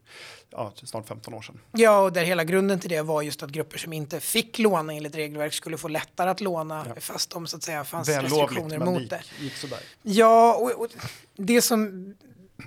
ja, 0.49 0.73
snart 0.75 1.07
15 1.07 1.33
år 1.33 1.41
sedan. 1.41 1.59
Ja, 1.71 2.01
och 2.01 2.13
där 2.13 2.23
hela 2.23 2.43
grunden 2.43 2.79
till 2.79 2.89
det 2.89 3.01
var 3.01 3.21
just 3.21 3.43
att 3.43 3.49
grupper 3.49 3.77
som 3.77 3.93
inte 3.93 4.19
fick 4.19 4.58
låna 4.59 4.93
enligt 4.93 5.15
regelverk 5.15 5.53
skulle 5.53 5.77
få 5.77 5.87
lättare 5.87 6.29
att 6.29 6.41
låna 6.41 6.85
ja. 6.95 7.01
fast 7.01 7.29
de 7.29 7.47
så 7.47 7.57
att 7.57 7.63
säga 7.63 7.83
fanns 7.83 8.09
restriktioner 8.09 8.79
mot 8.79 9.09
det. 9.09 9.21
Gick. 9.39 9.53
Ja, 10.01 10.55
och, 10.55 10.71
och 10.71 10.87
det 11.35 11.61
som 11.61 12.15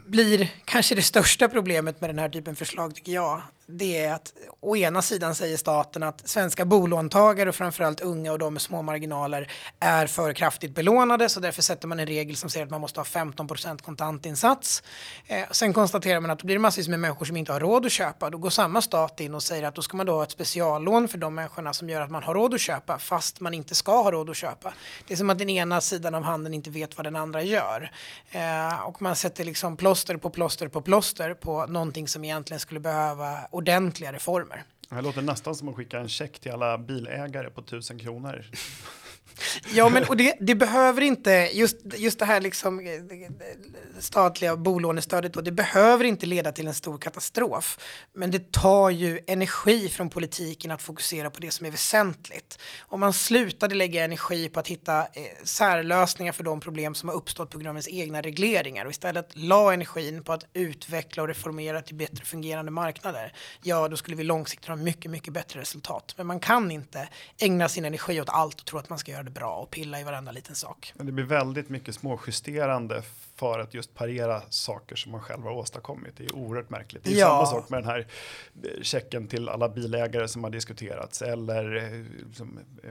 blir 0.06 0.50
kanske 0.64 0.94
det 0.94 1.02
största 1.02 1.48
problemet 1.48 2.00
med 2.00 2.10
den 2.10 2.18
här 2.18 2.28
typen 2.28 2.56
förslag 2.56 2.94
tycker 2.94 3.12
jag 3.12 3.42
det 3.66 4.04
är 4.04 4.12
att 4.12 4.32
å 4.60 4.76
ena 4.76 5.02
sidan 5.02 5.34
säger 5.34 5.56
staten 5.56 6.02
att 6.02 6.28
svenska 6.28 6.64
bolåntagare 6.64 7.48
och 7.48 7.54
framförallt 7.54 8.00
unga 8.00 8.32
och 8.32 8.38
de 8.38 8.54
med 8.54 8.62
små 8.62 8.82
marginaler 8.82 9.52
är 9.80 10.06
för 10.06 10.32
kraftigt 10.32 10.74
belånade 10.74 11.28
så 11.28 11.40
därför 11.40 11.62
sätter 11.62 11.88
man 11.88 12.00
en 12.00 12.06
regel 12.06 12.36
som 12.36 12.50
säger 12.50 12.66
att 12.66 12.70
man 12.70 12.80
måste 12.80 13.00
ha 13.00 13.04
15% 13.04 13.82
kontantinsats. 13.82 14.82
Eh, 15.26 15.44
sen 15.50 15.72
konstaterar 15.72 16.20
man 16.20 16.30
att 16.30 16.38
då 16.38 16.46
blir 16.46 16.56
det 16.56 16.60
massvis 16.60 16.88
med 16.88 17.00
människor 17.00 17.26
som 17.26 17.36
inte 17.36 17.52
har 17.52 17.60
råd 17.60 17.86
att 17.86 17.92
köpa. 17.92 18.30
Då 18.30 18.38
går 18.38 18.50
samma 18.50 18.82
stat 18.82 19.20
in 19.20 19.34
och 19.34 19.42
säger 19.42 19.62
att 19.62 19.74
då 19.74 19.82
ska 19.82 19.96
man 19.96 20.06
då 20.06 20.12
ha 20.12 20.22
ett 20.22 20.30
speciallån 20.30 21.08
för 21.08 21.18
de 21.18 21.34
människorna 21.34 21.72
som 21.72 21.90
gör 21.90 22.00
att 22.00 22.10
man 22.10 22.22
har 22.22 22.34
råd 22.34 22.54
att 22.54 22.60
köpa 22.60 22.98
fast 22.98 23.40
man 23.40 23.54
inte 23.54 23.74
ska 23.74 24.02
ha 24.02 24.10
råd 24.10 24.30
att 24.30 24.36
köpa. 24.36 24.74
Det 25.08 25.14
är 25.14 25.18
som 25.18 25.30
att 25.30 25.38
den 25.38 25.50
ena 25.50 25.80
sidan 25.80 26.14
av 26.14 26.22
handeln 26.22 26.54
inte 26.54 26.70
vet 26.70 26.96
vad 26.96 27.06
den 27.06 27.16
andra 27.16 27.42
gör. 27.42 27.90
Eh, 28.30 28.82
och 28.86 29.02
man 29.02 29.16
sätter 29.16 29.44
liksom 29.44 29.76
plåster 29.76 30.16
på 30.16 30.30
plåster 30.30 30.68
på 30.68 30.80
plåster 30.80 31.34
på 31.34 31.66
någonting 31.66 32.08
som 32.08 32.24
egentligen 32.24 32.60
skulle 32.60 32.80
behöva 32.80 33.38
ordentliga 33.54 34.12
reformer. 34.12 34.64
Det 34.88 35.02
låter 35.02 35.22
nästan 35.22 35.54
som 35.54 35.68
att 35.68 35.76
skicka 35.76 35.98
en 35.98 36.08
check 36.08 36.38
till 36.40 36.52
alla 36.52 36.78
bilägare 36.78 37.50
på 37.50 37.62
tusen 37.62 37.98
kronor. 37.98 38.44
Ja, 39.74 39.88
men 39.88 40.04
och 40.04 40.16
det, 40.16 40.36
det, 40.40 40.54
behöver 40.54 41.00
inte, 41.00 41.30
just, 41.52 41.76
just 41.96 42.18
det 42.18 42.24
här 42.24 42.40
liksom 42.40 42.80
eh, 42.80 42.92
statliga 43.98 44.56
bolånestödet, 44.56 45.32
då, 45.32 45.40
det 45.40 45.52
behöver 45.52 46.04
inte 46.04 46.26
leda 46.26 46.52
till 46.52 46.66
en 46.66 46.74
stor 46.74 46.98
katastrof. 46.98 47.78
Men 48.14 48.30
det 48.30 48.52
tar 48.52 48.90
ju 48.90 49.20
energi 49.26 49.88
från 49.88 50.10
politiken 50.10 50.70
att 50.70 50.82
fokusera 50.82 51.30
på 51.30 51.40
det 51.40 51.50
som 51.50 51.66
är 51.66 51.70
väsentligt. 51.70 52.58
Om 52.80 53.00
man 53.00 53.12
slutade 53.12 53.74
lägga 53.74 54.04
energi 54.04 54.48
på 54.48 54.60
att 54.60 54.68
hitta 54.68 55.00
eh, 55.00 55.06
särlösningar 55.44 56.32
för 56.32 56.44
de 56.44 56.60
problem 56.60 56.94
som 56.94 57.08
har 57.08 57.16
uppstått 57.16 57.50
på 57.50 57.58
grund 57.58 57.68
av 57.68 57.74
ens 57.74 57.88
egna 57.88 58.20
regleringar 58.20 58.84
och 58.84 58.90
istället 58.90 59.30
la 59.32 59.72
energin 59.72 60.24
på 60.24 60.32
att 60.32 60.46
utveckla 60.52 61.22
och 61.22 61.28
reformera 61.28 61.82
till 61.82 61.94
bättre 61.94 62.24
fungerande 62.24 62.70
marknader, 62.70 63.32
ja, 63.62 63.88
då 63.88 63.96
skulle 63.96 64.16
vi 64.16 64.24
långsiktigt 64.24 64.68
ha 64.68 64.76
mycket, 64.76 65.10
mycket 65.10 65.32
bättre 65.32 65.60
resultat. 65.60 66.14
Men 66.16 66.26
man 66.26 66.40
kan 66.40 66.70
inte 66.70 67.08
ägna 67.38 67.68
sin 67.68 67.84
energi 67.84 68.20
åt 68.20 68.28
allt 68.28 68.60
och 68.60 68.66
tro 68.66 68.78
att 68.78 68.88
man 68.88 68.98
ska 68.98 69.12
göra 69.12 69.21
det 69.22 69.30
bra 69.30 69.54
och 69.54 69.70
pilla 69.70 70.00
i 70.00 70.04
varenda 70.04 70.32
liten 70.32 70.56
sak. 70.56 70.92
Men 70.96 71.06
det 71.06 71.12
blir 71.12 71.24
väldigt 71.24 71.68
mycket 71.68 71.94
småjusterande 71.94 73.02
för 73.36 73.58
att 73.58 73.74
just 73.74 73.94
parera 73.94 74.42
saker 74.50 74.96
som 74.96 75.12
man 75.12 75.20
själv 75.20 75.42
har 75.42 75.50
åstadkommit. 75.50 76.16
Det 76.16 76.24
är 76.24 76.34
oerhört 76.34 76.70
märkligt. 76.70 77.04
Det 77.04 77.14
är 77.14 77.18
ja. 77.18 77.26
samma 77.26 77.46
sak 77.46 77.70
med 77.70 77.82
den 77.82 77.88
här 77.88 78.06
eh, 78.62 78.82
checken 78.82 79.28
till 79.28 79.48
alla 79.48 79.68
bilägare 79.68 80.28
som 80.28 80.44
har 80.44 80.50
diskuterats 80.50 81.22
eller 81.22 81.76
eh, 81.76 82.32
som, 82.34 82.58
eh, 82.82 82.90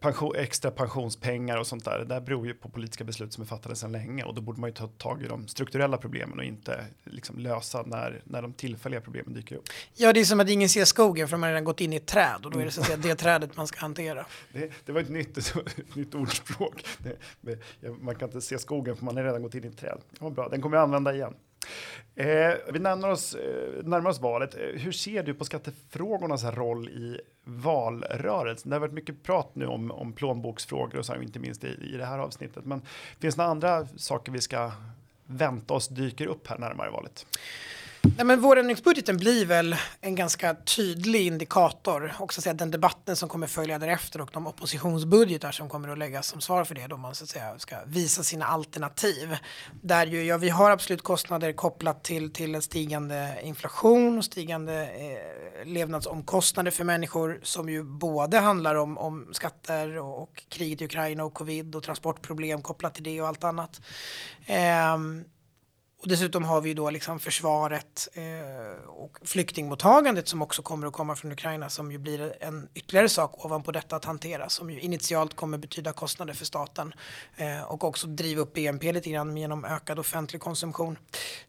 pension, 0.00 0.36
extra 0.36 0.70
pensionspengar 0.70 1.56
och 1.56 1.66
sånt 1.66 1.84
där. 1.84 1.98
Det 1.98 2.04
där 2.04 2.20
beror 2.20 2.46
ju 2.46 2.54
på 2.54 2.68
politiska 2.68 3.04
beslut 3.04 3.32
som 3.32 3.42
är 3.42 3.46
fattade 3.46 3.76
sedan 3.76 3.92
länge 3.92 4.24
och 4.24 4.34
då 4.34 4.40
borde 4.40 4.60
man 4.60 4.70
ju 4.70 4.74
ta 4.74 4.86
tag 4.86 5.22
i 5.22 5.28
de 5.28 5.48
strukturella 5.48 5.98
problemen 5.98 6.38
och 6.38 6.44
inte 6.44 6.84
liksom 7.04 7.38
lösa 7.38 7.82
när, 7.82 8.22
när 8.24 8.42
de 8.42 8.52
tillfälliga 8.52 9.00
problemen 9.00 9.34
dyker 9.34 9.56
upp. 9.56 9.68
Ja, 9.94 10.12
det 10.12 10.20
är 10.20 10.24
som 10.24 10.40
att 10.40 10.50
ingen 10.50 10.68
ser 10.68 10.84
skogen 10.84 11.28
för 11.28 11.36
man 11.36 11.42
har 11.42 11.48
redan 11.48 11.64
gått 11.64 11.80
in 11.80 11.92
i 11.92 11.96
ett 11.96 12.06
träd 12.06 12.40
och 12.44 12.50
då 12.50 12.58
är 12.58 12.64
det 12.64 12.70
så 12.70 12.80
att 12.80 12.86
säga 12.86 12.98
det 12.98 13.14
trädet 13.14 13.56
man 13.56 13.66
ska 13.66 13.80
hantera. 13.80 14.26
Det, 14.52 14.72
det 14.84 14.92
var 14.92 15.00
ett 15.00 15.08
nytt, 15.08 15.38
ett 15.78 15.94
nytt 15.94 16.14
ordspråk. 16.14 16.84
Det, 17.40 17.58
man 18.00 18.14
kan 18.14 18.28
inte 18.28 18.40
se 18.40 18.58
skogen 18.58 18.96
för 18.96 19.04
man 19.04 19.16
har 19.16 19.24
redan 19.24 19.42
gått 19.42 19.54
in 19.54 19.64
i 19.64 19.66
ett 19.66 19.78
träd. 19.78 19.98
Ja, 20.20 20.30
bra, 20.30 20.48
den 20.48 20.62
kommer 20.62 20.76
jag 20.76 20.82
använda 20.82 21.14
igen. 21.14 21.34
Eh, 22.14 22.54
vi 22.72 22.78
närmar 22.78 23.08
oss, 23.08 23.34
eh, 23.34 23.84
närmar 23.84 24.10
oss 24.10 24.20
valet. 24.20 24.54
Eh, 24.54 24.60
hur 24.60 24.92
ser 24.92 25.22
du 25.22 25.34
på 25.34 25.44
skattefrågornas 25.44 26.44
roll 26.44 26.88
i 26.88 27.20
valrörelsen? 27.44 28.70
Det 28.70 28.76
har 28.76 28.80
varit 28.80 28.92
mycket 28.92 29.22
prat 29.22 29.50
nu 29.54 29.66
om, 29.66 29.90
om 29.90 30.12
plånboksfrågor 30.12 30.98
och 30.98 31.06
så, 31.06 31.14
inte 31.14 31.38
minst 31.38 31.64
i, 31.64 31.68
i 31.94 31.96
det 31.96 32.06
här 32.06 32.18
avsnittet. 32.18 32.64
Men 32.64 32.82
finns 33.20 33.34
det 33.34 33.42
några 33.42 33.50
andra 33.50 33.86
saker 33.96 34.32
vi 34.32 34.40
ska 34.40 34.72
vänta 35.26 35.74
oss 35.74 35.88
dyker 35.88 36.26
upp 36.26 36.48
här 36.48 36.58
närmare 36.58 36.90
valet? 36.90 37.26
Nej, 38.16 38.26
men 38.26 38.40
vårändringsbudgeten 38.40 39.16
blir 39.16 39.46
väl 39.46 39.76
en 40.00 40.14
ganska 40.14 40.54
tydlig 40.54 41.26
indikator. 41.26 42.14
Också 42.18 42.40
säga, 42.40 42.54
den 42.54 42.70
debatten 42.70 43.16
som 43.16 43.28
kommer 43.28 43.46
följa 43.46 43.78
därefter 43.78 44.20
och 44.20 44.30
de 44.32 44.46
oppositionsbudgetar 44.46 45.52
som 45.52 45.68
kommer 45.68 45.88
att 45.88 45.98
läggas 45.98 46.26
som 46.26 46.40
svar 46.40 46.64
för 46.64 46.74
det 46.74 46.86
då 46.86 46.96
man 46.96 47.14
så 47.14 47.24
att 47.24 47.30
säga, 47.30 47.58
ska 47.58 47.76
visa 47.86 48.22
sina 48.22 48.46
alternativ. 48.46 49.36
Där 49.82 50.06
ju, 50.06 50.24
ja, 50.24 50.36
vi 50.38 50.48
har 50.48 50.70
absolut 50.70 51.02
kostnader 51.02 51.52
kopplat 51.52 52.04
till, 52.04 52.32
till 52.32 52.54
en 52.54 52.62
stigande 52.62 53.38
inflation 53.42 54.18
och 54.18 54.24
stigande 54.24 54.82
eh, 54.82 55.66
levnadsomkostnader 55.66 56.70
för 56.70 56.84
människor 56.84 57.40
som 57.42 57.68
ju 57.68 57.82
både 57.82 58.38
handlar 58.38 58.74
om, 58.74 58.98
om 58.98 59.28
skatter 59.32 59.98
och, 59.98 60.22
och 60.22 60.44
kriget 60.48 60.82
i 60.82 60.84
Ukraina 60.84 61.24
och 61.24 61.34
covid 61.34 61.74
och 61.74 61.82
transportproblem 61.82 62.62
kopplat 62.62 62.94
till 62.94 63.04
det 63.04 63.20
och 63.20 63.28
allt 63.28 63.44
annat. 63.44 63.80
Eh, 64.46 64.96
och 65.98 66.08
dessutom 66.08 66.44
har 66.44 66.60
vi 66.60 66.74
då 66.74 66.90
liksom 66.90 67.20
försvaret 67.20 68.08
eh, 68.14 68.88
och 68.88 69.18
flyktingmottagandet 69.24 70.28
som 70.28 70.42
också 70.42 70.62
kommer 70.62 70.86
att 70.86 70.92
komma 70.92 71.16
från 71.16 71.32
Ukraina 71.32 71.68
som 71.68 71.92
ju 71.92 71.98
blir 71.98 72.34
en 72.40 72.68
ytterligare 72.74 73.08
sak 73.08 73.44
ovanpå 73.44 73.72
detta 73.72 73.96
att 73.96 74.04
hantera 74.04 74.48
som 74.48 74.70
ju 74.70 74.80
initialt 74.80 75.36
kommer 75.36 75.58
betyda 75.58 75.92
kostnader 75.92 76.34
för 76.34 76.44
staten 76.44 76.94
eh, 77.36 77.62
och 77.62 77.84
också 77.84 78.06
driva 78.06 78.42
upp 78.42 78.54
BNP 78.54 78.92
lite 78.92 79.10
grann 79.10 79.36
genom 79.36 79.64
ökad 79.64 79.98
offentlig 79.98 80.42
konsumtion. 80.42 80.98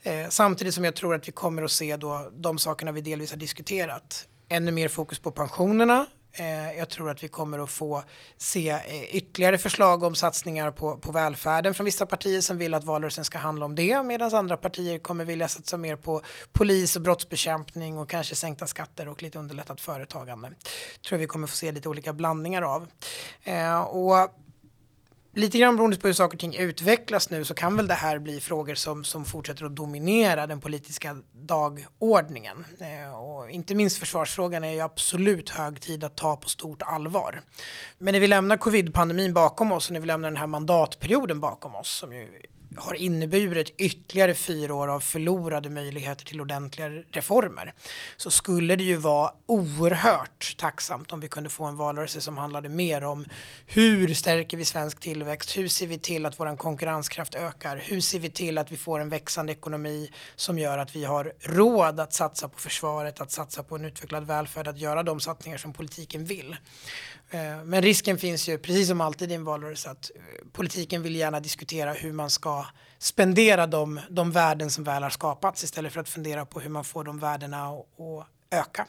Eh, 0.04 0.30
samtidigt 0.30 0.74
som 0.74 0.86
jag 0.86 0.96
tror 0.96 1.16
att 1.16 1.28
vi 1.28 1.32
kommer 1.32 1.64
att 1.64 1.72
se 1.72 1.98
då 1.98 2.32
de 2.34 2.58
sakerna 2.58 2.92
vi 2.92 3.02
delvis 3.02 3.32
har 3.32 3.38
diskuterat 3.38 4.28
ännu 4.50 4.72
mer 4.72 4.88
fokus 4.88 5.20
på 5.20 5.32
pensionerna 5.32 6.06
Eh, 6.40 6.78
jag 6.78 6.90
tror 6.90 7.10
att 7.10 7.24
vi 7.24 7.28
kommer 7.28 7.60
att 7.60 7.70
få 7.70 8.04
se 8.38 8.70
eh, 8.70 9.16
ytterligare 9.16 9.58
förslag 9.58 10.04
om 10.04 10.16
satsningar 10.16 10.72
på, 10.72 10.98
på 10.98 11.12
välfärden 11.12 11.74
från 11.74 11.86
vissa 11.86 12.06
partier 12.06 12.42
som 12.42 12.58
vill 12.58 12.74
att 12.74 12.84
valrörelsen 12.84 13.26
ska 13.26 13.38
handla 13.38 13.66
om 13.66 13.76
det 13.76 14.04
medan 14.04 14.36
andra 14.36 14.58
partier 14.58 15.00
kommer 15.00 15.26
vilja 15.26 15.48
satsa 15.48 15.78
mer 15.78 15.96
på 15.96 16.22
polis 16.52 16.96
och 16.96 17.02
brottsbekämpning 17.02 17.98
och 17.98 18.10
kanske 18.10 18.36
sänkta 18.36 18.68
skatter 18.68 19.08
och 19.08 19.24
lite 19.24 19.40
underlättat 19.40 19.82
företagande. 19.82 20.52
Tror 21.08 21.20
vi 21.20 21.28
kommer 21.28 21.48
få 21.48 21.56
se 21.56 21.72
lite 21.72 21.90
olika 21.90 22.14
blandningar 22.14 22.62
av. 22.62 22.88
Eh, 23.44 23.80
och 23.80 24.30
lite 25.38 25.58
grann 25.58 25.76
beroende 25.76 25.98
på 25.98 26.08
hur 26.08 26.14
saker 26.14 26.36
och 26.36 26.40
ting 26.40 26.56
utvecklas 26.56 27.30
nu 27.30 27.46
så 27.46 27.54
kan 27.54 27.78
väl 27.78 27.88
det 27.88 27.94
här 27.94 28.20
bli 28.20 28.40
frågor 28.40 28.76
som, 28.76 29.04
som 29.04 29.26
fortsätter 29.26 29.66
att 29.66 29.76
dominera 29.76 30.48
den 30.48 30.62
politiska 30.62 31.18
dagordningen. 31.34 32.66
Eh, 32.80 33.16
och 33.16 33.50
inte 33.50 33.76
minst 33.76 33.98
försvarsfrågan 33.98 34.64
är 34.64 34.72
ju 34.72 34.80
absolut 34.80 35.50
hög 35.50 35.82
tid 35.82 36.04
att 36.04 36.16
ta 36.16 36.36
på 36.36 36.50
stort 36.50 36.82
allvar. 36.82 37.42
Men 37.98 38.12
när 38.12 38.20
vi 38.20 38.28
lämnar 38.28 38.58
covid-pandemin 38.58 39.34
bakom 39.34 39.72
oss 39.72 39.88
och 39.88 39.94
när 39.94 40.00
vi 40.00 40.08
lämnar 40.08 40.30
den 40.30 40.38
här 40.38 40.48
mandatperioden 40.48 41.40
bakom 41.40 41.76
oss 41.76 41.98
som 41.98 42.14
ju 42.14 42.42
har 42.76 42.94
inneburit 42.94 43.74
ytterligare 43.78 44.34
fyra 44.34 44.74
år 44.74 44.88
av 44.88 45.00
förlorade 45.00 45.70
möjligheter 45.70 46.26
till 46.26 46.42
ordentliga 46.42 46.90
reformer 46.90 47.74
så 48.18 48.32
skulle 48.32 48.76
det 48.76 48.84
ju 48.84 48.96
vara 48.96 49.32
oerhört 49.46 50.56
tacksamt 50.58 51.12
om 51.12 51.20
vi 51.20 51.28
kunde 51.28 51.50
få 51.50 51.66
en 51.66 51.78
valrörelse 51.78 52.22
som 52.22 52.38
handlade 52.38 52.70
mer 52.70 53.04
om 53.04 53.26
hur 53.66 54.14
stärker 54.14 54.58
vi 54.58 54.66
svensk 54.66 55.00
tillväxt? 55.00 55.58
Hur 55.58 55.68
ser 55.68 55.88
vi 55.88 56.00
till 56.00 56.26
att 56.26 56.40
vår 56.40 56.58
konkurrenskraft 56.58 57.36
ökar? 57.36 57.78
Hur 57.78 58.02
ser 58.02 58.20
vi 58.20 58.30
till 58.30 58.58
att 58.58 58.72
vi 58.72 58.78
får 58.78 59.00
en 59.00 59.10
växande 59.10 59.52
ekonomi 59.52 60.12
som 60.36 60.60
gör 60.60 60.78
att 60.78 60.96
vi 60.96 61.06
har 61.06 61.34
råd 61.40 62.00
att 62.00 62.14
satsa 62.14 62.50
på 62.50 62.60
försvaret, 62.60 63.22
att 63.22 63.32
satsa 63.32 63.64
på 63.64 63.76
en 63.76 63.86
utvecklad 63.86 64.28
välfärd, 64.28 64.68
att 64.68 64.78
göra 64.78 65.04
de 65.04 65.20
satsningar 65.20 65.58
som 65.58 65.74
politiken 65.74 66.26
vill? 66.26 66.56
Eh, 67.30 67.64
men 67.64 67.82
risken 67.82 68.18
finns 68.18 68.50
ju, 68.50 68.58
precis 68.58 68.88
som 68.88 69.02
alltid 69.02 69.32
i 69.32 69.36
en 69.36 69.44
valrörelse, 69.44 69.90
att 69.90 70.12
eh, 70.16 70.22
politiken 70.52 71.02
vill 71.02 71.16
gärna 71.16 71.40
diskutera 71.40 71.94
hur 71.94 72.14
man 72.14 72.30
ska 72.30 72.66
spendera 73.00 73.68
de, 73.68 74.00
de 74.10 74.32
värden 74.32 74.70
som 74.70 74.84
väl 74.84 75.04
har 75.04 75.10
skapats 75.10 75.64
istället 75.64 75.94
för 75.94 76.02
att 76.02 76.10
fundera 76.10 76.46
på 76.46 76.60
hur 76.60 76.70
man 76.70 76.84
får 76.84 77.04
de 77.04 77.20
värdena 77.20 77.68
att 77.68 78.28
öka. 78.52 78.88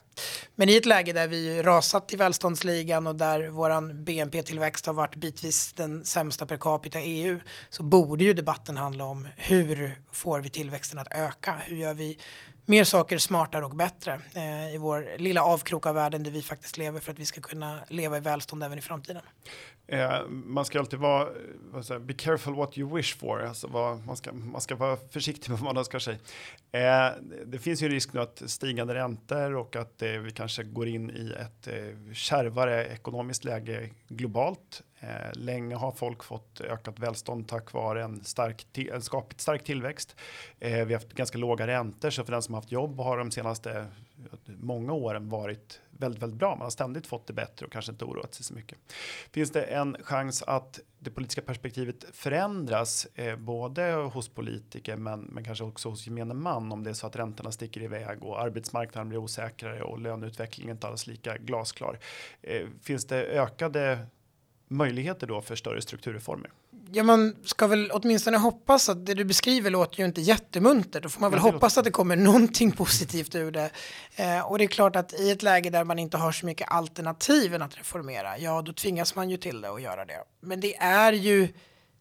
Men 0.55 0.69
i 0.69 0.77
ett 0.77 0.87
läge 0.87 1.13
där 1.13 1.29
vi 1.29 1.63
rasat 1.63 2.13
i 2.13 2.17
välståndsligan 2.17 3.07
och 3.07 3.17
där 3.17 3.49
våran 3.49 4.05
BNP-tillväxt 4.05 4.87
har 4.87 4.95
varit 4.95 5.17
bitvis 5.17 5.73
den 5.73 6.05
sämsta 6.05 6.47
per 6.47 6.57
capita 6.57 7.01
i 7.01 7.23
EU 7.23 7.41
så 7.71 7.83
borde 7.83 8.25
ju 8.25 8.33
debatten 8.33 8.77
handla 8.77 9.05
om 9.05 9.29
hur 9.37 10.03
får 10.13 10.41
vi 10.41 10.51
tillväxten 10.51 10.99
att 10.99 11.13
öka? 11.15 11.55
Hur 11.65 11.77
gör 11.77 11.95
vi 11.95 12.19
mer 12.69 12.85
saker 12.85 13.19
smartare 13.19 13.65
och 13.65 13.77
bättre 13.77 14.21
eh, 14.35 14.75
i 14.75 14.79
vår 14.79 15.19
lilla 15.19 15.43
avkrok 15.43 15.87
av 15.87 15.95
världen 15.95 16.23
där 16.23 16.31
vi 16.31 16.43
faktiskt 16.43 16.77
lever 16.77 17.01
för 17.01 17.13
att 17.13 17.19
vi 17.19 17.27
ska 17.27 17.41
kunna 17.41 17.81
leva 17.89 18.17
i 18.17 18.21
välstånd 18.21 18.63
även 18.63 18.79
i 18.79 18.81
framtiden. 18.81 19.23
Eh, 19.89 20.27
man 20.29 20.65
ska 20.65 20.79
alltid 20.79 20.99
vara, 20.99 21.29
säger, 21.83 22.01
be 22.01 22.15
careful 22.15 22.55
what 22.55 22.79
you 22.79 22.97
wish 22.97 23.19
for, 23.19 23.43
alltså 23.43 23.67
vad, 23.67 24.07
man, 24.07 24.17
ska, 24.17 24.33
man 24.33 24.61
ska 24.61 24.77
vara 24.77 24.97
försiktig 24.97 25.51
med 25.51 25.59
vad 25.59 25.65
man 25.65 25.77
önskar 25.77 25.99
sig. 25.99 26.19
Eh, 26.73 27.09
det 27.47 27.59
finns 27.59 27.83
ju 27.83 27.87
en 27.87 27.93
risk 27.93 28.13
nu 28.13 28.21
att 28.21 28.43
stigande 28.47 28.95
räntor 28.95 29.57
och 29.57 29.77
att 29.77 30.03
eh, 30.03 30.11
vi 30.11 30.31
kanske 30.31 30.63
går 30.63 30.89
in 30.89 31.11
i 31.11 31.35
ett 31.41 31.69
eh, 31.69 32.13
kärvare 32.13 32.87
ekonomiskt 32.87 33.45
läge 33.45 33.91
globalt 34.09 34.83
Eh, 35.01 35.33
länge 35.33 35.75
har 35.75 35.93
folk 35.93 36.25
fått 36.25 36.61
ökat 36.61 36.99
välstånd 36.99 37.49
tack 37.49 37.73
vare 37.73 38.05
en 38.05 38.25
stark, 38.25 38.79
en 38.79 39.03
skapligt 39.03 39.41
stark 39.41 39.65
tillväxt. 39.65 40.17
Eh, 40.59 40.71
vi 40.71 40.95
har 40.95 41.01
haft 41.01 41.13
ganska 41.13 41.39
låga 41.39 41.67
räntor, 41.67 42.11
så 42.11 42.25
för 42.25 42.33
den 42.33 42.43
som 42.43 42.55
har 42.55 42.61
haft 42.61 42.73
jobb 42.73 43.01
har 43.01 43.19
de 43.19 43.31
senaste 43.31 43.71
eh, 43.79 43.85
många 44.47 44.93
åren 44.93 45.29
varit 45.29 45.81
väldigt, 45.99 46.23
väldigt 46.23 46.39
bra. 46.39 46.51
Man 46.51 46.61
har 46.61 46.71
ständigt 46.71 47.07
fått 47.07 47.27
det 47.27 47.33
bättre 47.33 47.67
och 47.67 47.73
kanske 47.73 47.93
inte 47.93 48.05
oroat 48.05 48.35
sig 48.35 48.45
så 48.45 48.55
mycket. 48.55 48.79
Finns 49.31 49.51
det 49.51 49.63
en 49.63 49.97
chans 50.03 50.43
att 50.43 50.81
det 50.99 51.11
politiska 51.11 51.43
perspektivet 51.43 52.05
förändras 52.13 53.07
eh, 53.15 53.37
både 53.37 53.93
hos 53.93 54.29
politiker 54.29 54.97
men, 54.97 55.21
men 55.21 55.45
kanske 55.45 55.65
också 55.65 55.89
hos 55.89 56.07
gemene 56.07 56.35
man 56.35 56.73
om 56.73 56.85
det 56.85 56.91
är 56.91 56.95
så 56.95 57.07
att 57.07 57.17
räntorna 57.17 57.53
sticker 57.53 57.83
iväg 57.83 58.25
och 58.25 58.41
arbetsmarknaden 58.41 59.09
blir 59.09 59.19
osäkrare 59.19 59.83
och 59.83 59.99
löneutvecklingen 59.99 60.77
inte 60.77 60.87
alls 60.87 61.07
lika 61.07 61.37
glasklar. 61.37 61.99
Eh, 62.43 62.67
finns 62.83 63.07
det 63.07 63.23
ökade 63.23 64.07
möjligheter 64.69 65.27
då 65.27 65.43
för 65.43 65.57
större 65.57 65.83
strukturreformer. 65.83 66.51
Ja, 66.93 67.03
man 67.03 67.37
ska 67.45 67.67
väl 67.67 67.91
åtminstone 67.93 68.37
hoppas 68.37 68.89
att 68.89 69.07
det 69.07 69.15
du 69.15 69.25
beskriver 69.25 69.71
låter 69.71 69.99
ju 69.99 70.05
inte 70.05 70.21
jättemuntert. 70.21 71.03
Då 71.03 71.09
får 71.09 71.21
man 71.21 71.31
väl 71.31 71.41
hoppas 71.41 71.79
att 71.79 71.85
det 71.85 71.91
kommer 71.91 72.17
någonting 72.17 72.73
positivt 72.77 73.35
ur 73.35 73.51
det. 73.51 73.71
Eh, 74.17 74.41
och 74.41 74.59
det 74.59 74.65
är 74.65 74.69
klart 74.69 74.97
att 74.97 75.21
i 75.21 75.31
ett 75.31 75.43
läge 75.43 75.71
där 75.71 75.85
man 75.85 75.99
inte 75.99 76.17
har 76.17 76.33
så 76.33 76.47
mycket 76.47 76.71
alternativ 76.71 77.55
än 77.55 77.63
att 77.63 77.79
reformera, 77.79 78.39
ja, 78.39 78.63
då 78.63 78.73
tvingas 78.73 79.15
man 79.15 79.31
ju 79.31 79.37
till 79.37 79.61
det 79.61 79.69
och 79.69 79.81
göra 79.81 80.05
det. 80.05 80.25
Men 80.41 80.61
det 80.61 80.77
är 80.77 81.13
ju 81.13 81.49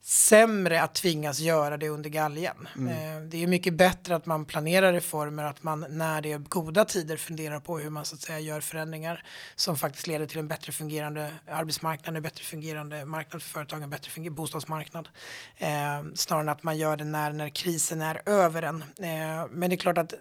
sämre 0.01 0.81
att 0.81 0.95
tvingas 0.95 1.39
göra 1.39 1.77
det 1.77 1.89
under 1.89 2.09
galgen. 2.09 2.67
Mm. 2.75 3.17
Eh, 3.17 3.21
det 3.29 3.43
är 3.43 3.47
mycket 3.47 3.73
bättre 3.73 4.15
att 4.15 4.25
man 4.25 4.45
planerar 4.45 4.93
reformer, 4.93 5.43
att 5.43 5.63
man 5.63 5.85
när 5.89 6.21
det 6.21 6.31
är 6.31 6.37
goda 6.37 6.85
tider 6.85 7.17
funderar 7.17 7.59
på 7.59 7.79
hur 7.79 7.89
man 7.89 8.05
så 8.05 8.15
att 8.15 8.21
säga 8.21 8.39
gör 8.39 8.61
förändringar 8.61 9.23
som 9.55 9.77
faktiskt 9.77 10.07
leder 10.07 10.25
till 10.25 10.39
en 10.39 10.47
bättre 10.47 10.71
fungerande 10.71 11.31
arbetsmarknad, 11.47 12.15
en 12.15 12.23
bättre 12.23 12.43
fungerande 12.43 13.05
marknad 13.05 13.41
för 13.41 13.49
företagen, 13.49 13.83
en 13.83 13.89
bättre 13.89 14.11
fungerande 14.11 14.35
bostadsmarknad. 14.35 15.09
Eh, 15.57 16.03
snarare 16.15 16.41
än 16.41 16.49
att 16.49 16.63
man 16.63 16.77
gör 16.77 16.97
det 16.97 17.03
när, 17.03 17.33
när 17.33 17.49
krisen 17.49 18.01
är 18.01 18.21
över 18.25 18.61
en. 18.61 18.81
Eh, 18.81 19.47
men 19.51 19.69
det 19.69 19.75
är 19.75 19.77
klart 19.77 19.97
att 19.97 20.13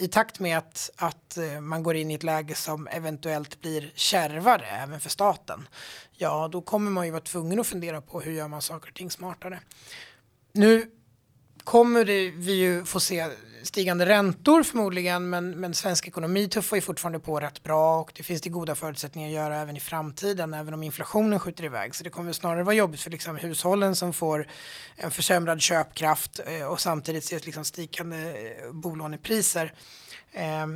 i 0.00 0.08
takt 0.08 0.40
med 0.40 0.58
att, 0.58 0.90
att 0.96 1.36
eh, 1.36 1.60
man 1.60 1.82
går 1.82 1.96
in 1.96 2.10
i 2.10 2.14
ett 2.14 2.22
läge 2.22 2.54
som 2.54 2.86
eventuellt 2.86 3.60
blir 3.60 3.92
kärvare 3.94 4.66
även 4.66 5.00
för 5.00 5.10
staten, 5.10 5.68
ja 6.12 6.48
då 6.52 6.60
kommer 6.60 6.90
man 6.90 7.06
ju 7.06 7.10
vara 7.10 7.22
tvungen 7.22 7.60
att 7.60 7.66
fundera 7.66 8.00
på 8.00 8.20
hur 8.20 8.32
gör 8.32 8.48
man 8.48 8.62
saker 8.62 8.88
och 8.88 8.94
ting 8.94 9.10
smartare. 9.10 9.60
Nu 10.52 10.90
kommer 11.64 12.04
det, 12.04 12.30
vi 12.30 12.52
ju 12.52 12.84
få 12.84 13.00
se 13.00 13.26
stigande 13.62 14.06
räntor 14.06 14.62
förmodligen, 14.62 15.30
men, 15.30 15.50
men 15.50 15.74
svensk 15.74 16.08
ekonomi 16.08 16.48
tuffar 16.48 16.76
ju 16.76 16.80
fortfarande 16.80 17.18
på 17.18 17.40
rätt 17.40 17.62
bra 17.62 18.00
och 18.00 18.12
det 18.16 18.22
finns 18.22 18.40
det 18.40 18.50
goda 18.50 18.74
förutsättningar 18.74 19.28
att 19.28 19.34
göra 19.34 19.56
även 19.56 19.76
i 19.76 19.80
framtiden, 19.80 20.54
även 20.54 20.74
om 20.74 20.82
inflationen 20.82 21.40
skjuter 21.40 21.64
iväg. 21.64 21.94
Så 21.94 22.04
det 22.04 22.10
kommer 22.10 22.32
snarare 22.32 22.62
vara 22.62 22.74
jobbigt 22.74 23.00
för 23.00 23.10
liksom 23.10 23.36
hushållen 23.36 23.96
som 23.96 24.12
får 24.12 24.46
en 24.96 25.10
försämrad 25.10 25.60
köpkraft 25.60 26.40
eh, 26.46 26.66
och 26.66 26.80
samtidigt 26.80 27.24
ser 27.24 27.40
liksom 27.44 27.64
stigande 27.64 28.16
eh, 28.16 28.72
bolånepriser. 28.72 29.72
Eh, 30.32 30.66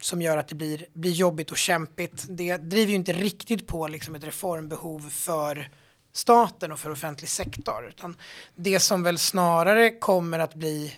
som 0.00 0.22
gör 0.22 0.36
att 0.36 0.48
det 0.48 0.54
blir, 0.54 0.86
blir 0.92 1.12
jobbigt 1.12 1.50
och 1.50 1.56
kämpigt. 1.56 2.26
Det 2.28 2.56
driver 2.56 2.90
ju 2.90 2.96
inte 2.96 3.12
riktigt 3.12 3.66
på 3.66 3.88
liksom 3.88 4.14
ett 4.14 4.24
reformbehov 4.24 5.10
för 5.10 5.70
staten 6.12 6.72
och 6.72 6.78
för 6.78 6.90
offentlig 6.90 7.28
sektor. 7.28 7.88
Utan 7.88 8.16
det 8.54 8.80
som 8.80 9.02
väl 9.02 9.18
snarare 9.18 9.90
kommer 9.90 10.38
att 10.38 10.54
bli 10.54 10.96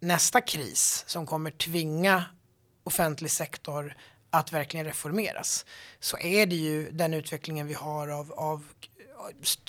nästa 0.00 0.40
kris 0.40 1.04
som 1.06 1.26
kommer 1.26 1.50
tvinga 1.50 2.24
offentlig 2.84 3.30
sektor 3.30 3.96
att 4.30 4.52
verkligen 4.52 4.86
reformeras 4.86 5.66
så 6.00 6.18
är 6.18 6.46
det 6.46 6.56
ju 6.56 6.90
den 6.90 7.14
utvecklingen 7.14 7.66
vi 7.66 7.74
har 7.74 8.08
av, 8.08 8.32
av 8.32 8.64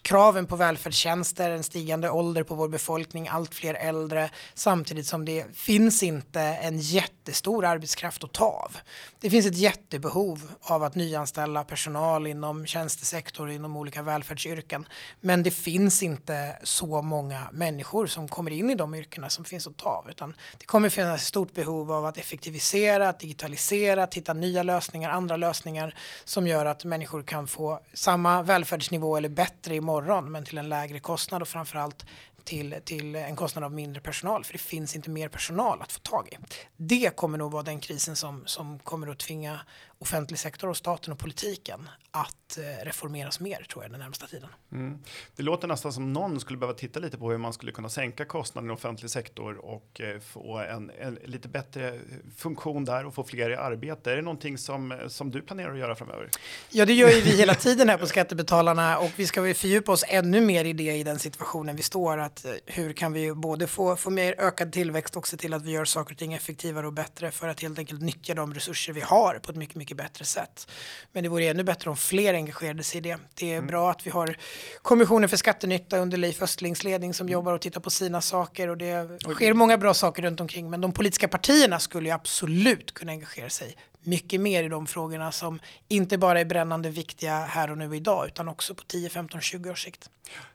kraven 0.01 0.45
på 0.45 0.55
välfärdstjänster, 0.55 1.51
en 1.51 1.63
stigande 1.63 2.09
ålder 2.09 2.43
på 2.43 2.55
vår 2.55 2.67
befolkning, 2.67 3.27
allt 3.27 3.55
fler 3.55 3.73
äldre, 3.73 4.29
samtidigt 4.53 5.07
som 5.07 5.25
det 5.25 5.45
finns 5.55 6.03
inte 6.03 6.41
en 6.41 6.79
jättestor 6.79 7.65
arbetskraft 7.65 8.23
att 8.23 8.33
ta 8.33 8.45
av. 8.45 8.77
Det 9.19 9.29
finns 9.29 9.45
ett 9.45 9.57
jättebehov 9.57 10.51
av 10.61 10.83
att 10.83 10.95
nyanställa 10.95 11.63
personal 11.63 12.27
inom 12.27 12.65
tjänstesektor, 12.65 13.51
inom 13.51 13.77
olika 13.77 14.01
välfärdsyrken, 14.01 14.87
men 15.21 15.43
det 15.43 15.51
finns 15.51 16.03
inte 16.03 16.57
så 16.63 17.01
många 17.01 17.47
människor 17.51 18.07
som 18.07 18.27
kommer 18.27 18.51
in 18.51 18.69
i 18.69 18.75
de 18.75 18.95
yrkena 18.95 19.29
som 19.29 19.45
finns 19.45 19.67
att 19.67 19.77
ta 19.77 19.89
av, 19.89 20.09
utan 20.09 20.33
det 20.57 20.65
kommer 20.65 20.89
finnas 20.89 21.21
ett 21.21 21.27
stort 21.27 21.53
behov 21.53 21.91
av 21.91 22.05
att 22.05 22.17
effektivisera, 22.17 23.09
att 23.09 23.19
digitalisera, 23.19 24.03
att 24.03 24.13
hitta 24.13 24.33
nya 24.33 24.63
lösningar, 24.63 25.09
andra 25.09 25.37
lösningar 25.37 25.95
som 26.25 26.47
gör 26.47 26.65
att 26.65 26.85
människor 26.85 27.23
kan 27.23 27.47
få 27.47 27.79
samma 27.93 28.41
välfärdsnivå 28.43 29.17
eller 29.17 29.29
bättre 29.39 29.75
imorgon 29.75 30.31
men 30.31 30.45
till 30.45 30.57
en 30.57 30.69
lägre 30.69 30.99
kostnad 30.99 31.41
och 31.41 31.47
framförallt 31.47 32.05
till, 32.43 32.75
till 32.85 33.15
en 33.15 33.35
kostnad 33.35 33.63
av 33.63 33.71
mindre 33.73 34.01
personal 34.01 34.43
för 34.43 34.53
det 34.53 34.59
finns 34.59 34.95
inte 34.95 35.09
mer 35.09 35.29
personal 35.29 35.81
att 35.81 35.91
få 35.91 35.99
tag 35.99 36.27
i. 36.31 36.37
Det 36.77 37.15
kommer 37.15 37.37
nog 37.37 37.51
vara 37.51 37.63
den 37.63 37.79
krisen 37.79 38.15
som, 38.15 38.43
som 38.45 38.79
kommer 38.79 39.07
att 39.07 39.19
tvinga 39.19 39.59
offentlig 39.99 40.39
sektor 40.39 40.69
och 40.69 40.77
staten 40.77 41.13
och 41.13 41.19
politiken 41.19 41.89
att 42.11 42.57
eh, 42.57 42.85
reformeras 42.85 43.39
mer 43.39 43.65
tror 43.71 43.83
jag 43.83 43.91
den 43.91 43.99
närmsta 43.99 44.27
tiden. 44.27 44.49
Mm. 44.71 44.99
Det 45.35 45.43
låter 45.43 45.67
nästan 45.67 45.93
som 45.93 46.13
någon 46.13 46.39
skulle 46.39 46.59
behöva 46.59 46.77
titta 46.77 46.99
lite 46.99 47.17
på 47.17 47.31
hur 47.31 47.37
man 47.37 47.53
skulle 47.53 47.71
kunna 47.71 47.89
sänka 47.89 48.25
kostnaden 48.25 48.69
i 48.69 48.73
offentlig 48.73 49.11
sektor 49.11 49.65
och 49.65 50.01
eh, 50.01 50.19
få 50.19 50.57
en, 50.57 50.91
en, 50.99 51.19
lite 51.25 51.47
bättre 51.47 51.99
funktion 52.37 52.85
där 52.85 53.05
och 53.05 53.15
få 53.15 53.23
fler 53.23 53.49
i 53.49 53.55
arbete. 53.55 54.11
Är 54.11 54.15
det 54.15 54.21
någonting 54.21 54.57
som, 54.57 54.99
som 55.07 55.31
du 55.31 55.41
planerar 55.41 55.71
att 55.71 55.79
göra 55.79 55.95
framöver? 55.95 56.29
Ja, 56.69 56.85
det 56.85 56.93
gör 56.93 57.09
ju 57.09 57.21
vi 57.21 57.37
hela 57.37 57.55
tiden 57.55 57.89
här 57.89 57.97
på 57.97 58.07
Skattebetalarna 58.07 58.97
och 58.97 59.11
vi 59.15 59.27
ska 59.27 59.41
väl 59.41 59.53
fördjupa 59.53 59.91
oss 59.91 60.05
ännu 60.07 60.41
mer 60.41 60.65
i 60.65 60.73
det 60.73 60.95
i 60.95 61.03
den 61.03 61.19
situationen 61.19 61.75
vi 61.75 61.83
står. 61.83 62.17
Att 62.17 62.45
eh, 62.45 62.51
hur 62.65 62.93
kan 62.93 63.13
vi 63.13 63.33
både 63.33 63.67
få, 63.67 63.95
få 63.95 64.09
mer 64.09 64.35
ökad 64.37 64.71
tillväxt 64.71 65.15
och 65.15 65.27
se 65.27 65.37
till 65.37 65.53
att 65.53 65.63
vi 65.63 65.71
gör 65.71 65.85
saker 65.85 66.13
och 66.13 66.19
ting 66.19 66.33
effektivare 66.33 66.87
och 66.87 66.93
bättre 66.93 67.31
för 67.31 67.47
att 67.47 67.61
helt 67.61 67.79
enkelt 67.79 68.01
nyttja 68.01 68.33
de 68.33 68.53
resurser 68.53 68.93
vi 68.93 69.01
har 69.01 69.39
på 69.43 69.51
ett 69.51 69.57
mycket, 69.57 69.75
mycket 69.75 69.88
bättre 69.95 70.25
sätt. 70.25 70.71
Men 71.11 71.23
det 71.23 71.29
vore 71.29 71.45
ännu 71.45 71.63
bättre 71.63 71.89
om 71.89 71.97
fler 71.97 72.33
engagerade 72.33 72.83
sig 72.83 72.97
i 72.97 73.01
det. 73.01 73.17
Det 73.33 73.51
är 73.51 73.57
mm. 73.57 73.67
bra 73.67 73.91
att 73.91 74.07
vi 74.07 74.11
har 74.11 74.37
Kommissionen 74.81 75.29
för 75.29 75.37
skattenytta 75.37 75.97
under 75.97 76.17
Leif 76.17 76.41
Östlings 76.41 76.83
ledning 76.83 77.13
som 77.13 77.23
mm. 77.25 77.33
jobbar 77.33 77.53
och 77.53 77.61
tittar 77.61 77.81
på 77.81 77.89
sina 77.89 78.21
saker 78.21 78.67
och 78.67 78.77
det 78.77 79.21
sker 79.33 79.53
många 79.53 79.77
bra 79.77 79.93
saker 79.93 80.21
runt 80.21 80.39
omkring. 80.39 80.69
Men 80.69 80.81
de 80.81 80.91
politiska 80.91 81.27
partierna 81.27 81.79
skulle 81.79 82.09
ju 82.09 82.15
absolut 82.15 82.93
kunna 82.93 83.11
engagera 83.11 83.49
sig 83.49 83.75
mycket 84.03 84.41
mer 84.41 84.63
i 84.63 84.69
de 84.69 84.87
frågorna 84.87 85.31
som 85.31 85.59
inte 85.87 86.17
bara 86.17 86.39
är 86.39 86.45
brännande 86.45 86.89
viktiga 86.89 87.39
här 87.39 87.71
och 87.71 87.77
nu 87.77 87.95
idag 87.95 88.27
utan 88.27 88.47
också 88.47 88.75
på 88.75 88.83
10, 88.83 89.09
15, 89.09 89.41
20 89.41 89.69
års 89.69 89.83
sikt. 89.83 90.09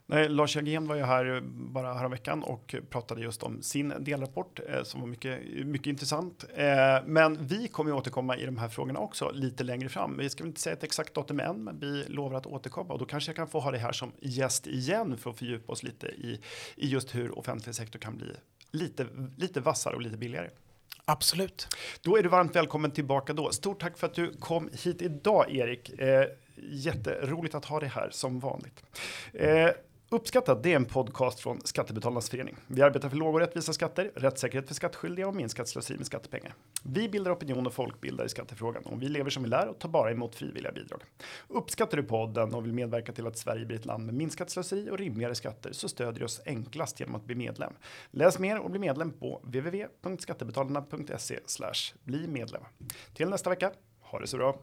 Nej, 0.07 0.29
Lars 0.29 0.57
Jagén 0.57 0.89
var 0.89 0.97
ju 0.97 1.03
här 1.03 1.41
bara 1.45 1.95
häromveckan 1.95 2.43
och 2.43 2.75
pratade 2.91 3.21
just 3.21 3.43
om 3.43 3.63
sin 3.63 3.95
delrapport 4.01 4.61
eh, 4.69 4.83
som 4.83 5.01
var 5.01 5.09
mycket, 5.09 5.67
mycket 5.67 5.87
intressant. 5.87 6.45
Eh, 6.55 6.67
men 7.07 7.47
vi 7.47 7.69
kommer 7.69 7.91
ju 7.91 7.97
återkomma 7.97 8.37
i 8.37 8.47
de 8.47 8.59
här 8.59 8.69
frågorna 8.69 8.99
också 8.99 9.31
lite 9.31 9.65
längre 9.65 9.89
fram. 9.89 10.17
Vi 10.19 10.31
ska 10.31 10.45
inte 10.45 10.61
säga 10.61 10.73
ett 10.73 10.85
exakt 10.85 11.15
datum 11.15 11.41
än, 11.41 11.65
men 11.65 11.79
vi 11.81 12.05
lovar 12.09 12.39
att 12.39 12.47
återkomma 12.47 12.93
och 12.93 12.99
då 12.99 13.05
kanske 13.05 13.29
jag 13.29 13.37
kan 13.37 13.49
få 13.49 13.61
ha 13.61 13.71
det 13.71 13.79
här 13.79 13.93
som 13.93 14.13
gäst 14.21 14.67
igen 14.67 15.17
för 15.19 15.31
att 15.31 15.39
fördjupa 15.39 15.73
oss 15.73 15.83
lite 15.83 16.07
i, 16.07 16.41
i 16.77 16.89
just 16.89 17.15
hur 17.15 17.39
offentlig 17.39 17.75
sektor 17.75 17.99
kan 17.99 18.17
bli 18.17 18.37
lite, 18.71 19.07
lite 19.37 19.61
vassare 19.61 19.95
och 19.95 20.03
lite 20.03 20.17
billigare. 20.17 20.51
Absolut. 21.05 21.69
Då 22.03 22.17
är 22.17 22.23
du 22.23 22.29
varmt 22.29 22.57
välkommen 22.57 22.91
tillbaka 22.91 23.33
då. 23.33 23.51
Stort 23.51 23.81
tack 23.81 23.99
för 23.99 24.07
att 24.07 24.15
du 24.15 24.33
kom 24.33 24.71
hit 24.83 25.03
idag, 25.03 25.51
Erik. 25.51 26.01
Eh, 26.01 26.27
jätteroligt 26.57 27.55
att 27.55 27.65
ha 27.65 27.81
dig 27.81 27.89
här 27.89 28.09
som 28.11 28.41
vanligt. 28.41 28.83
Eh, 29.33 29.71
Uppskattat, 30.15 30.62
det 30.62 30.73
är 30.73 30.77
en 30.77 30.85
podcast 30.85 31.41
från 31.41 31.61
Skattebetalarnas 31.65 32.31
förening. 32.31 32.57
Vi 32.67 32.83
arbetar 32.83 33.09
för 33.09 33.17
låga 33.17 33.35
och 33.35 33.41
rättvisa 33.41 33.73
skatter, 33.73 34.12
rättssäkerhet 34.15 34.69
för 34.69 34.75
skattskyldiga 34.75 35.29
och 35.29 35.35
minskat 35.35 35.69
slöseri 35.69 35.97
med 35.97 36.07
skattepengar. 36.07 36.55
Vi 36.83 37.09
bildar 37.09 37.33
opinion 37.33 37.67
och 37.67 37.73
folkbildar 37.73 38.25
i 38.25 38.29
skattefrågan 38.29 38.83
och 38.83 39.03
vi 39.03 39.09
lever 39.09 39.31
som 39.31 39.43
vi 39.43 39.49
lär 39.49 39.69
och 39.69 39.79
tar 39.79 39.89
bara 39.89 40.11
emot 40.11 40.35
frivilliga 40.35 40.73
bidrag. 40.73 41.03
Uppskattar 41.49 41.97
du 41.97 42.03
podden 42.03 42.55
och 42.55 42.65
vill 42.65 42.73
medverka 42.73 43.12
till 43.12 43.27
att 43.27 43.39
Sverige 43.39 43.67
blir 43.67 43.79
ett 43.79 43.87
land 43.87 44.07
med 44.07 44.15
minskat 44.15 44.51
slöseri 44.51 44.91
och 44.91 44.99
rimligare 44.99 45.35
skatter 45.35 45.73
så 45.73 45.89
stödjer 45.89 46.19
du 46.19 46.25
oss 46.25 46.41
enklast 46.47 47.01
genom 47.01 47.15
att 47.15 47.25
bli 47.25 47.35
medlem. 47.35 47.73
Läs 48.11 48.39
mer 48.39 48.59
och 48.59 48.71
bli 48.71 48.81
medlem 48.81 49.12
på 49.12 49.41
www.skattebetalarna.se 49.45 51.39
bli 52.05 52.27
medlem. 52.27 52.62
Till 53.15 53.29
nästa 53.29 53.51
vecka, 53.51 53.73
ha 54.01 54.21
det 54.21 54.27
så 54.27 54.37
bra! 54.37 54.59